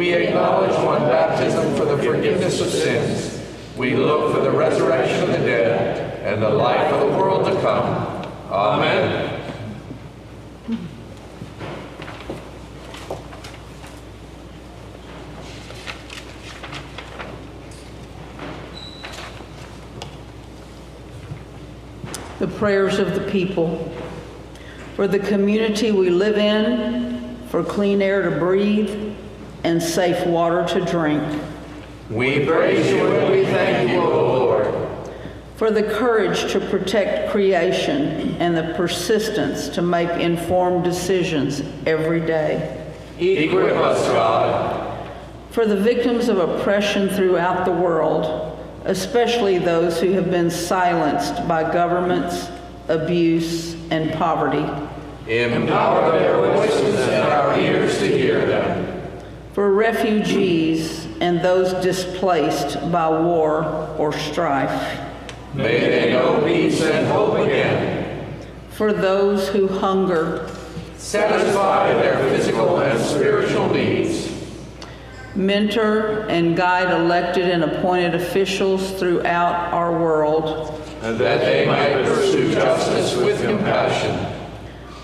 We 0.00 0.14
acknowledge 0.14 0.74
one 0.82 1.02
baptism 1.02 1.74
for 1.76 1.84
the 1.84 1.98
forgiveness 1.98 2.58
of 2.62 2.68
sins. 2.68 3.38
We 3.76 3.96
look 3.96 4.34
for 4.34 4.40
the 4.40 4.50
resurrection 4.50 5.24
of 5.24 5.28
the 5.28 5.46
dead 5.46 6.24
and 6.24 6.42
the 6.42 6.48
life 6.48 6.90
of 6.90 7.00
the 7.00 7.18
world 7.18 7.44
to 7.44 7.60
come. 7.60 8.26
Amen. 8.50 9.36
the 22.38 22.46
prayers 22.46 22.98
of 22.98 23.14
the 23.14 23.30
people, 23.30 23.92
for 24.96 25.06
the 25.06 25.18
community 25.18 25.92
we 25.92 26.08
live 26.08 26.38
in, 26.38 27.36
for 27.48 27.62
clean 27.62 28.00
air 28.00 28.22
to 28.22 28.38
breathe, 28.38 29.09
and 29.64 29.82
safe 29.82 30.26
water 30.26 30.66
to 30.68 30.80
drink, 30.84 31.22
We 32.10 32.44
praise 32.46 32.90
you 32.90 33.06
and 33.06 33.32
we 33.32 33.44
thank 33.44 33.90
you, 33.90 34.00
O 34.00 34.38
Lord. 34.38 34.74
for 35.56 35.70
the 35.70 35.82
courage 35.82 36.50
to 36.52 36.58
protect 36.58 37.30
creation 37.30 38.34
and 38.40 38.56
the 38.56 38.72
persistence 38.74 39.68
to 39.68 39.82
make 39.82 40.08
informed 40.20 40.82
decisions 40.84 41.62
every 41.86 42.20
day, 42.20 42.76
Equip 43.18 43.76
us, 43.76 44.06
God. 44.08 45.08
for 45.50 45.66
the 45.66 45.76
victims 45.76 46.28
of 46.30 46.38
oppression 46.38 47.10
throughout 47.10 47.66
the 47.66 47.72
world, 47.72 48.58
especially 48.86 49.58
those 49.58 50.00
who 50.00 50.12
have 50.12 50.30
been 50.30 50.50
silenced 50.50 51.46
by 51.46 51.62
governments, 51.70 52.48
abuse, 52.88 53.74
and 53.90 54.10
poverty. 54.14 54.64
Empower 55.30 56.12
their 56.18 56.40
voices 56.54 56.94
and 57.08 57.28
our 57.28 57.56
ears 57.60 57.98
to 57.98 58.06
hear 58.08 58.46
them. 58.46 58.89
For 59.52 59.72
refugees 59.72 61.06
and 61.20 61.40
those 61.40 61.72
displaced 61.82 62.74
by 62.92 63.08
war 63.08 63.64
or 63.98 64.12
strife, 64.12 65.00
May 65.54 65.80
they 65.80 66.12
know 66.12 66.40
peace 66.44 66.80
and 66.82 67.06
hope 67.08 67.34
again. 67.38 68.24
for 68.70 68.92
those 68.92 69.48
who 69.48 69.66
hunger, 69.68 70.48
Satisfy 70.96 71.94
their 71.94 72.18
physical 72.30 72.78
and 72.80 73.00
spiritual 73.00 73.68
needs. 73.72 74.28
mentor 75.34 76.26
and 76.28 76.56
guide 76.56 76.90
elected 76.92 77.48
and 77.48 77.64
appointed 77.64 78.14
officials 78.14 78.90
throughout 78.92 79.72
our 79.72 79.98
world, 79.98 80.80
and 81.02 81.18
that 81.18 81.40
they 81.40 81.66
might 81.66 82.04
pursue 82.04 82.52
justice 82.52 83.16
with 83.16 83.40
compassion. 83.42 84.29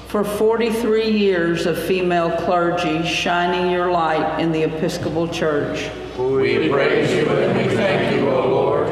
For 0.06 0.22
43 0.22 1.10
years 1.10 1.66
of 1.66 1.76
female 1.76 2.30
clergy 2.36 3.04
shining 3.04 3.70
your 3.70 3.90
light 3.90 4.38
in 4.38 4.52
the 4.52 4.62
Episcopal 4.62 5.26
Church. 5.26 5.90
We 6.16 6.68
praise 6.68 7.10
you 7.12 7.28
and 7.28 7.58
we 7.58 7.74
thank 7.74 8.14
you, 8.14 8.28
O 8.28 8.48
Lord. 8.48 8.88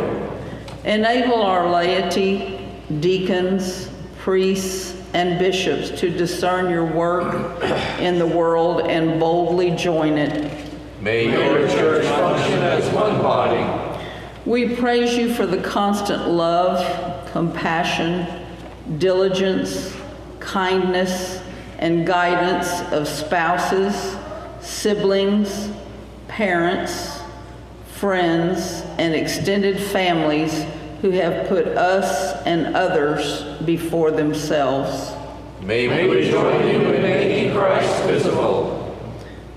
Enable 0.85 1.41
our 1.41 1.71
laity, 1.71 2.59
deacons, 2.99 3.89
priests, 4.19 5.01
and 5.15 5.39
bishops 5.39 5.91
to 6.01 6.11
discern 6.11 6.69
your 6.69 6.85
work 6.85 7.63
in 8.01 8.19
the 8.19 8.27
world 8.27 8.81
and 8.81 9.21
boldly 9.21 9.71
join 9.71 10.19
it. 10.19 10.69
May 11.01 11.31
your 11.31 11.69
church 11.69 12.05
function 12.07 12.59
as 12.61 12.93
one 12.93 13.23
body. 13.23 14.01
We 14.45 14.75
praise 14.75 15.17
you 15.17 15.33
for 15.33 15.47
the 15.47 15.63
constant 15.63 16.29
love, 16.29 17.31
compassion, 17.31 18.45
diligence, 18.99 19.95
kindness, 20.45 21.43
and 21.79 22.07
guidance 22.07 22.81
of 22.93 23.09
spouses, 23.09 24.17
siblings, 24.61 25.71
parents, 26.29 27.21
friends, 27.87 28.83
and 28.99 29.15
extended 29.15 29.81
families 29.81 30.65
who 31.03 31.11
have 31.11 31.49
put 31.49 31.67
us 31.67 32.35
and 32.47 32.75
others 32.75 33.43
before 33.65 34.11
themselves. 34.11 35.13
May 35.61 36.09
we 36.09 36.31
join 36.31 36.67
you 36.69 36.81
in 36.93 37.03
making 37.03 37.53
Christ 37.55 38.05
visible. 38.05 38.97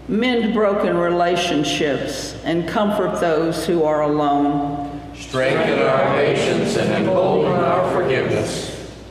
Mend 0.09 0.53
broken 0.53 0.97
relationships 0.97 2.35
and 2.43 2.67
comfort 2.67 3.19
those 3.19 3.65
who 3.65 3.83
are 3.83 4.03
alone. 4.03 5.01
Strengthen 5.15 5.79
our 5.79 6.15
patience 6.15 6.77
and 6.77 6.93
embolden 6.93 7.51
our 7.51 7.91
forgiveness. 7.91 8.66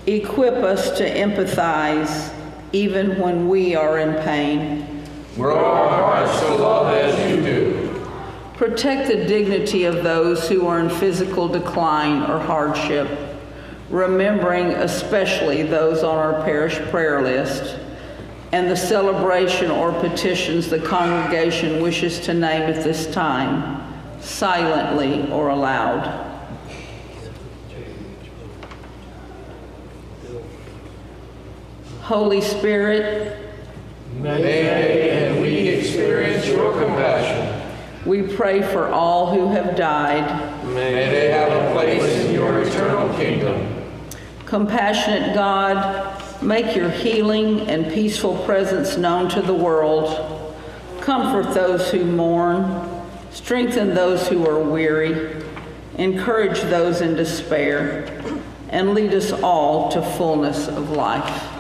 Equip 0.07 0.55
us 0.55 0.97
to 0.99 1.05
empathize 1.05 2.33
even 2.73 3.19
when 3.19 3.49
we 3.49 3.75
are 3.75 3.99
in 3.99 4.23
pain. 4.23 5.05
Grow 5.35 5.65
our 5.65 5.89
hearts 5.89 6.41
to 6.41 6.55
love 6.55 6.95
as 6.95 7.31
you 7.31 7.43
do. 7.43 8.11
Protect 8.55 9.09
the 9.09 9.25
dignity 9.27 9.85
of 9.85 10.05
those 10.05 10.49
who 10.49 10.67
are 10.67 10.79
in 10.79 10.89
physical 10.89 11.49
decline 11.49 12.23
or 12.31 12.39
hardship, 12.39 13.09
remembering 13.91 14.67
especially 14.67 15.65
those 15.65 16.05
on 16.05 16.17
our 16.17 16.43
parish 16.45 16.79
prayer 16.91 17.21
list 17.21 17.77
and 18.53 18.71
the 18.71 18.77
celebration 18.77 19.71
or 19.71 19.93
petitions 20.01 20.71
the 20.71 20.79
congregation 20.79 21.83
wishes 21.83 22.21
to 22.21 22.33
name 22.33 22.63
at 22.63 22.85
this 22.85 23.13
time, 23.13 23.83
silently 24.21 25.31
or 25.33 25.49
aloud. 25.49 26.26
Holy 32.07 32.41
Spirit, 32.41 33.37
May 34.21 34.41
they 34.41 35.11
and 35.11 35.41
we 35.43 35.67
experience 35.67 36.47
your 36.47 36.71
compassion. 36.81 37.69
we 38.07 38.23
pray 38.23 38.63
for 38.63 38.87
all 38.91 39.35
who 39.35 39.49
have 39.49 39.75
died. 39.75 40.65
May 40.67 41.11
they 41.11 41.33
have 41.33 41.51
a 41.51 41.73
place 41.73 42.05
in 42.25 42.33
your 42.33 42.63
eternal 42.63 43.13
kingdom. 43.17 43.91
Compassionate 44.45 45.35
God, 45.35 46.23
make 46.41 46.77
your 46.77 46.91
healing 46.91 47.63
and 47.63 47.93
peaceful 47.93 48.37
presence 48.45 48.97
known 48.97 49.29
to 49.31 49.43
the 49.43 49.55
world. 49.55 50.55
Comfort 51.01 51.53
those 51.55 51.91
who 51.91 52.05
mourn, 52.05 52.89
strengthen 53.33 53.97
those 53.97 54.29
who 54.29 54.49
are 54.49 54.63
weary, 54.63 55.43
encourage 55.99 56.61
those 56.61 57.01
in 57.01 57.17
despair, 57.17 58.07
and 58.69 58.95
lead 58.95 59.13
us 59.13 59.33
all 59.33 59.91
to 59.91 60.01
fullness 60.01 60.69
of 60.69 60.91
life. 60.91 61.56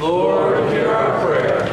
Lord, 0.00 0.70
hear 0.70 0.88
our 0.88 1.26
prayer. 1.26 1.64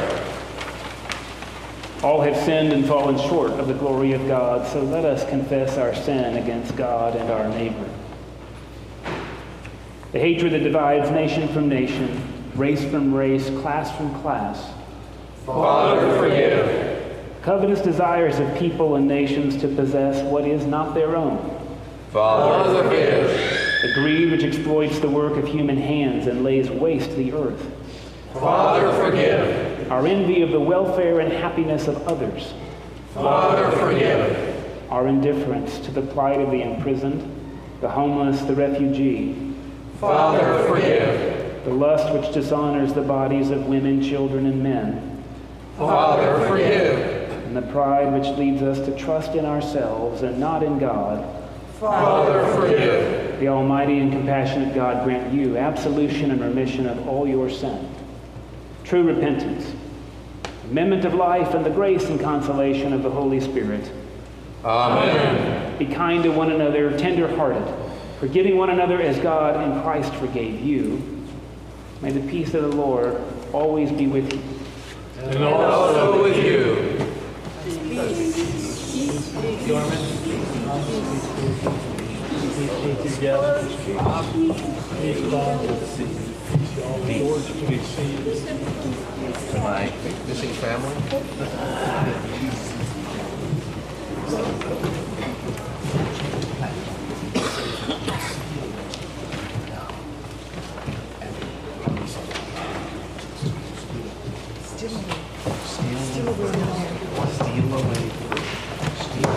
All 2.04 2.22
have 2.22 2.36
sinned 2.38 2.74
and 2.74 2.86
fallen 2.86 3.18
short 3.18 3.52
of 3.52 3.68
the 3.68 3.74
glory 3.74 4.14
of 4.14 4.28
God, 4.28 4.68
so 4.68 4.82
let 4.84 5.06
us 5.06 5.28
confess 5.30 5.78
our 5.78 5.94
sin 5.96 6.38
against 6.38 6.76
God 6.76 7.16
and 7.16 7.30
our 7.32 7.48
neighbor. 7.50 7.90
The 10.12 10.20
hatred 10.20 10.54
that 10.54 10.64
divides 10.64 11.12
nation 11.12 11.48
from 11.50 11.68
nation, 11.68 12.22
race 12.56 12.84
from 12.86 13.14
race, 13.14 13.50
class 13.62 13.96
from 13.96 14.14
class, 14.22 14.72
Father, 15.46 16.18
forgive. 16.18 17.18
covetous 17.42 17.82
desires 17.82 18.40
of 18.40 18.58
people 18.58 18.96
and 18.96 19.08
nations 19.08 19.58
to 19.62 19.68
possess 19.68 20.24
what 20.24 20.46
is 20.48 20.66
not 20.66 20.94
their 20.96 21.16
own, 21.16 21.38
Father, 22.12 22.82
forgive. 22.84 23.28
the 23.82 23.94
greed 23.94 24.32
which 24.32 24.44
exploits 24.44 25.00
the 25.00 25.10
work 25.10 25.38
of 25.38 25.48
human 25.48 25.78
hands 25.78 26.28
and 26.28 26.44
lays 26.44 26.70
waste 26.70 27.12
the 27.16 27.34
earth, 27.34 27.66
Father, 28.40 28.92
forgive. 29.04 29.92
our 29.92 30.06
envy 30.06 30.42
of 30.42 30.52
the 30.52 30.60
welfare 30.60 31.20
and 31.20 31.32
happiness 31.32 31.88
of 31.88 32.08
others, 32.08 32.54
Father, 33.14 33.72
forgive. 33.78 34.92
our 34.92 35.08
indifference 35.08 35.80
to 35.80 35.92
the 35.92 36.02
plight 36.02 36.40
of 36.42 36.52
the 36.52 36.62
imprisoned, 36.62 37.22
the 37.82 37.90
homeless, 37.90 38.42
the 38.42 38.56
refugee, 38.56 39.54
Father, 40.00 40.64
forgive. 40.68 41.64
the 41.64 41.74
lust 41.74 42.14
which 42.14 42.34
dishonors 42.34 42.94
the 42.94 43.02
bodies 43.02 43.50
of 43.52 43.68
women, 43.68 44.02
children, 44.04 44.46
and 44.46 44.62
men, 44.62 45.24
Father, 45.78 46.46
forgive. 46.48 47.00
and 47.48 47.56
the 47.56 47.62
pride 47.72 48.12
which 48.14 48.28
leads 48.38 48.62
us 48.62 48.80
to 48.86 48.96
trust 48.98 49.34
in 49.36 49.46
ourselves 49.46 50.22
and 50.24 50.40
not 50.40 50.62
in 50.62 50.78
God. 50.78 51.26
Father, 51.80 52.46
forgive. 52.54 53.40
The 53.40 53.50
Almighty 53.50 54.00
and 54.00 54.12
compassionate 54.12 54.74
God 54.74 55.04
grant 55.04 55.34
you 55.34 55.58
absolution 55.58 56.32
and 56.32 56.40
remission 56.42 56.88
of 56.88 57.08
all 57.08 57.28
your 57.28 57.50
sin, 57.50 57.90
true 58.86 59.04
repentance, 59.04 59.74
amendment 60.66 61.04
of 61.06 61.14
life, 61.14 61.54
and 61.54 61.66
the 61.66 61.70
grace 61.70 62.06
and 62.06 62.20
consolation 62.20 62.94
of 62.94 63.04
the 63.04 63.10
Holy 63.10 63.40
Spirit. 63.40 63.92
Amen. 64.64 65.78
Be 65.78 65.86
kind 65.86 66.24
to 66.24 66.30
one 66.30 66.52
another, 66.52 66.98
tender-hearted, 66.98 67.68
forgiving 68.20 68.58
one 68.58 68.70
another 68.70 69.02
as 69.02 69.18
God 69.20 69.62
in 69.64 69.82
Christ 69.82 70.14
forgave 70.16 70.62
you. 70.62 71.02
May 72.02 72.12
the 72.12 72.28
peace 72.30 72.54
of 72.54 72.62
the 72.64 72.76
Lord 72.76 73.22
always 73.54 73.92
be 73.92 74.08
with 74.08 74.32
you. 74.34 74.42
And 75.18 75.44
also 75.44 76.22
with 76.24 76.38
you. 76.38 76.96
My 89.66 89.92
missing 90.28 90.54
family. 90.54 90.96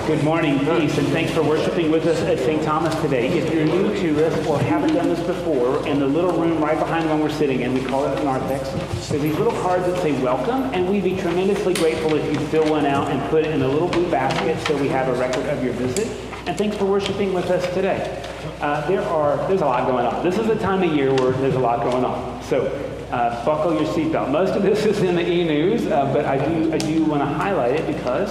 Good 0.09 0.24
morning, 0.24 0.59
peace, 0.61 0.96
and 0.96 1.06
thanks 1.09 1.32
for 1.32 1.42
worshiping 1.42 1.90
with 1.90 2.06
us 2.06 2.18
at 2.22 2.38
St. 2.38 2.62
Thomas 2.62 2.94
today. 3.02 3.28
If 3.28 3.52
you're 3.52 3.66
new 3.66 3.94
to 3.94 4.26
us 4.26 4.46
or 4.46 4.59
haven't 4.59 4.94
done 4.94 5.11
this 5.11 5.20
before, 5.20 5.86
in 5.86 6.00
the 6.00 6.06
little 6.06 6.32
room 6.32 6.64
right 6.64 6.78
behind 6.78 7.04
the 7.04 7.11
one 7.11 7.20
we're 7.20 7.28
sitting 7.28 7.61
in, 7.61 7.74
we 7.74 7.84
call 7.84 8.06
it 8.06 8.18
a 8.18 8.24
narthex, 8.24 8.70
there's 9.11 9.20
these 9.20 9.36
little 9.36 9.52
cards 9.61 9.84
that 9.84 10.00
say 10.00 10.18
welcome, 10.22 10.62
and 10.72 10.88
we'd 10.88 11.04
be 11.04 11.14
tremendously 11.14 11.74
grateful 11.74 12.14
if 12.14 12.24
you 12.32 12.46
fill 12.46 12.70
one 12.70 12.86
out 12.86 13.11
and 13.11 13.20
put 13.28 13.44
it 13.44 13.54
in 13.54 13.61
a 13.61 13.68
little 13.68 13.86
blue 13.86 14.11
basket 14.11 14.59
so 14.66 14.74
we 14.78 14.88
have 14.88 15.09
a 15.09 15.20
record 15.20 15.44
of 15.44 15.62
your 15.62 15.74
visit. 15.74 16.09
And 16.46 16.56
thanks 16.56 16.78
for 16.78 16.86
worshiping 16.86 17.34
with 17.34 17.50
us 17.50 17.62
today. 17.74 18.24
Uh, 18.62 18.88
there 18.88 19.02
are, 19.02 19.36
there's 19.46 19.61
a 19.61 19.66
lot 19.66 19.86
going 19.86 20.06
on. 20.06 20.24
This 20.24 20.38
is 20.38 20.48
a 20.48 20.59
time 20.59 20.82
of 20.82 20.96
year 20.96 21.12
where 21.16 21.32
there's 21.32 21.54
a 21.54 21.61
lot 21.61 21.82
going 21.82 22.06
on. 22.06 22.42
So 22.44 22.64
uh, 23.11 23.44
buckle 23.44 23.74
your 23.74 23.92
seatbelt. 23.92 24.30
Most 24.30 24.54
of 24.54 24.62
this 24.62 24.86
is 24.86 25.02
in 25.02 25.16
the 25.16 25.30
e-news, 25.30 25.86
uh, 25.86 26.11
but 26.14 26.24
I 26.24 26.42
do, 26.48 26.72
I 26.72 26.78
do 26.78 27.04
want 27.04 27.20
to 27.20 27.26
highlight 27.26 27.72
it 27.72 27.86
because 27.86 28.30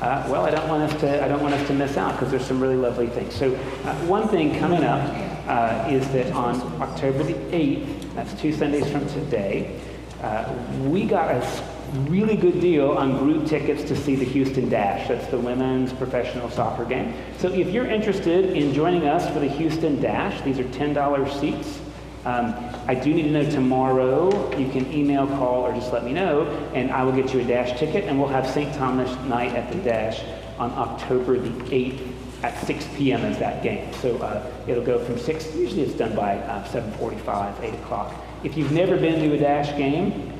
uh, 0.00 0.26
well, 0.28 0.44
I 0.44 0.50
don't 0.50 0.68
want 0.68 0.82
us 0.84 1.00
to, 1.00 1.24
I 1.24 1.28
don't 1.28 1.42
want 1.42 1.54
us 1.54 1.66
to 1.66 1.74
miss 1.74 1.96
out 1.96 2.12
because 2.12 2.30
there's 2.30 2.46
some 2.46 2.60
really 2.60 2.76
lovely 2.76 3.08
things. 3.08 3.34
So 3.34 3.52
uh, 3.54 3.94
one 4.06 4.28
thing 4.28 4.58
coming 4.58 4.84
up 4.84 5.02
uh, 5.48 5.88
is 5.90 6.08
that 6.12 6.32
on 6.32 6.60
October 6.80 7.24
the 7.24 7.34
8th, 7.34 8.14
that's 8.14 8.40
two 8.40 8.52
Sundays 8.52 8.88
from 8.90 9.06
today, 9.08 9.80
uh, 10.22 10.52
we 10.84 11.04
got 11.04 11.30
a 11.30 11.64
really 12.08 12.36
good 12.36 12.60
deal 12.60 12.90
on 12.90 13.18
group 13.18 13.46
tickets 13.46 13.82
to 13.84 13.96
see 13.96 14.14
the 14.14 14.24
Houston 14.24 14.68
Dash. 14.68 15.08
That's 15.08 15.26
the 15.28 15.38
women's 15.38 15.92
professional 15.92 16.50
soccer 16.50 16.84
game. 16.84 17.14
So 17.38 17.48
if 17.48 17.68
you're 17.70 17.86
interested 17.86 18.56
in 18.56 18.74
joining 18.74 19.08
us 19.08 19.28
for 19.32 19.40
the 19.40 19.48
Houston 19.48 20.00
Dash, 20.00 20.40
these 20.42 20.58
are 20.58 20.64
$10 20.64 21.40
seats. 21.40 21.80
Um, 22.28 22.54
I 22.86 22.94
do 22.94 23.14
need 23.14 23.22
to 23.22 23.30
know 23.30 23.50
tomorrow. 23.50 24.54
You 24.58 24.70
can 24.70 24.92
email, 24.92 25.26
call, 25.26 25.62
or 25.62 25.72
just 25.72 25.94
let 25.94 26.04
me 26.04 26.12
know, 26.12 26.42
and 26.74 26.90
I 26.90 27.02
will 27.02 27.12
get 27.12 27.32
you 27.32 27.40
a 27.40 27.44
Dash 27.44 27.78
ticket, 27.80 28.04
and 28.04 28.18
we'll 28.18 28.28
have 28.28 28.46
St. 28.46 28.74
Thomas 28.74 29.10
night 29.24 29.54
at 29.54 29.72
the 29.72 29.78
Dash 29.78 30.22
on 30.58 30.70
October 30.72 31.38
the 31.38 31.48
8th 31.70 32.06
at 32.42 32.66
6 32.66 32.86
p.m. 32.96 33.24
is 33.24 33.38
that 33.38 33.62
game. 33.62 33.90
So 33.94 34.18
uh, 34.18 34.46
it'll 34.66 34.84
go 34.84 35.02
from 35.02 35.18
6, 35.18 35.54
usually 35.54 35.80
it's 35.80 35.94
done 35.94 36.14
by 36.14 36.36
uh, 36.36 36.68
7.45, 36.68 37.62
8 37.62 37.74
o'clock. 37.80 38.14
If 38.44 38.58
you've 38.58 38.72
never 38.72 38.98
been 38.98 39.22
to 39.22 39.34
a 39.34 39.38
Dash 39.38 39.74
game, 39.78 40.30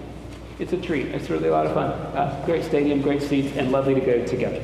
it's 0.58 0.74
a 0.74 0.76
treat. 0.76 1.06
It's 1.06 1.30
really 1.30 1.48
a 1.48 1.52
lot 1.52 1.64
of 1.64 1.72
fun. 1.72 1.90
Uh, 1.90 2.42
great 2.44 2.64
stadium, 2.64 3.00
great 3.00 3.22
seats, 3.22 3.56
and 3.56 3.72
lovely 3.72 3.94
to 3.94 4.00
go 4.02 4.26
together. 4.26 4.62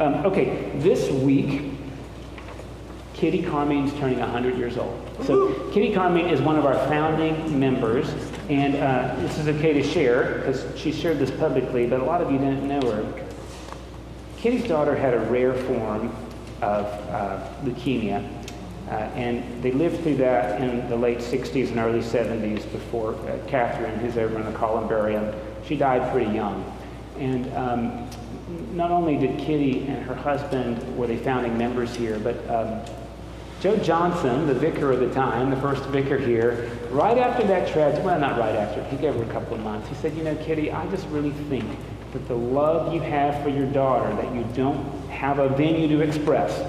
Um, 0.00 0.14
okay, 0.26 0.72
this 0.80 1.12
week, 1.12 1.75
Kitty 3.16 3.42
Carmine's 3.42 3.94
turning 3.94 4.18
100 4.18 4.58
years 4.58 4.76
old. 4.76 5.00
So 5.24 5.70
Kitty 5.70 5.94
Carmine 5.94 6.28
is 6.28 6.42
one 6.42 6.56
of 6.56 6.66
our 6.66 6.74
founding 6.86 7.58
members, 7.58 8.12
and 8.50 8.76
uh, 8.76 9.16
this 9.20 9.38
is 9.38 9.48
okay 9.48 9.72
to 9.72 9.82
share 9.82 10.38
because 10.38 10.78
she 10.78 10.92
shared 10.92 11.18
this 11.18 11.30
publicly, 11.30 11.86
but 11.86 12.00
a 12.00 12.04
lot 12.04 12.20
of 12.20 12.30
you 12.30 12.36
didn't 12.36 12.68
know 12.68 12.80
her. 12.90 13.26
Kitty's 14.36 14.68
daughter 14.68 14.94
had 14.94 15.14
a 15.14 15.18
rare 15.18 15.54
form 15.54 16.14
of 16.60 16.84
uh, 17.08 17.48
leukemia, 17.64 18.22
uh, 18.88 18.92
and 19.14 19.62
they 19.62 19.72
lived 19.72 20.02
through 20.02 20.16
that 20.16 20.60
in 20.60 20.86
the 20.90 20.96
late 20.96 21.18
60s 21.18 21.68
and 21.70 21.78
early 21.78 22.00
70s 22.00 22.70
before 22.70 23.14
uh, 23.14 23.38
Catherine, 23.48 23.98
who's 23.98 24.18
over 24.18 24.38
in 24.38 24.44
the 24.44 24.58
columbarium, 24.58 25.34
she 25.64 25.74
died 25.74 26.12
pretty 26.12 26.30
young. 26.32 26.70
And 27.18 27.52
um, 27.54 28.10
not 28.74 28.90
only 28.90 29.16
did 29.16 29.38
Kitty 29.38 29.86
and 29.86 30.04
her 30.04 30.14
husband, 30.14 30.98
were 30.98 31.06
they 31.06 31.16
founding 31.16 31.56
members 31.56 31.96
here, 31.96 32.18
but 32.18 32.36
um, 32.50 32.82
Joe 33.66 33.76
Johnson, 33.78 34.46
the 34.46 34.54
vicar 34.54 34.92
of 34.92 35.00
the 35.00 35.12
time, 35.12 35.50
the 35.50 35.56
first 35.56 35.82
vicar 35.86 36.16
here, 36.16 36.70
right 36.92 37.18
after 37.18 37.44
that 37.48 37.66
tragedy, 37.66 38.00
well, 38.06 38.16
not 38.16 38.38
right 38.38 38.54
after, 38.54 38.84
he 38.84 38.96
gave 38.96 39.16
her 39.16 39.24
a 39.24 39.32
couple 39.32 39.56
of 39.56 39.60
months, 39.60 39.88
he 39.88 39.96
said, 39.96 40.16
You 40.16 40.22
know, 40.22 40.36
Kitty, 40.36 40.70
I 40.70 40.86
just 40.86 41.04
really 41.08 41.32
think 41.32 41.64
that 42.12 42.28
the 42.28 42.36
love 42.36 42.94
you 42.94 43.00
have 43.00 43.42
for 43.42 43.48
your 43.48 43.66
daughter, 43.66 44.08
that 44.22 44.32
you 44.32 44.44
don't 44.54 44.86
have 45.08 45.40
a 45.40 45.48
venue 45.48 45.88
to 45.88 46.00
express, 46.00 46.62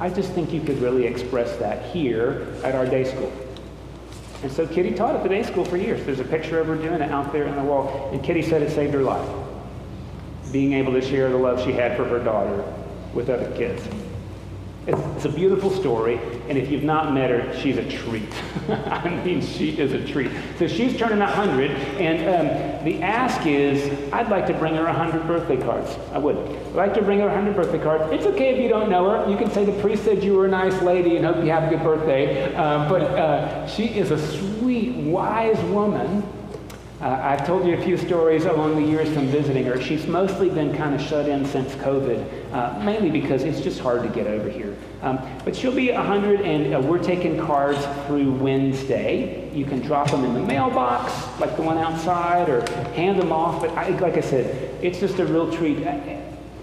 I 0.00 0.08
just 0.08 0.32
think 0.32 0.50
you 0.50 0.62
could 0.62 0.80
really 0.80 1.06
express 1.06 1.54
that 1.58 1.84
here 1.94 2.46
at 2.64 2.74
our 2.74 2.86
day 2.86 3.04
school. 3.04 3.30
And 4.42 4.50
so 4.50 4.66
Kitty 4.66 4.94
taught 4.94 5.14
at 5.14 5.22
the 5.22 5.28
day 5.28 5.42
school 5.42 5.66
for 5.66 5.76
years. 5.76 6.02
There's 6.06 6.20
a 6.20 6.24
picture 6.24 6.58
of 6.58 6.68
her 6.68 6.76
doing 6.76 7.02
it 7.02 7.10
out 7.10 7.34
there 7.34 7.46
on 7.46 7.54
the 7.54 7.62
wall. 7.62 8.08
And 8.14 8.24
Kitty 8.24 8.40
said 8.40 8.62
it 8.62 8.70
saved 8.70 8.94
her 8.94 9.02
life. 9.02 9.28
Being 10.52 10.72
able 10.72 10.94
to 10.94 11.02
share 11.02 11.28
the 11.28 11.36
love 11.36 11.62
she 11.62 11.72
had 11.72 11.98
for 11.98 12.06
her 12.06 12.24
daughter 12.24 12.64
with 13.12 13.28
other 13.28 13.54
kids. 13.58 13.86
It's, 14.86 15.00
it's, 15.16 15.24
a 15.24 15.28
beautiful 15.28 15.70
story, 15.70 16.20
and 16.48 16.56
if 16.56 16.70
you've 16.70 16.84
not 16.84 17.12
met 17.12 17.30
her, 17.30 17.58
she's 17.60 17.76
a 17.76 17.88
treat. 17.88 18.32
I 18.68 19.20
mean, 19.24 19.40
she 19.40 19.76
is 19.78 19.92
a 19.92 20.06
treat. 20.06 20.30
So 20.60 20.68
she's 20.68 20.96
turning 20.96 21.18
100, 21.18 21.72
and 21.98 22.18
um, 22.20 22.84
the 22.84 23.02
ask 23.02 23.44
is, 23.46 24.12
I'd 24.12 24.28
like 24.28 24.46
to 24.46 24.54
bring 24.54 24.76
her 24.76 24.84
100 24.84 25.26
birthday 25.26 25.56
cards. 25.56 25.98
I 26.12 26.18
would. 26.18 26.36
I'd 26.36 26.74
like 26.74 26.94
to 26.94 27.02
bring 27.02 27.18
her 27.18 27.26
100 27.26 27.56
birthday 27.56 27.82
cards. 27.82 28.12
It's 28.12 28.26
okay 28.26 28.54
if 28.54 28.60
you 28.60 28.68
don't 28.68 28.88
know 28.88 29.10
her. 29.10 29.28
You 29.28 29.36
can 29.36 29.50
say 29.50 29.64
the 29.64 29.80
priest 29.80 30.04
said 30.04 30.22
you 30.22 30.34
were 30.34 30.46
a 30.46 30.50
nice 30.50 30.80
lady 30.82 31.16
and 31.16 31.26
hope 31.26 31.44
you 31.44 31.50
have 31.50 31.64
a 31.64 31.68
good 31.68 31.82
birthday. 31.82 32.54
Uh, 32.54 32.88
but 32.88 33.02
uh, 33.02 33.66
she 33.66 33.86
is 33.86 34.12
a 34.12 34.18
sweet, 34.38 34.94
wise 34.94 35.60
woman 35.64 36.22
uh, 37.00 37.20
I've 37.22 37.46
told 37.46 37.66
you 37.66 37.74
a 37.74 37.82
few 37.82 37.98
stories 37.98 38.46
along 38.46 38.76
the 38.76 38.88
years 38.88 39.12
from 39.12 39.26
visiting 39.26 39.64
her. 39.66 39.80
She's 39.80 40.06
mostly 40.06 40.48
been 40.48 40.74
kind 40.74 40.94
of 40.94 41.00
shut 41.00 41.28
in 41.28 41.44
since 41.44 41.74
COVID, 41.74 42.52
uh, 42.54 42.82
mainly 42.82 43.10
because 43.10 43.42
it's 43.42 43.60
just 43.60 43.80
hard 43.80 44.02
to 44.02 44.08
get 44.08 44.26
over 44.26 44.48
here. 44.48 44.75
Um, 45.02 45.18
but 45.44 45.54
she'll 45.54 45.74
be 45.74 45.92
100, 45.92 46.40
and 46.40 46.74
uh, 46.74 46.80
we're 46.80 47.02
taking 47.02 47.38
cards 47.38 47.78
through 48.06 48.32
Wednesday. 48.32 49.50
You 49.54 49.64
can 49.64 49.80
drop 49.80 50.10
them 50.10 50.24
in 50.24 50.34
the 50.34 50.40
mailbox, 50.40 51.12
like 51.38 51.54
the 51.56 51.62
one 51.62 51.78
outside, 51.78 52.48
or 52.48 52.60
hand 52.92 53.20
them 53.20 53.30
off. 53.30 53.60
But 53.60 53.70
I, 53.70 53.90
like 53.98 54.16
I 54.16 54.20
said, 54.20 54.82
it's 54.82 54.98
just 54.98 55.18
a 55.18 55.26
real 55.26 55.52
treat 55.52 55.86
uh, 55.86 56.00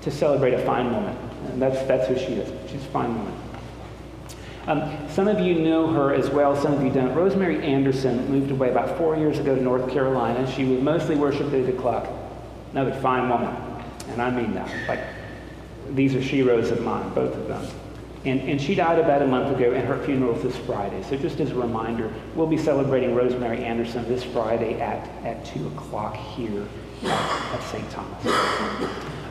to 0.01 0.11
celebrate 0.11 0.53
a 0.53 0.65
fine 0.65 0.91
woman. 0.91 1.15
And 1.47 1.61
that's, 1.61 1.81
that's 1.87 2.07
who 2.07 2.15
she 2.15 2.33
is. 2.33 2.71
She's 2.71 2.81
a 2.81 2.89
fine 2.89 3.15
woman. 3.15 3.33
Um, 4.65 5.09
some 5.09 5.27
of 5.27 5.39
you 5.41 5.55
know 5.55 5.87
her 5.87 6.13
as 6.13 6.29
well, 6.29 6.55
some 6.55 6.73
of 6.73 6.81
you 6.83 6.89
don't. 6.89 7.13
Rosemary 7.13 7.61
Anderson 7.63 8.29
moved 8.31 8.49
away 8.49 8.71
about 8.71 8.97
four 8.97 9.17
years 9.17 9.37
ago 9.37 9.55
to 9.55 9.61
North 9.61 9.91
Carolina. 9.91 10.49
She 10.49 10.63
was 10.63 10.81
mostly 10.81 11.15
worshipped 11.15 11.53
at 11.53 11.65
the 11.65 11.73
club. 11.73 12.07
Another 12.71 12.93
fine 13.01 13.27
woman, 13.27 13.53
and 14.07 14.21
I 14.21 14.31
mean 14.31 14.53
that. 14.53 14.73
Like, 14.87 15.01
these 15.89 16.15
are 16.15 16.21
sheroes 16.21 16.71
of 16.71 16.81
mine, 16.81 17.13
both 17.13 17.35
of 17.35 17.47
them. 17.47 17.67
And, 18.25 18.39
and 18.41 18.61
she 18.61 18.73
died 18.73 18.99
about 18.99 19.21
a 19.21 19.27
month 19.27 19.55
ago, 19.55 19.73
and 19.73 19.85
her 19.85 20.01
funeral 20.05 20.35
is 20.35 20.43
this 20.43 20.57
Friday. 20.65 21.03
So 21.03 21.17
just 21.17 21.41
as 21.41 21.51
a 21.51 21.55
reminder, 21.55 22.11
we'll 22.35 22.47
be 22.47 22.57
celebrating 22.57 23.13
Rosemary 23.13 23.63
Anderson 23.63 24.07
this 24.07 24.23
Friday 24.23 24.79
at, 24.79 25.09
at 25.25 25.45
2 25.45 25.67
o'clock 25.67 26.15
here 26.15 26.65
at, 27.03 27.53
at 27.53 27.63
St. 27.63 27.89
Thomas. 27.91 28.25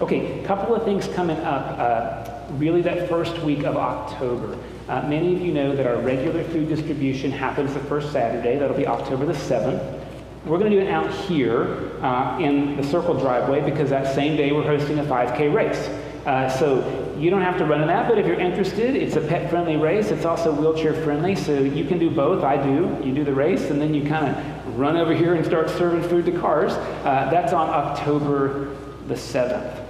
Okay, 0.02 0.40
a 0.42 0.46
couple 0.46 0.74
of 0.74 0.84
things 0.84 1.08
coming 1.08 1.38
up. 1.38 1.78
Uh, 1.78 2.32
really 2.58 2.82
that 2.82 3.08
first 3.08 3.38
week 3.38 3.64
of 3.64 3.76
October. 3.76 4.58
Uh, 4.88 5.00
many 5.08 5.34
of 5.34 5.40
you 5.40 5.52
know 5.52 5.74
that 5.74 5.86
our 5.86 5.96
regular 5.96 6.44
food 6.44 6.68
distribution 6.68 7.30
happens 7.30 7.72
the 7.72 7.80
first 7.80 8.12
Saturday. 8.12 8.58
That'll 8.58 8.76
be 8.76 8.86
October 8.86 9.24
the 9.24 9.32
7th. 9.32 10.00
We're 10.44 10.58
going 10.58 10.70
to 10.70 10.76
do 10.76 10.82
it 10.82 10.90
out 10.90 11.10
here 11.10 11.92
uh, 12.02 12.38
in 12.40 12.76
the 12.76 12.82
circle 12.82 13.14
driveway 13.14 13.60
because 13.62 13.90
that 13.90 14.14
same 14.14 14.36
day 14.36 14.52
we're 14.52 14.64
hosting 14.64 14.98
a 14.98 15.04
5K 15.04 15.54
race. 15.54 15.88
Uh, 16.26 16.48
so 16.48 17.01
you 17.22 17.30
don't 17.30 17.42
have 17.42 17.56
to 17.58 17.64
run 17.64 17.80
in 17.82 17.86
that, 17.86 18.08
but 18.08 18.18
if 18.18 18.26
you're 18.26 18.40
interested, 18.40 18.96
it's 18.96 19.14
a 19.14 19.20
pet-friendly 19.20 19.76
race. 19.76 20.10
It's 20.10 20.24
also 20.24 20.52
wheelchair-friendly, 20.52 21.36
so 21.36 21.60
you 21.60 21.84
can 21.84 22.00
do 22.00 22.10
both. 22.10 22.42
I 22.42 22.60
do. 22.60 22.98
You 23.00 23.14
do 23.14 23.22
the 23.22 23.32
race, 23.32 23.70
and 23.70 23.80
then 23.80 23.94
you 23.94 24.04
kind 24.08 24.26
of 24.26 24.76
run 24.76 24.96
over 24.96 25.14
here 25.14 25.34
and 25.34 25.46
start 25.46 25.70
serving 25.70 26.02
food 26.08 26.26
to 26.26 26.32
cars. 26.32 26.72
Uh, 26.72 27.30
that's 27.30 27.52
on 27.52 27.68
October 27.68 28.76
the 29.06 29.14
7th. 29.14 29.84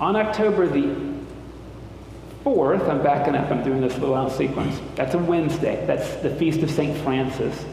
On 0.00 0.16
October 0.16 0.66
the 0.66 0.96
4th, 2.44 2.88
I'm 2.88 3.04
backing 3.04 3.36
up, 3.36 3.48
I'm 3.52 3.62
doing 3.62 3.80
this 3.80 3.96
little 3.98 4.16
out 4.16 4.32
sequence. 4.32 4.80
That's 4.96 5.14
a 5.14 5.18
Wednesday. 5.18 5.86
That's 5.86 6.16
the 6.22 6.30
Feast 6.30 6.60
of 6.60 6.72
St. 6.72 6.98
Francis. 7.04 7.64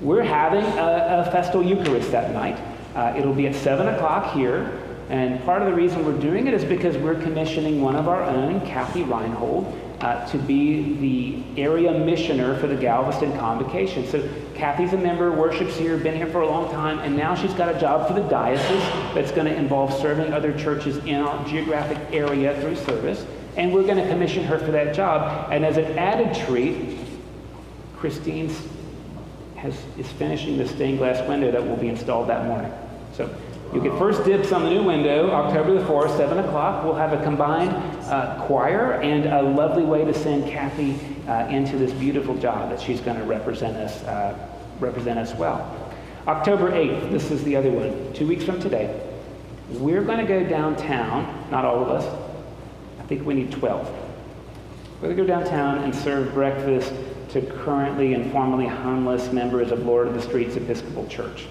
We're 0.00 0.24
having 0.24 0.64
a, 0.64 1.26
a 1.28 1.30
festal 1.30 1.62
Eucharist 1.62 2.10
that 2.10 2.32
night. 2.32 2.58
Uh, 2.96 3.14
it'll 3.16 3.34
be 3.34 3.46
at 3.46 3.54
7 3.54 3.86
o'clock 3.86 4.34
here. 4.34 4.79
And 5.10 5.42
part 5.44 5.60
of 5.60 5.66
the 5.66 5.74
reason 5.74 6.06
we're 6.06 6.20
doing 6.20 6.46
it 6.46 6.54
is 6.54 6.64
because 6.64 6.96
we're 6.96 7.20
commissioning 7.20 7.82
one 7.82 7.96
of 7.96 8.06
our 8.06 8.22
own, 8.22 8.64
Kathy 8.64 9.02
Reinhold, 9.02 9.76
uh, 10.00 10.24
to 10.28 10.38
be 10.38 11.42
the 11.54 11.60
area 11.60 11.92
missioner 11.92 12.56
for 12.58 12.68
the 12.68 12.76
Galveston 12.76 13.36
Convocation. 13.36 14.06
So 14.06 14.26
Kathy's 14.54 14.92
a 14.92 14.96
member, 14.96 15.32
worships 15.32 15.76
here, 15.76 15.98
been 15.98 16.14
here 16.14 16.28
for 16.28 16.42
a 16.42 16.48
long 16.48 16.70
time, 16.70 17.00
and 17.00 17.16
now 17.16 17.34
she's 17.34 17.52
got 17.54 17.74
a 17.74 17.78
job 17.80 18.06
for 18.06 18.14
the 18.14 18.26
diocese 18.28 18.82
that's 19.12 19.32
going 19.32 19.48
to 19.48 19.54
involve 19.54 19.92
serving 20.00 20.32
other 20.32 20.56
churches 20.56 20.98
in 20.98 21.16
our 21.16 21.44
geographic 21.44 21.98
area 22.12 22.58
through 22.60 22.76
service. 22.76 23.26
And 23.56 23.74
we're 23.74 23.82
going 23.82 23.96
to 23.96 24.08
commission 24.08 24.44
her 24.44 24.60
for 24.60 24.70
that 24.70 24.94
job. 24.94 25.52
And 25.52 25.64
as 25.64 25.76
an 25.76 25.98
added 25.98 26.36
treat, 26.46 26.98
Christine 27.96 28.54
has, 29.56 29.76
is 29.98 30.08
finishing 30.12 30.56
the 30.56 30.68
stained 30.68 30.98
glass 30.98 31.26
window 31.28 31.50
that 31.50 31.66
will 31.66 31.76
be 31.76 31.88
installed 31.88 32.28
that 32.28 32.46
morning. 32.46 32.72
So 33.12 33.28
you 33.72 33.80
get 33.80 33.96
first 33.98 34.24
dibs 34.24 34.50
on 34.50 34.64
the 34.64 34.70
new 34.70 34.82
window, 34.82 35.30
October 35.30 35.74
the 35.74 35.86
4th, 35.86 36.16
7 36.16 36.38
o'clock. 36.38 36.84
We'll 36.84 36.96
have 36.96 37.12
a 37.12 37.22
combined 37.22 37.70
uh, 38.06 38.44
choir 38.46 38.94
and 38.94 39.26
a 39.26 39.42
lovely 39.42 39.84
way 39.84 40.04
to 40.04 40.12
send 40.12 40.50
Kathy 40.50 40.98
uh, 41.28 41.46
into 41.46 41.76
this 41.76 41.92
beautiful 41.92 42.36
job 42.36 42.70
that 42.70 42.80
she's 42.80 43.00
going 43.00 43.16
to 43.16 43.24
represent 43.24 43.76
us, 43.76 44.02
uh, 44.02 44.36
represent 44.80 45.20
us 45.20 45.34
well. 45.36 45.76
October 46.26 46.72
8th, 46.72 47.12
this 47.12 47.30
is 47.30 47.44
the 47.44 47.54
other 47.54 47.70
one, 47.70 48.12
two 48.12 48.26
weeks 48.26 48.42
from 48.42 48.60
today. 48.60 49.08
We're 49.70 50.02
going 50.02 50.18
to 50.18 50.26
go 50.26 50.42
downtown, 50.42 51.48
not 51.52 51.64
all 51.64 51.80
of 51.80 51.90
us, 51.90 52.30
I 52.98 53.04
think 53.04 53.24
we 53.24 53.34
need 53.34 53.52
12. 53.52 53.88
We're 55.00 55.14
going 55.14 55.16
to 55.16 55.22
go 55.22 55.26
downtown 55.28 55.78
and 55.84 55.94
serve 55.94 56.34
breakfast 56.34 56.92
to 57.30 57.40
currently 57.42 58.14
and 58.14 58.32
formerly 58.32 58.66
homeless 58.66 59.32
members 59.32 59.70
of 59.70 59.86
Lord 59.86 60.08
of 60.08 60.14
the 60.14 60.22
Streets 60.22 60.56
Episcopal 60.56 61.06
Church. 61.06 61.46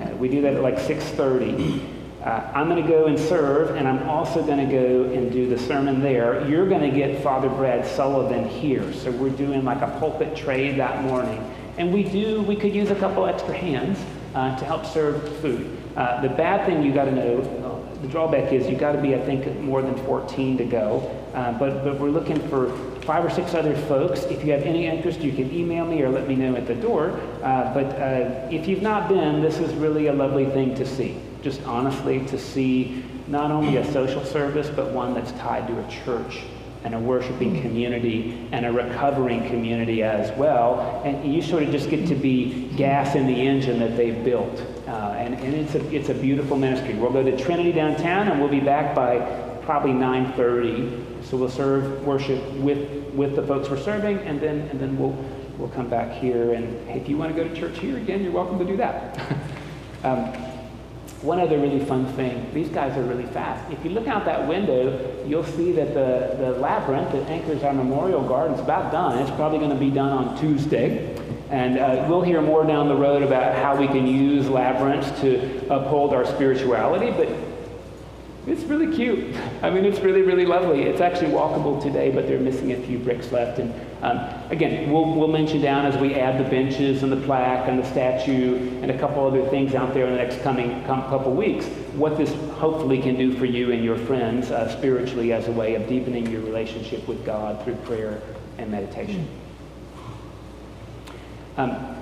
Uh, 0.00 0.10
we 0.16 0.28
do 0.28 0.42
that 0.42 0.54
at 0.54 0.62
like 0.62 0.76
6.30. 0.76 1.96
Uh, 2.22 2.50
I'm 2.52 2.68
going 2.68 2.82
to 2.82 2.88
go 2.88 3.06
and 3.06 3.18
serve, 3.18 3.76
and 3.76 3.86
I'm 3.86 4.08
also 4.08 4.44
going 4.44 4.58
to 4.58 4.72
go 4.72 5.04
and 5.12 5.30
do 5.30 5.48
the 5.48 5.58
sermon 5.58 6.00
there. 6.00 6.46
You're 6.48 6.68
going 6.68 6.80
to 6.80 6.94
get 6.94 7.22
Father 7.22 7.48
Brad 7.48 7.86
Sullivan 7.86 8.48
here. 8.48 8.92
So 8.92 9.10
we're 9.12 9.30
doing 9.30 9.64
like 9.64 9.82
a 9.82 9.98
pulpit 9.98 10.36
trade 10.36 10.78
that 10.78 11.04
morning. 11.04 11.38
And 11.78 11.94
we 11.94 12.02
do, 12.02 12.42
we 12.42 12.56
could 12.56 12.74
use 12.74 12.90
a 12.90 12.96
couple 12.96 13.24
extra 13.24 13.56
hands 13.56 14.04
uh, 14.34 14.58
to 14.58 14.64
help 14.64 14.84
serve 14.84 15.38
food. 15.38 15.78
Uh, 15.96 16.20
the 16.20 16.28
bad 16.28 16.66
thing 16.66 16.82
you 16.82 16.92
got 16.92 17.04
to 17.04 17.12
know, 17.12 17.88
the 18.02 18.08
drawback 18.08 18.52
is 18.52 18.68
you 18.68 18.76
got 18.76 18.92
to 18.92 19.00
be, 19.00 19.14
I 19.14 19.20
think, 19.20 19.60
more 19.60 19.82
than 19.82 19.96
14 20.04 20.58
to 20.58 20.64
go. 20.64 20.98
Uh, 21.34 21.56
but, 21.58 21.84
but 21.84 21.98
we're 21.98 22.10
looking 22.10 22.40
for 22.48 22.68
five 23.08 23.24
or 23.24 23.30
six 23.30 23.54
other 23.54 23.74
folks. 23.74 24.24
If 24.24 24.44
you 24.44 24.52
have 24.52 24.64
any 24.64 24.86
interest, 24.86 25.20
you 25.20 25.32
can 25.32 25.50
email 25.50 25.86
me 25.86 26.02
or 26.02 26.10
let 26.10 26.28
me 26.28 26.36
know 26.36 26.54
at 26.56 26.66
the 26.66 26.74
door. 26.74 27.18
Uh, 27.42 27.72
but 27.72 27.86
uh, 27.86 28.46
if 28.50 28.68
you've 28.68 28.82
not 28.82 29.08
been, 29.08 29.40
this 29.40 29.56
is 29.60 29.72
really 29.76 30.08
a 30.08 30.12
lovely 30.12 30.44
thing 30.44 30.74
to 30.74 30.84
see. 30.84 31.18
Just 31.40 31.62
honestly, 31.62 32.18
to 32.26 32.38
see 32.38 33.02
not 33.26 33.50
only 33.50 33.78
a 33.78 33.92
social 33.92 34.22
service, 34.22 34.68
but 34.68 34.92
one 34.92 35.14
that's 35.14 35.32
tied 35.40 35.66
to 35.68 35.82
a 35.82 35.90
church 35.90 36.42
and 36.84 36.94
a 36.94 36.98
worshiping 36.98 37.62
community 37.62 38.46
and 38.52 38.66
a 38.66 38.70
recovering 38.70 39.40
community 39.48 40.02
as 40.02 40.30
well. 40.36 41.00
And 41.02 41.34
you 41.34 41.40
sort 41.40 41.62
of 41.62 41.70
just 41.70 41.88
get 41.88 42.06
to 42.08 42.14
be 42.14 42.68
gas 42.76 43.14
in 43.14 43.26
the 43.26 43.32
engine 43.32 43.78
that 43.78 43.96
they've 43.96 44.22
built. 44.22 44.60
Uh, 44.86 45.14
and 45.16 45.32
and 45.32 45.54
it's, 45.54 45.74
a, 45.74 45.94
it's 45.94 46.10
a 46.10 46.14
beautiful 46.14 46.58
ministry. 46.58 46.92
We'll 46.92 47.10
go 47.10 47.22
to 47.22 47.42
Trinity 47.42 47.72
downtown 47.72 48.28
and 48.28 48.38
we'll 48.38 48.50
be 48.50 48.60
back 48.60 48.94
by 48.94 49.46
probably 49.68 49.92
9.30. 49.92 51.24
So 51.26 51.36
we'll 51.36 51.50
serve 51.50 52.02
worship 52.06 52.42
with, 52.54 52.97
with 53.18 53.34
the 53.34 53.42
folks 53.42 53.68
we're 53.68 53.78
serving 53.80 54.18
and 54.20 54.40
then, 54.40 54.60
and 54.68 54.80
then 54.80 54.96
we'll, 54.96 55.16
we'll 55.58 55.68
come 55.70 55.90
back 55.90 56.12
here. 56.12 56.52
And 56.52 56.88
if 56.88 57.08
you 57.08 57.18
want 57.18 57.34
to 57.34 57.42
go 57.42 57.46
to 57.46 57.54
church 57.54 57.78
here 57.78 57.96
again, 57.96 58.22
you're 58.22 58.32
welcome 58.32 58.58
to 58.60 58.64
do 58.64 58.76
that. 58.76 59.20
um, 60.04 60.32
one 61.20 61.40
other 61.40 61.58
really 61.58 61.84
fun 61.84 62.06
thing, 62.12 62.48
these 62.54 62.68
guys 62.68 62.96
are 62.96 63.02
really 63.02 63.26
fast. 63.26 63.72
If 63.72 63.84
you 63.84 63.90
look 63.90 64.06
out 64.06 64.24
that 64.26 64.46
window, 64.46 65.24
you'll 65.26 65.42
see 65.42 65.72
that 65.72 65.88
the, 65.88 66.36
the 66.38 66.52
labyrinth 66.60 67.10
that 67.10 67.28
anchors 67.28 67.64
our 67.64 67.74
memorial 67.74 68.22
garden 68.22 68.54
is 68.54 68.60
about 68.60 68.92
done. 68.92 69.18
It's 69.18 69.30
probably 69.32 69.58
going 69.58 69.72
to 69.72 69.76
be 69.76 69.90
done 69.90 70.12
on 70.12 70.38
Tuesday. 70.38 71.16
And 71.50 71.78
uh, 71.78 72.06
we'll 72.08 72.22
hear 72.22 72.40
more 72.40 72.64
down 72.64 72.88
the 72.88 72.94
road 72.94 73.22
about 73.22 73.56
how 73.56 73.74
we 73.74 73.88
can 73.88 74.06
use 74.06 74.48
labyrinths 74.48 75.20
to 75.22 75.66
uphold 75.74 76.14
our 76.14 76.24
spirituality, 76.24 77.10
but 77.10 77.28
it's 78.50 78.64
really 78.64 78.94
cute. 78.94 79.36
I 79.62 79.70
mean, 79.70 79.84
it's 79.84 80.00
really, 80.00 80.22
really 80.22 80.46
lovely. 80.46 80.82
It's 80.82 81.00
actually 81.00 81.30
walkable 81.30 81.82
today, 81.82 82.10
but 82.10 82.26
they're 82.26 82.40
missing 82.40 82.72
a 82.72 82.76
few 82.76 82.98
bricks 82.98 83.30
left. 83.32 83.58
And 83.58 83.74
um, 84.02 84.18
again, 84.50 84.90
we'll, 84.90 85.14
we'll 85.14 85.28
mention 85.28 85.60
down 85.60 85.86
as 85.86 85.96
we 85.96 86.14
add 86.14 86.44
the 86.44 86.48
benches 86.48 87.02
and 87.02 87.12
the 87.12 87.20
plaque 87.26 87.68
and 87.68 87.78
the 87.78 87.86
statue 87.86 88.56
and 88.82 88.90
a 88.90 88.98
couple 88.98 89.26
other 89.26 89.44
things 89.48 89.74
out 89.74 89.94
there 89.94 90.06
in 90.06 90.12
the 90.12 90.22
next 90.22 90.42
coming 90.42 90.84
couple 90.84 91.32
weeks, 91.32 91.66
what 91.94 92.16
this 92.16 92.32
hopefully 92.52 93.00
can 93.00 93.16
do 93.16 93.36
for 93.36 93.44
you 93.44 93.72
and 93.72 93.84
your 93.84 93.96
friends 93.96 94.50
uh, 94.50 94.68
spiritually 94.76 95.32
as 95.32 95.48
a 95.48 95.52
way 95.52 95.74
of 95.74 95.88
deepening 95.88 96.26
your 96.30 96.40
relationship 96.42 97.06
with 97.08 97.24
God 97.24 97.62
through 97.64 97.76
prayer 97.76 98.20
and 98.58 98.70
meditation. 98.70 99.26
Um, 101.56 101.97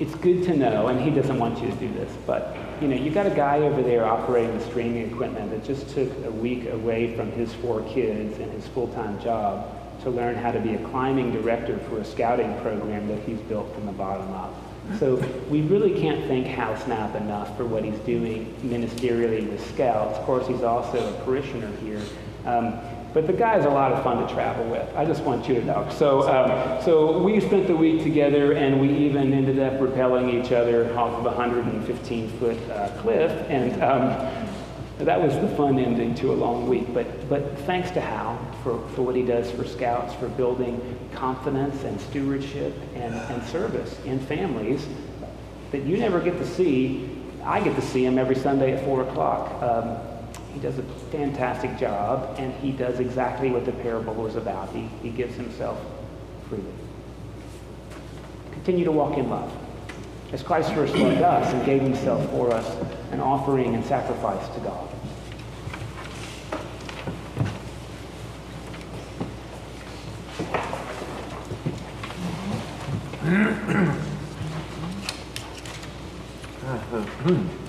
it's 0.00 0.14
good 0.16 0.44
to 0.44 0.56
know, 0.56 0.88
and 0.88 1.00
he 1.00 1.10
doesn't 1.10 1.38
want 1.38 1.60
you 1.60 1.68
to 1.68 1.76
do 1.76 1.92
this, 1.94 2.12
but 2.26 2.56
you 2.80 2.88
know, 2.88 2.96
you 2.96 3.10
got 3.10 3.26
a 3.26 3.34
guy 3.34 3.58
over 3.58 3.82
there 3.82 4.06
operating 4.06 4.56
the 4.56 4.64
streaming 4.66 5.10
equipment 5.10 5.50
that 5.50 5.64
just 5.64 5.88
took 5.90 6.08
a 6.24 6.30
week 6.30 6.68
away 6.70 7.16
from 7.16 7.32
his 7.32 7.52
four 7.54 7.82
kids 7.82 8.38
and 8.38 8.50
his 8.52 8.66
full-time 8.68 9.20
job 9.20 9.74
to 10.02 10.10
learn 10.10 10.36
how 10.36 10.52
to 10.52 10.60
be 10.60 10.74
a 10.74 10.88
climbing 10.90 11.32
director 11.32 11.78
for 11.88 11.98
a 11.98 12.04
scouting 12.04 12.56
program 12.60 13.08
that 13.08 13.20
he's 13.24 13.40
built 13.40 13.72
from 13.74 13.86
the 13.86 13.92
bottom 13.92 14.32
up. 14.32 14.54
So 14.98 15.16
we 15.50 15.62
really 15.62 16.00
can't 16.00 16.24
thank 16.28 16.46
Hal 16.46 16.76
Snap 16.78 17.14
enough 17.16 17.56
for 17.56 17.66
what 17.66 17.84
he's 17.84 17.98
doing 18.00 18.54
ministerially 18.62 19.50
with 19.50 19.66
Scouts. 19.74 20.16
Of 20.16 20.24
course, 20.24 20.46
he's 20.46 20.62
also 20.62 21.14
a 21.14 21.24
parishioner 21.24 21.70
here. 21.78 22.00
Um, 22.46 22.80
but 23.14 23.26
the 23.26 23.32
guy's 23.32 23.64
a 23.64 23.70
lot 23.70 23.92
of 23.92 24.02
fun 24.04 24.26
to 24.26 24.32
travel 24.32 24.64
with. 24.66 24.88
I 24.94 25.04
just 25.04 25.22
want 25.22 25.48
you 25.48 25.54
to 25.54 25.64
know. 25.64 25.88
So, 25.90 26.28
um, 26.28 26.82
so 26.82 27.18
we 27.18 27.40
spent 27.40 27.66
the 27.66 27.76
week 27.76 28.02
together, 28.02 28.52
and 28.52 28.80
we 28.80 28.90
even 28.90 29.32
ended 29.32 29.58
up 29.58 29.74
rappelling 29.74 30.32
each 30.32 30.52
other 30.52 30.96
off 30.96 31.14
of 31.14 31.26
a 31.26 31.36
115 31.36 32.28
foot 32.38 32.58
uh, 32.70 32.88
cliff, 33.00 33.30
and 33.48 33.82
um, 33.82 34.46
that 34.98 35.20
was 35.20 35.34
the 35.36 35.48
fun 35.56 35.78
ending 35.78 36.14
to 36.16 36.32
a 36.32 36.34
long 36.34 36.68
week. 36.68 36.92
But, 36.92 37.28
but 37.28 37.58
thanks 37.60 37.90
to 37.92 38.00
Hal 38.00 38.38
for, 38.62 38.86
for 38.90 39.02
what 39.02 39.16
he 39.16 39.22
does 39.22 39.50
for 39.50 39.64
Scouts, 39.64 40.14
for 40.14 40.28
building 40.28 40.98
confidence 41.12 41.84
and 41.84 42.00
stewardship 42.00 42.74
and, 42.94 43.14
and 43.14 43.42
service 43.44 43.98
in 44.04 44.18
families 44.18 44.86
that 45.70 45.84
you 45.84 45.96
never 45.96 46.20
get 46.20 46.36
to 46.38 46.46
see. 46.46 47.10
I 47.44 47.62
get 47.62 47.76
to 47.76 47.82
see 47.82 48.04
him 48.04 48.18
every 48.18 48.34
Sunday 48.34 48.72
at 48.72 48.84
4 48.84 49.02
o'clock. 49.08 49.62
Um, 49.62 49.96
he 50.58 50.62
does 50.62 50.78
a 50.78 50.82
fantastic 51.12 51.78
job, 51.78 52.34
and 52.36 52.52
he 52.54 52.72
does 52.72 52.98
exactly 52.98 53.48
what 53.48 53.64
the 53.64 53.70
parable 53.70 54.14
was 54.14 54.34
about. 54.34 54.68
He, 54.70 54.88
he 55.02 55.10
gives 55.10 55.36
himself 55.36 55.78
freely. 56.48 56.64
Continue 58.50 58.84
to 58.84 58.90
walk 58.90 59.16
in 59.16 59.30
love. 59.30 59.56
As 60.32 60.42
Christ 60.42 60.74
first 60.74 60.96
loved 60.96 61.22
us 61.22 61.54
and 61.54 61.64
gave 61.64 61.80
himself 61.80 62.28
for 62.30 62.52
us, 62.52 62.66
an 63.12 63.20
offering 63.20 63.76
and 63.76 63.84
sacrifice 63.84 64.48
to 64.54 64.60
God. 64.60 64.88
Steal 77.28 77.44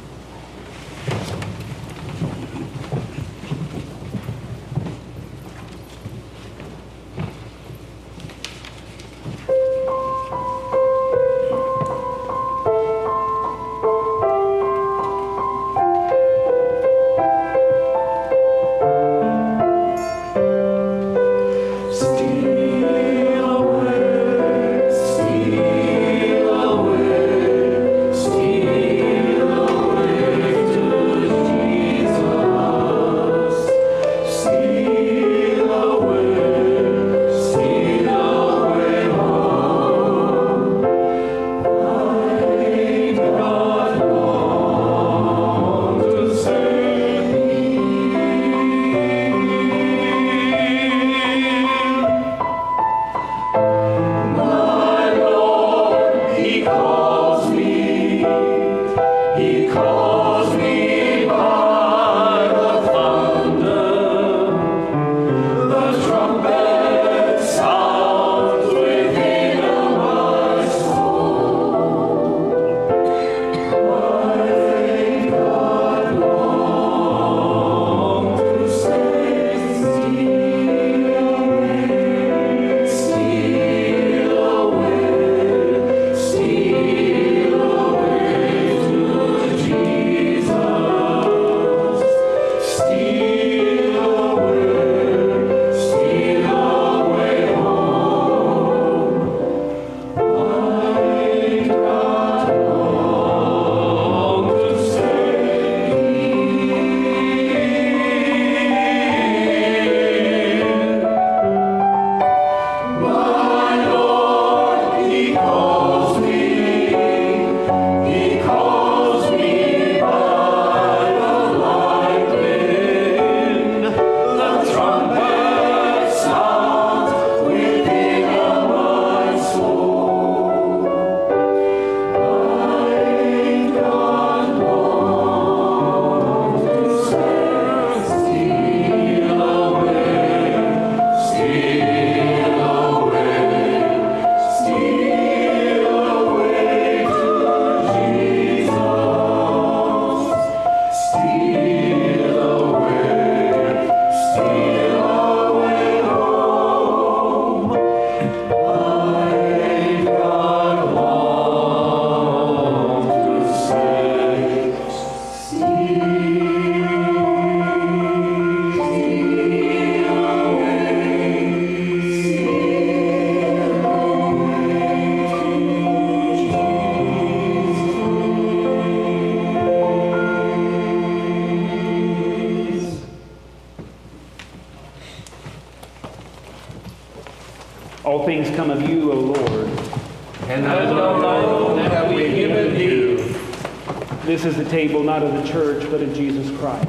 table 194.70 195.04
not 195.04 195.24
of 195.24 195.34
the 195.34 195.48
church, 195.52 195.90
but 195.90 196.02
of 196.02 196.14
Jesus 196.14 196.56
Christ. 196.60 196.88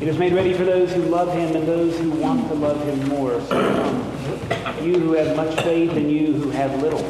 It 0.00 0.08
is 0.08 0.18
made 0.18 0.32
ready 0.32 0.54
for 0.54 0.64
those 0.64 0.92
who 0.92 1.02
love 1.02 1.32
him 1.32 1.54
and 1.54 1.66
those 1.66 1.98
who 1.98 2.10
want 2.10 2.48
to 2.48 2.54
love 2.54 2.82
him 2.86 3.08
more. 3.08 3.40
So 3.42 3.48
come, 3.48 4.86
you 4.86 4.98
who 4.98 5.12
have 5.12 5.36
much 5.36 5.62
faith 5.62 5.92
and 5.92 6.10
you 6.10 6.32
who 6.32 6.50
have 6.50 6.82
little. 6.82 7.04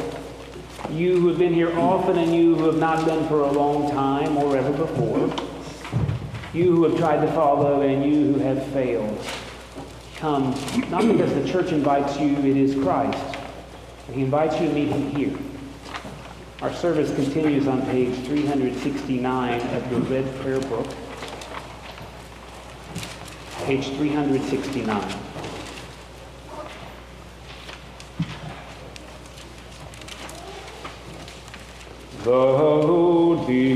You 0.91 1.19
who 1.19 1.29
have 1.29 1.39
been 1.39 1.53
here 1.53 1.77
often 1.79 2.17
and 2.17 2.35
you 2.35 2.55
who 2.55 2.65
have 2.65 2.77
not 2.77 3.05
been 3.05 3.25
for 3.27 3.41
a 3.41 3.51
long 3.51 3.89
time 3.91 4.37
or 4.37 4.57
ever 4.57 4.73
before. 4.73 5.19
You 6.53 6.75
who 6.75 6.83
have 6.83 6.97
tried 6.97 7.25
to 7.25 7.31
follow 7.31 7.81
and 7.81 8.03
you 8.05 8.33
who 8.33 8.39
have 8.39 8.65
failed. 8.67 9.25
Come, 10.17 10.51
not 10.89 11.07
because 11.07 11.33
the 11.33 11.47
church 11.47 11.71
invites 11.71 12.19
you, 12.19 12.35
it 12.37 12.57
is 12.57 12.75
Christ. 12.75 13.37
He 14.11 14.21
invites 14.21 14.59
you 14.59 14.67
to 14.67 14.73
meet 14.73 14.89
him 14.89 15.09
here. 15.11 15.50
Our 16.61 16.71
service 16.71 17.11
continues 17.15 17.67
on 17.67 17.81
page 17.87 18.13
369 18.27 19.61
of 19.75 19.89
the 19.89 19.97
Red 20.01 20.35
Prayer 20.41 20.59
Book. 20.59 20.85
Page 23.65 23.87
369. 23.95 25.17
The 32.23 32.29
Lord 32.29 33.47
be 33.47 33.73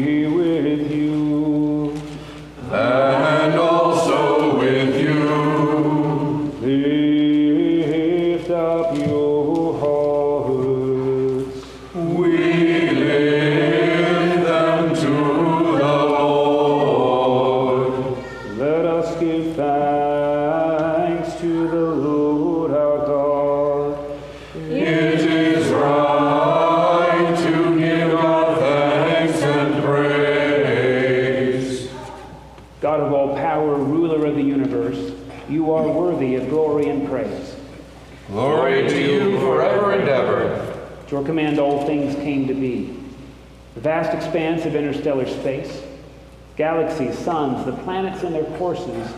and 48.62 49.14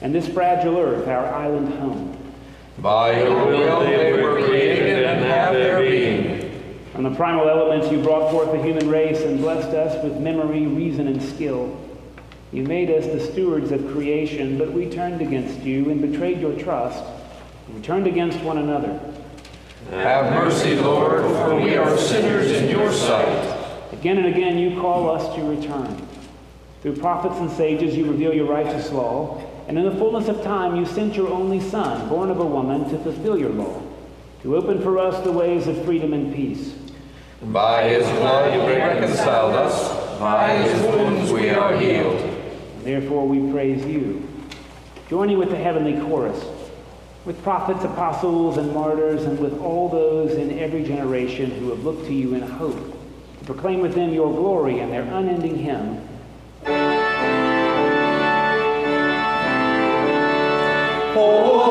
and 0.00 0.14
this 0.14 0.28
fragile 0.28 0.78
earth, 0.78 1.08
our 1.08 1.26
island 1.26 1.74
home. 1.74 2.16
By 2.78 3.22
your 3.22 3.46
will 3.46 3.80
they 3.80 4.12
were 4.12 4.44
created 4.44 5.04
and 5.04 5.24
have 5.24 5.52
their 5.52 5.80
being. 5.80 6.62
From 6.92 7.02
the 7.02 7.14
primal 7.14 7.48
elements, 7.48 7.90
you 7.90 8.00
brought 8.02 8.30
forth 8.30 8.52
the 8.52 8.62
human 8.62 8.88
race 8.88 9.20
and 9.20 9.38
blessed 9.38 9.70
us 9.70 10.02
with 10.04 10.18
memory, 10.20 10.66
reason, 10.66 11.08
and 11.08 11.22
skill. 11.22 11.76
You 12.52 12.62
made 12.62 12.90
us 12.90 13.06
the 13.06 13.20
stewards 13.20 13.72
of 13.72 13.86
creation, 13.92 14.56
but 14.56 14.72
we 14.72 14.88
turned 14.88 15.20
against 15.20 15.60
you 15.60 15.90
and 15.90 16.00
betrayed 16.00 16.40
your 16.40 16.56
trust. 16.58 17.04
We 17.74 17.82
turned 17.82 18.06
against 18.06 18.40
one 18.40 18.58
another. 18.58 19.00
Have 19.90 20.32
mercy, 20.32 20.76
Lord, 20.76 21.22
for 21.22 21.56
we 21.56 21.76
are 21.76 21.96
sinners 21.98 22.50
in 22.52 22.70
your 22.70 22.92
sight. 22.92 23.56
Again 23.92 24.18
and 24.18 24.26
again, 24.26 24.56
you 24.58 24.80
call 24.80 25.10
us 25.10 25.34
to 25.34 25.42
return. 25.42 26.07
Through 26.82 26.96
prophets 26.96 27.36
and 27.38 27.50
sages, 27.50 27.96
you 27.96 28.06
reveal 28.06 28.32
your 28.32 28.46
righteous 28.46 28.92
law, 28.92 29.42
and 29.66 29.76
in 29.76 29.84
the 29.84 29.96
fullness 29.96 30.28
of 30.28 30.42
time, 30.42 30.76
you 30.76 30.86
sent 30.86 31.16
your 31.16 31.28
only 31.28 31.60
Son, 31.60 32.08
born 32.08 32.30
of 32.30 32.40
a 32.40 32.46
woman, 32.46 32.88
to 32.90 32.98
fulfill 33.00 33.38
your 33.38 33.50
law, 33.50 33.82
to 34.42 34.56
open 34.56 34.80
for 34.80 34.98
us 34.98 35.22
the 35.24 35.32
ways 35.32 35.66
of 35.66 35.84
freedom 35.84 36.12
and 36.12 36.34
peace. 36.34 36.74
By 37.42 37.88
his 37.88 38.06
blood 38.18 38.52
he 38.52 38.58
reconciled 38.58 39.54
us. 39.54 40.18
By 40.18 40.56
his 40.56 40.82
wounds 40.82 41.30
we 41.30 41.50
are 41.50 41.76
healed. 41.76 42.20
And 42.20 42.84
therefore, 42.84 43.28
we 43.28 43.52
praise 43.52 43.84
you. 43.84 44.26
Joining 45.08 45.38
with 45.38 45.50
the 45.50 45.56
heavenly 45.56 46.00
chorus, 46.00 46.44
with 47.24 47.42
prophets, 47.42 47.84
apostles, 47.84 48.56
and 48.56 48.72
martyrs, 48.72 49.22
and 49.24 49.38
with 49.38 49.60
all 49.60 49.88
those 49.88 50.32
in 50.32 50.58
every 50.58 50.82
generation 50.82 51.50
who 51.50 51.70
have 51.70 51.84
looked 51.84 52.06
to 52.06 52.12
you 52.12 52.34
in 52.34 52.42
hope, 52.42 52.76
to 53.38 53.44
proclaim 53.44 53.80
with 53.80 53.94
them 53.94 54.12
your 54.12 54.32
glory 54.32 54.80
and 54.80 54.92
their 54.92 55.02
unending 55.02 55.56
hymn. 55.56 56.07
Holy, 61.18 61.67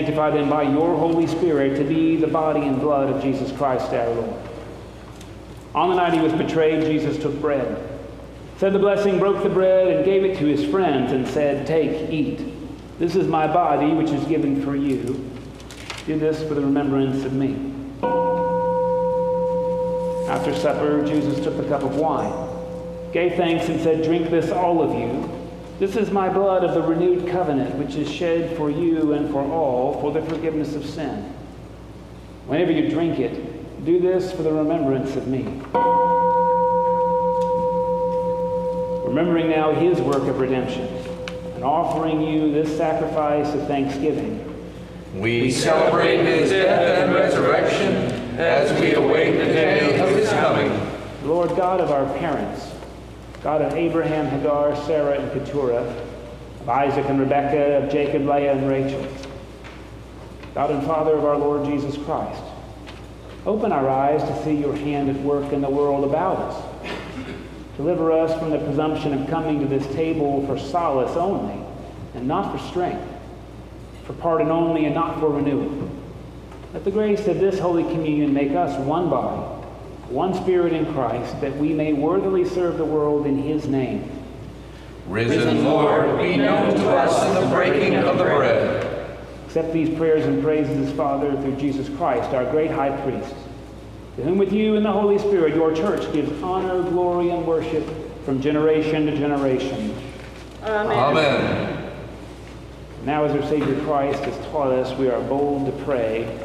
Sanctify 0.00 0.30
them 0.30 0.48
by 0.48 0.62
your 0.62 0.96
Holy 0.96 1.26
Spirit 1.26 1.76
to 1.76 1.84
be 1.84 2.16
the 2.16 2.26
body 2.26 2.62
and 2.62 2.80
blood 2.80 3.10
of 3.10 3.22
Jesus 3.22 3.52
Christ 3.52 3.92
our 3.92 4.08
Lord. 4.08 4.48
On 5.74 5.90
the 5.90 5.96
night 5.96 6.14
he 6.14 6.20
was 6.20 6.32
betrayed, 6.32 6.82
Jesus 6.86 7.22
took 7.22 7.38
bread, 7.38 7.86
said 8.56 8.72
the 8.72 8.78
blessing, 8.78 9.18
broke 9.18 9.42
the 9.42 9.50
bread, 9.50 9.88
and 9.88 10.02
gave 10.06 10.24
it 10.24 10.38
to 10.38 10.46
his 10.46 10.64
friends, 10.64 11.12
and 11.12 11.28
said, 11.28 11.66
Take, 11.66 12.08
eat. 12.08 12.40
This 12.98 13.14
is 13.14 13.28
my 13.28 13.46
body, 13.46 13.92
which 13.92 14.08
is 14.08 14.24
given 14.24 14.64
for 14.64 14.74
you. 14.74 15.22
Do 16.06 16.18
this 16.18 16.42
for 16.48 16.54
the 16.54 16.62
remembrance 16.62 17.22
of 17.26 17.34
me. 17.34 17.74
After 20.30 20.54
supper, 20.54 21.04
Jesus 21.04 21.44
took 21.44 21.58
the 21.58 21.68
cup 21.68 21.82
of 21.82 21.96
wine, 21.96 22.32
gave 23.12 23.34
thanks, 23.34 23.68
and 23.68 23.78
said, 23.82 24.02
Drink 24.02 24.30
this, 24.30 24.50
all 24.50 24.80
of 24.80 24.98
you. 24.98 25.29
This 25.80 25.96
is 25.96 26.10
my 26.10 26.28
blood 26.28 26.62
of 26.62 26.74
the 26.74 26.82
renewed 26.82 27.26
covenant, 27.28 27.74
which 27.76 27.94
is 27.94 28.06
shed 28.06 28.54
for 28.58 28.70
you 28.70 29.14
and 29.14 29.30
for 29.30 29.40
all 29.40 29.98
for 30.02 30.12
the 30.12 30.20
forgiveness 30.26 30.74
of 30.74 30.84
sin. 30.84 31.32
Whenever 32.46 32.70
you 32.70 32.90
drink 32.90 33.18
it, 33.18 33.86
do 33.86 33.98
this 33.98 34.30
for 34.30 34.42
the 34.42 34.52
remembrance 34.52 35.16
of 35.16 35.26
me. 35.26 35.44
Remembering 39.08 39.48
now 39.48 39.72
his 39.72 40.02
work 40.02 40.24
of 40.24 40.38
redemption, 40.38 40.86
and 41.54 41.64
offering 41.64 42.20
you 42.20 42.52
this 42.52 42.76
sacrifice 42.76 43.48
of 43.54 43.66
thanksgiving, 43.66 44.44
We 45.14 45.50
celebrate 45.50 46.18
his 46.18 46.50
death 46.50 47.08
and 47.08 47.14
resurrection 47.14 48.38
as 48.38 48.78
we 48.82 48.92
await 48.92 49.38
the 49.38 49.46
day 49.46 49.98
of 49.98 50.10
his 50.10 50.28
coming. 50.28 50.78
Lord 51.24 51.56
God 51.56 51.80
of 51.80 51.90
our 51.90 52.04
parents, 52.18 52.69
God 53.42 53.62
of 53.62 53.72
Abraham, 53.72 54.26
Hagar, 54.26 54.76
Sarah, 54.84 55.18
and 55.18 55.32
Keturah, 55.32 55.82
of 56.60 56.68
Isaac 56.68 57.06
and 57.06 57.18
Rebekah, 57.18 57.84
of 57.84 57.90
Jacob, 57.90 58.26
Leah, 58.26 58.52
and 58.52 58.68
Rachel, 58.68 59.06
God 60.54 60.70
and 60.70 60.82
Father 60.84 61.14
of 61.14 61.24
our 61.24 61.38
Lord 61.38 61.64
Jesus 61.64 61.96
Christ, 62.04 62.42
open 63.46 63.72
our 63.72 63.88
eyes 63.88 64.22
to 64.22 64.44
see 64.44 64.54
your 64.54 64.76
hand 64.76 65.08
at 65.08 65.16
work 65.22 65.52
in 65.52 65.62
the 65.62 65.70
world 65.70 66.04
about 66.04 66.36
us. 66.36 66.64
Deliver 67.78 68.12
us 68.12 68.38
from 68.38 68.50
the 68.50 68.58
presumption 68.58 69.14
of 69.14 69.30
coming 69.30 69.60
to 69.60 69.66
this 69.66 69.86
table 69.94 70.46
for 70.46 70.58
solace 70.58 71.16
only, 71.16 71.64
and 72.14 72.28
not 72.28 72.52
for 72.52 72.62
strength, 72.68 73.08
for 74.04 74.12
pardon 74.12 74.50
only, 74.50 74.84
and 74.84 74.94
not 74.94 75.18
for 75.18 75.30
renewal. 75.30 75.90
Let 76.74 76.84
the 76.84 76.90
grace 76.90 77.26
of 77.26 77.40
this 77.40 77.58
Holy 77.58 77.84
Communion 77.84 78.34
make 78.34 78.52
us 78.52 78.78
one 78.84 79.08
body, 79.08 79.59
one 80.10 80.34
spirit 80.34 80.72
in 80.72 80.92
Christ, 80.92 81.40
that 81.40 81.56
we 81.56 81.72
may 81.72 81.92
worthily 81.92 82.44
serve 82.44 82.78
the 82.78 82.84
world 82.84 83.26
in 83.26 83.38
his 83.38 83.66
name. 83.66 84.10
Risen 85.06 85.64
Lord, 85.64 86.18
be 86.20 86.36
known 86.36 86.74
to 86.74 86.90
us 86.90 87.24
in 87.26 87.42
the 87.42 87.54
breaking 87.54 87.94
of 87.94 88.18
the 88.18 88.24
bread. 88.24 89.18
Accept 89.46 89.72
these 89.72 89.96
prayers 89.96 90.24
and 90.24 90.42
praises, 90.42 90.92
Father, 90.92 91.32
through 91.42 91.56
Jesus 91.56 91.88
Christ, 91.96 92.30
our 92.30 92.48
great 92.50 92.70
high 92.70 92.96
priest, 93.02 93.34
to 94.16 94.22
whom 94.22 94.38
with 94.38 94.52
you 94.52 94.76
and 94.76 94.84
the 94.84 94.92
Holy 94.92 95.18
Spirit 95.18 95.56
your 95.56 95.74
church 95.74 96.12
gives 96.12 96.30
honor, 96.42 96.82
glory, 96.90 97.30
and 97.30 97.46
worship 97.46 97.84
from 98.24 98.40
generation 98.40 99.06
to 99.06 99.16
generation. 99.16 99.96
Amen. 100.62 101.92
Now, 103.04 103.24
as 103.24 103.32
our 103.32 103.48
Savior 103.48 103.80
Christ 103.84 104.22
has 104.24 104.36
taught 104.48 104.72
us, 104.72 104.96
we 104.98 105.08
are 105.08 105.20
bold 105.22 105.66
to 105.66 105.84
pray. 105.84 106.38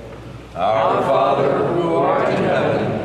Our 0.55 1.01
Father, 1.01 1.67
who 1.73 1.95
art 1.95 2.29
in 2.29 2.35
heaven, 2.37 3.04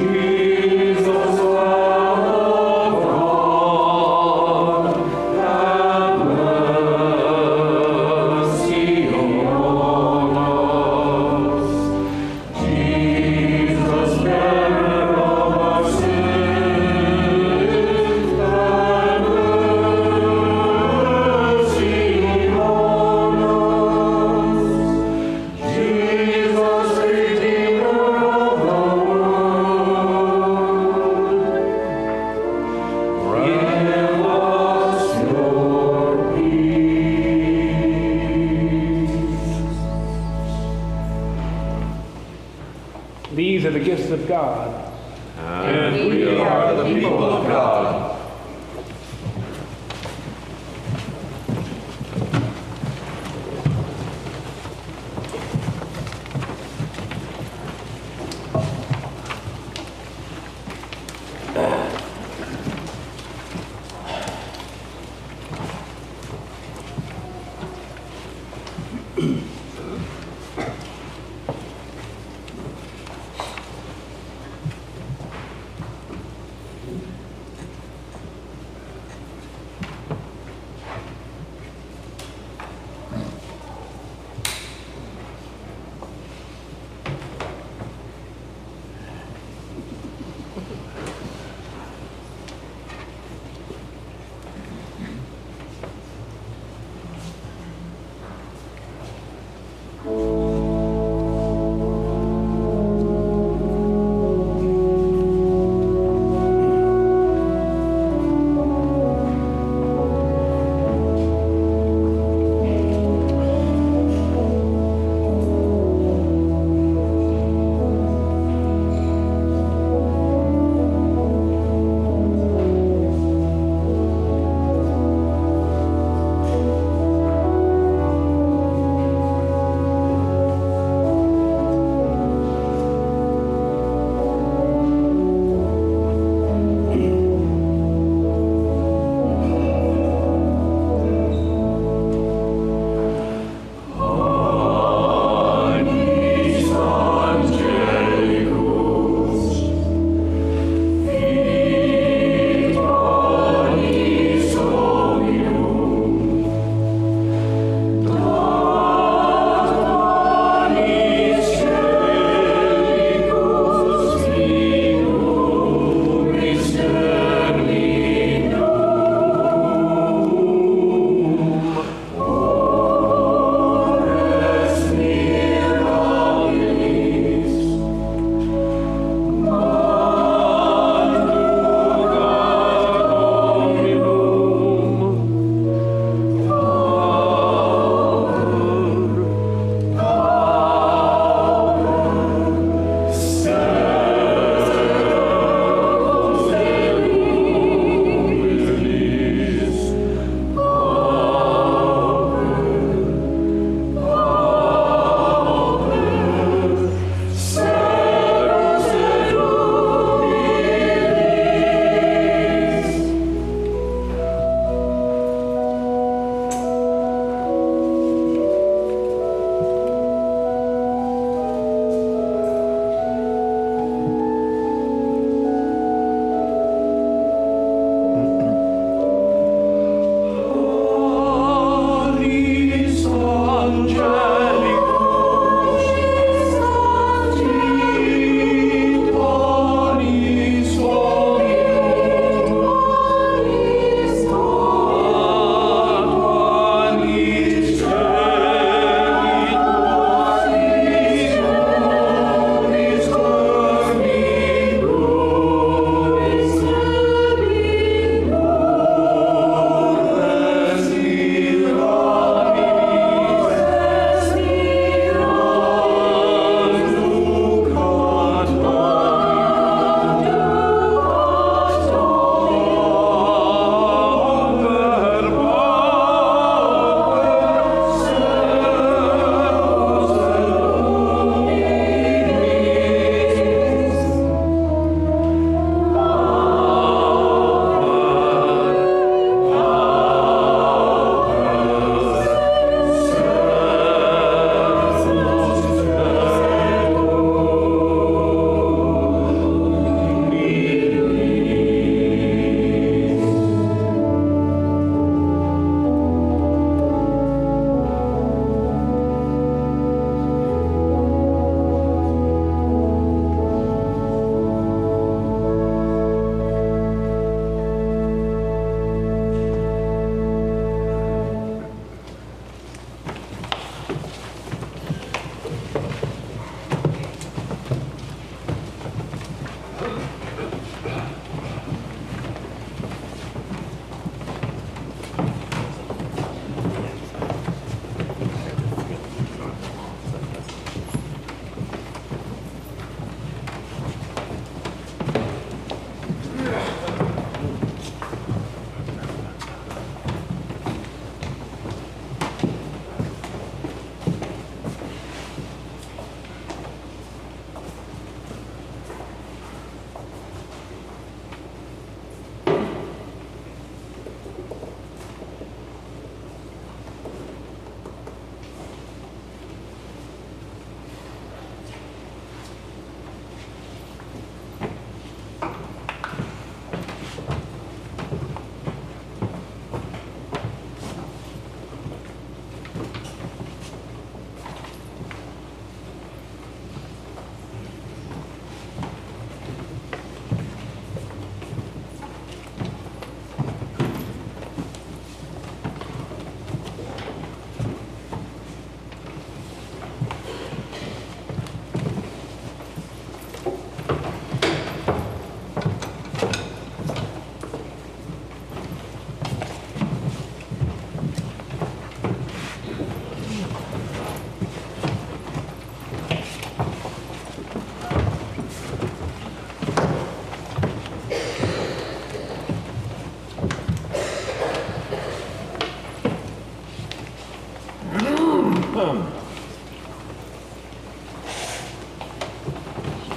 These 0.00 0.39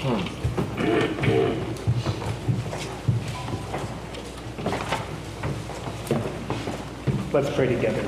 Hmm. 0.04 0.20
Let's 7.32 7.50
pray 7.56 7.68
together. 7.68 8.04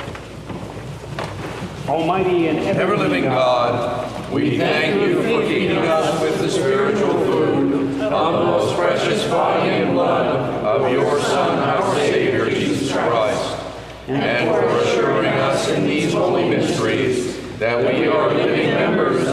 Almighty 1.88 2.50
and 2.50 2.60
ever-living 2.60 3.24
God, 3.24 4.30
we 4.30 4.58
thank 4.58 5.08
you 5.08 5.24
for 5.24 5.48
feeding 5.48 5.78
us 5.78 6.22
with 6.22 6.38
the 6.40 6.50
spiritual 6.50 7.14
food 7.14 8.02
of 8.02 8.34
the 8.34 8.44
most 8.44 8.76
precious 8.76 9.26
body 9.30 9.70
and 9.70 9.94
blood 9.94 10.36
of 10.66 10.92
your 10.92 11.22
Son, 11.22 11.60
our 11.60 11.96
Savior, 11.96 12.50
Jesus 12.50 12.92
Christ, 12.92 13.58
and 14.10 14.50
for 14.50 14.68
assuring 14.80 15.28
us 15.28 15.70
in 15.70 15.86
these 15.86 16.12
holy 16.12 16.50
mysteries 16.50 17.40
that 17.58 17.80
we 17.80 18.06
are 18.06 18.34
living 18.34 18.72
members 18.72 19.26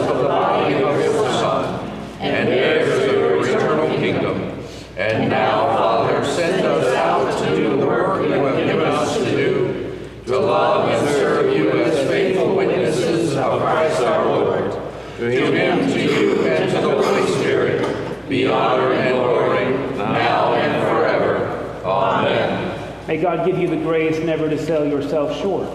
and 2.33 2.49
heirs 2.49 3.09
of 3.09 3.15
your 3.15 3.45
eternal 3.45 3.95
kingdom. 3.97 4.59
And 4.97 5.29
now, 5.29 5.67
Father, 5.77 6.25
send 6.25 6.65
us 6.65 6.93
out 6.95 7.39
to 7.43 7.55
do 7.55 7.77
the 7.77 7.85
work 7.85 8.23
you 8.23 8.31
have 8.31 8.57
given 8.57 8.85
us 8.85 9.17
to 9.17 9.25
do, 9.25 10.09
to 10.25 10.39
love 10.39 10.89
and 10.89 11.07
serve 11.09 11.55
you 11.55 11.69
as 11.71 12.07
faithful 12.07 12.55
witnesses 12.55 13.35
of 13.35 13.61
Christ 13.61 14.01
our 14.01 14.25
Lord. 14.25 14.71
To 15.17 15.29
him, 15.29 15.87
to 15.91 16.01
you, 16.01 16.45
and 16.47 16.69
to 16.71 16.81
the 16.81 17.01
Holy 17.01 17.31
Spirit, 17.39 18.27
be 18.27 18.47
honor 18.47 18.93
and 18.93 19.15
glory, 19.15 19.95
now 19.95 20.53
and 20.55 20.83
forever. 20.87 21.81
Amen. 21.85 23.07
May 23.07 23.17
God 23.17 23.45
give 23.45 23.59
you 23.59 23.67
the 23.67 23.77
grace 23.77 24.19
never 24.19 24.49
to 24.49 24.57
sell 24.57 24.85
yourself 24.85 25.39
short. 25.39 25.69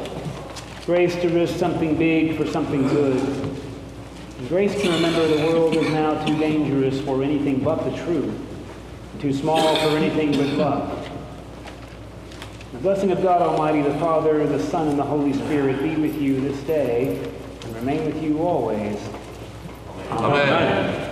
Grace 0.87 1.15
to 1.17 1.29
risk 1.29 1.57
something 1.57 1.97
big 1.97 2.37
for 2.37 2.47
something 2.47 2.89
good. 2.89 3.48
Grace 4.49 4.81
to 4.81 4.91
remember 4.91 5.29
the 5.29 5.47
world 5.47 5.77
is 5.77 5.91
now 5.91 6.25
too 6.25 6.39
dangerous 6.39 6.99
for 7.03 7.23
anything 7.23 7.63
but 7.63 7.85
the 7.85 7.95
truth, 8.05 8.35
too 9.21 9.31
small 9.31 9.77
for 9.77 9.95
anything 9.95 10.31
but 10.33 10.47
love. 10.57 11.11
The 12.73 12.79
blessing 12.79 13.13
of 13.13 13.23
God 13.23 13.43
Almighty, 13.43 13.83
the 13.83 13.99
Father, 13.99 14.47
the 14.47 14.59
Son, 14.59 14.89
and 14.89 14.99
the 14.99 15.05
Holy 15.05 15.35
Spirit 15.35 15.83
be 15.83 15.97
with 15.97 16.19
you 16.19 16.41
this 16.41 16.59
day 16.63 17.19
and 17.63 17.77
remain 17.77 18.07
with 18.07 18.23
you 18.23 18.41
always. 18.41 18.99
Amen. 20.13 20.13
Alleluia, 20.13 21.08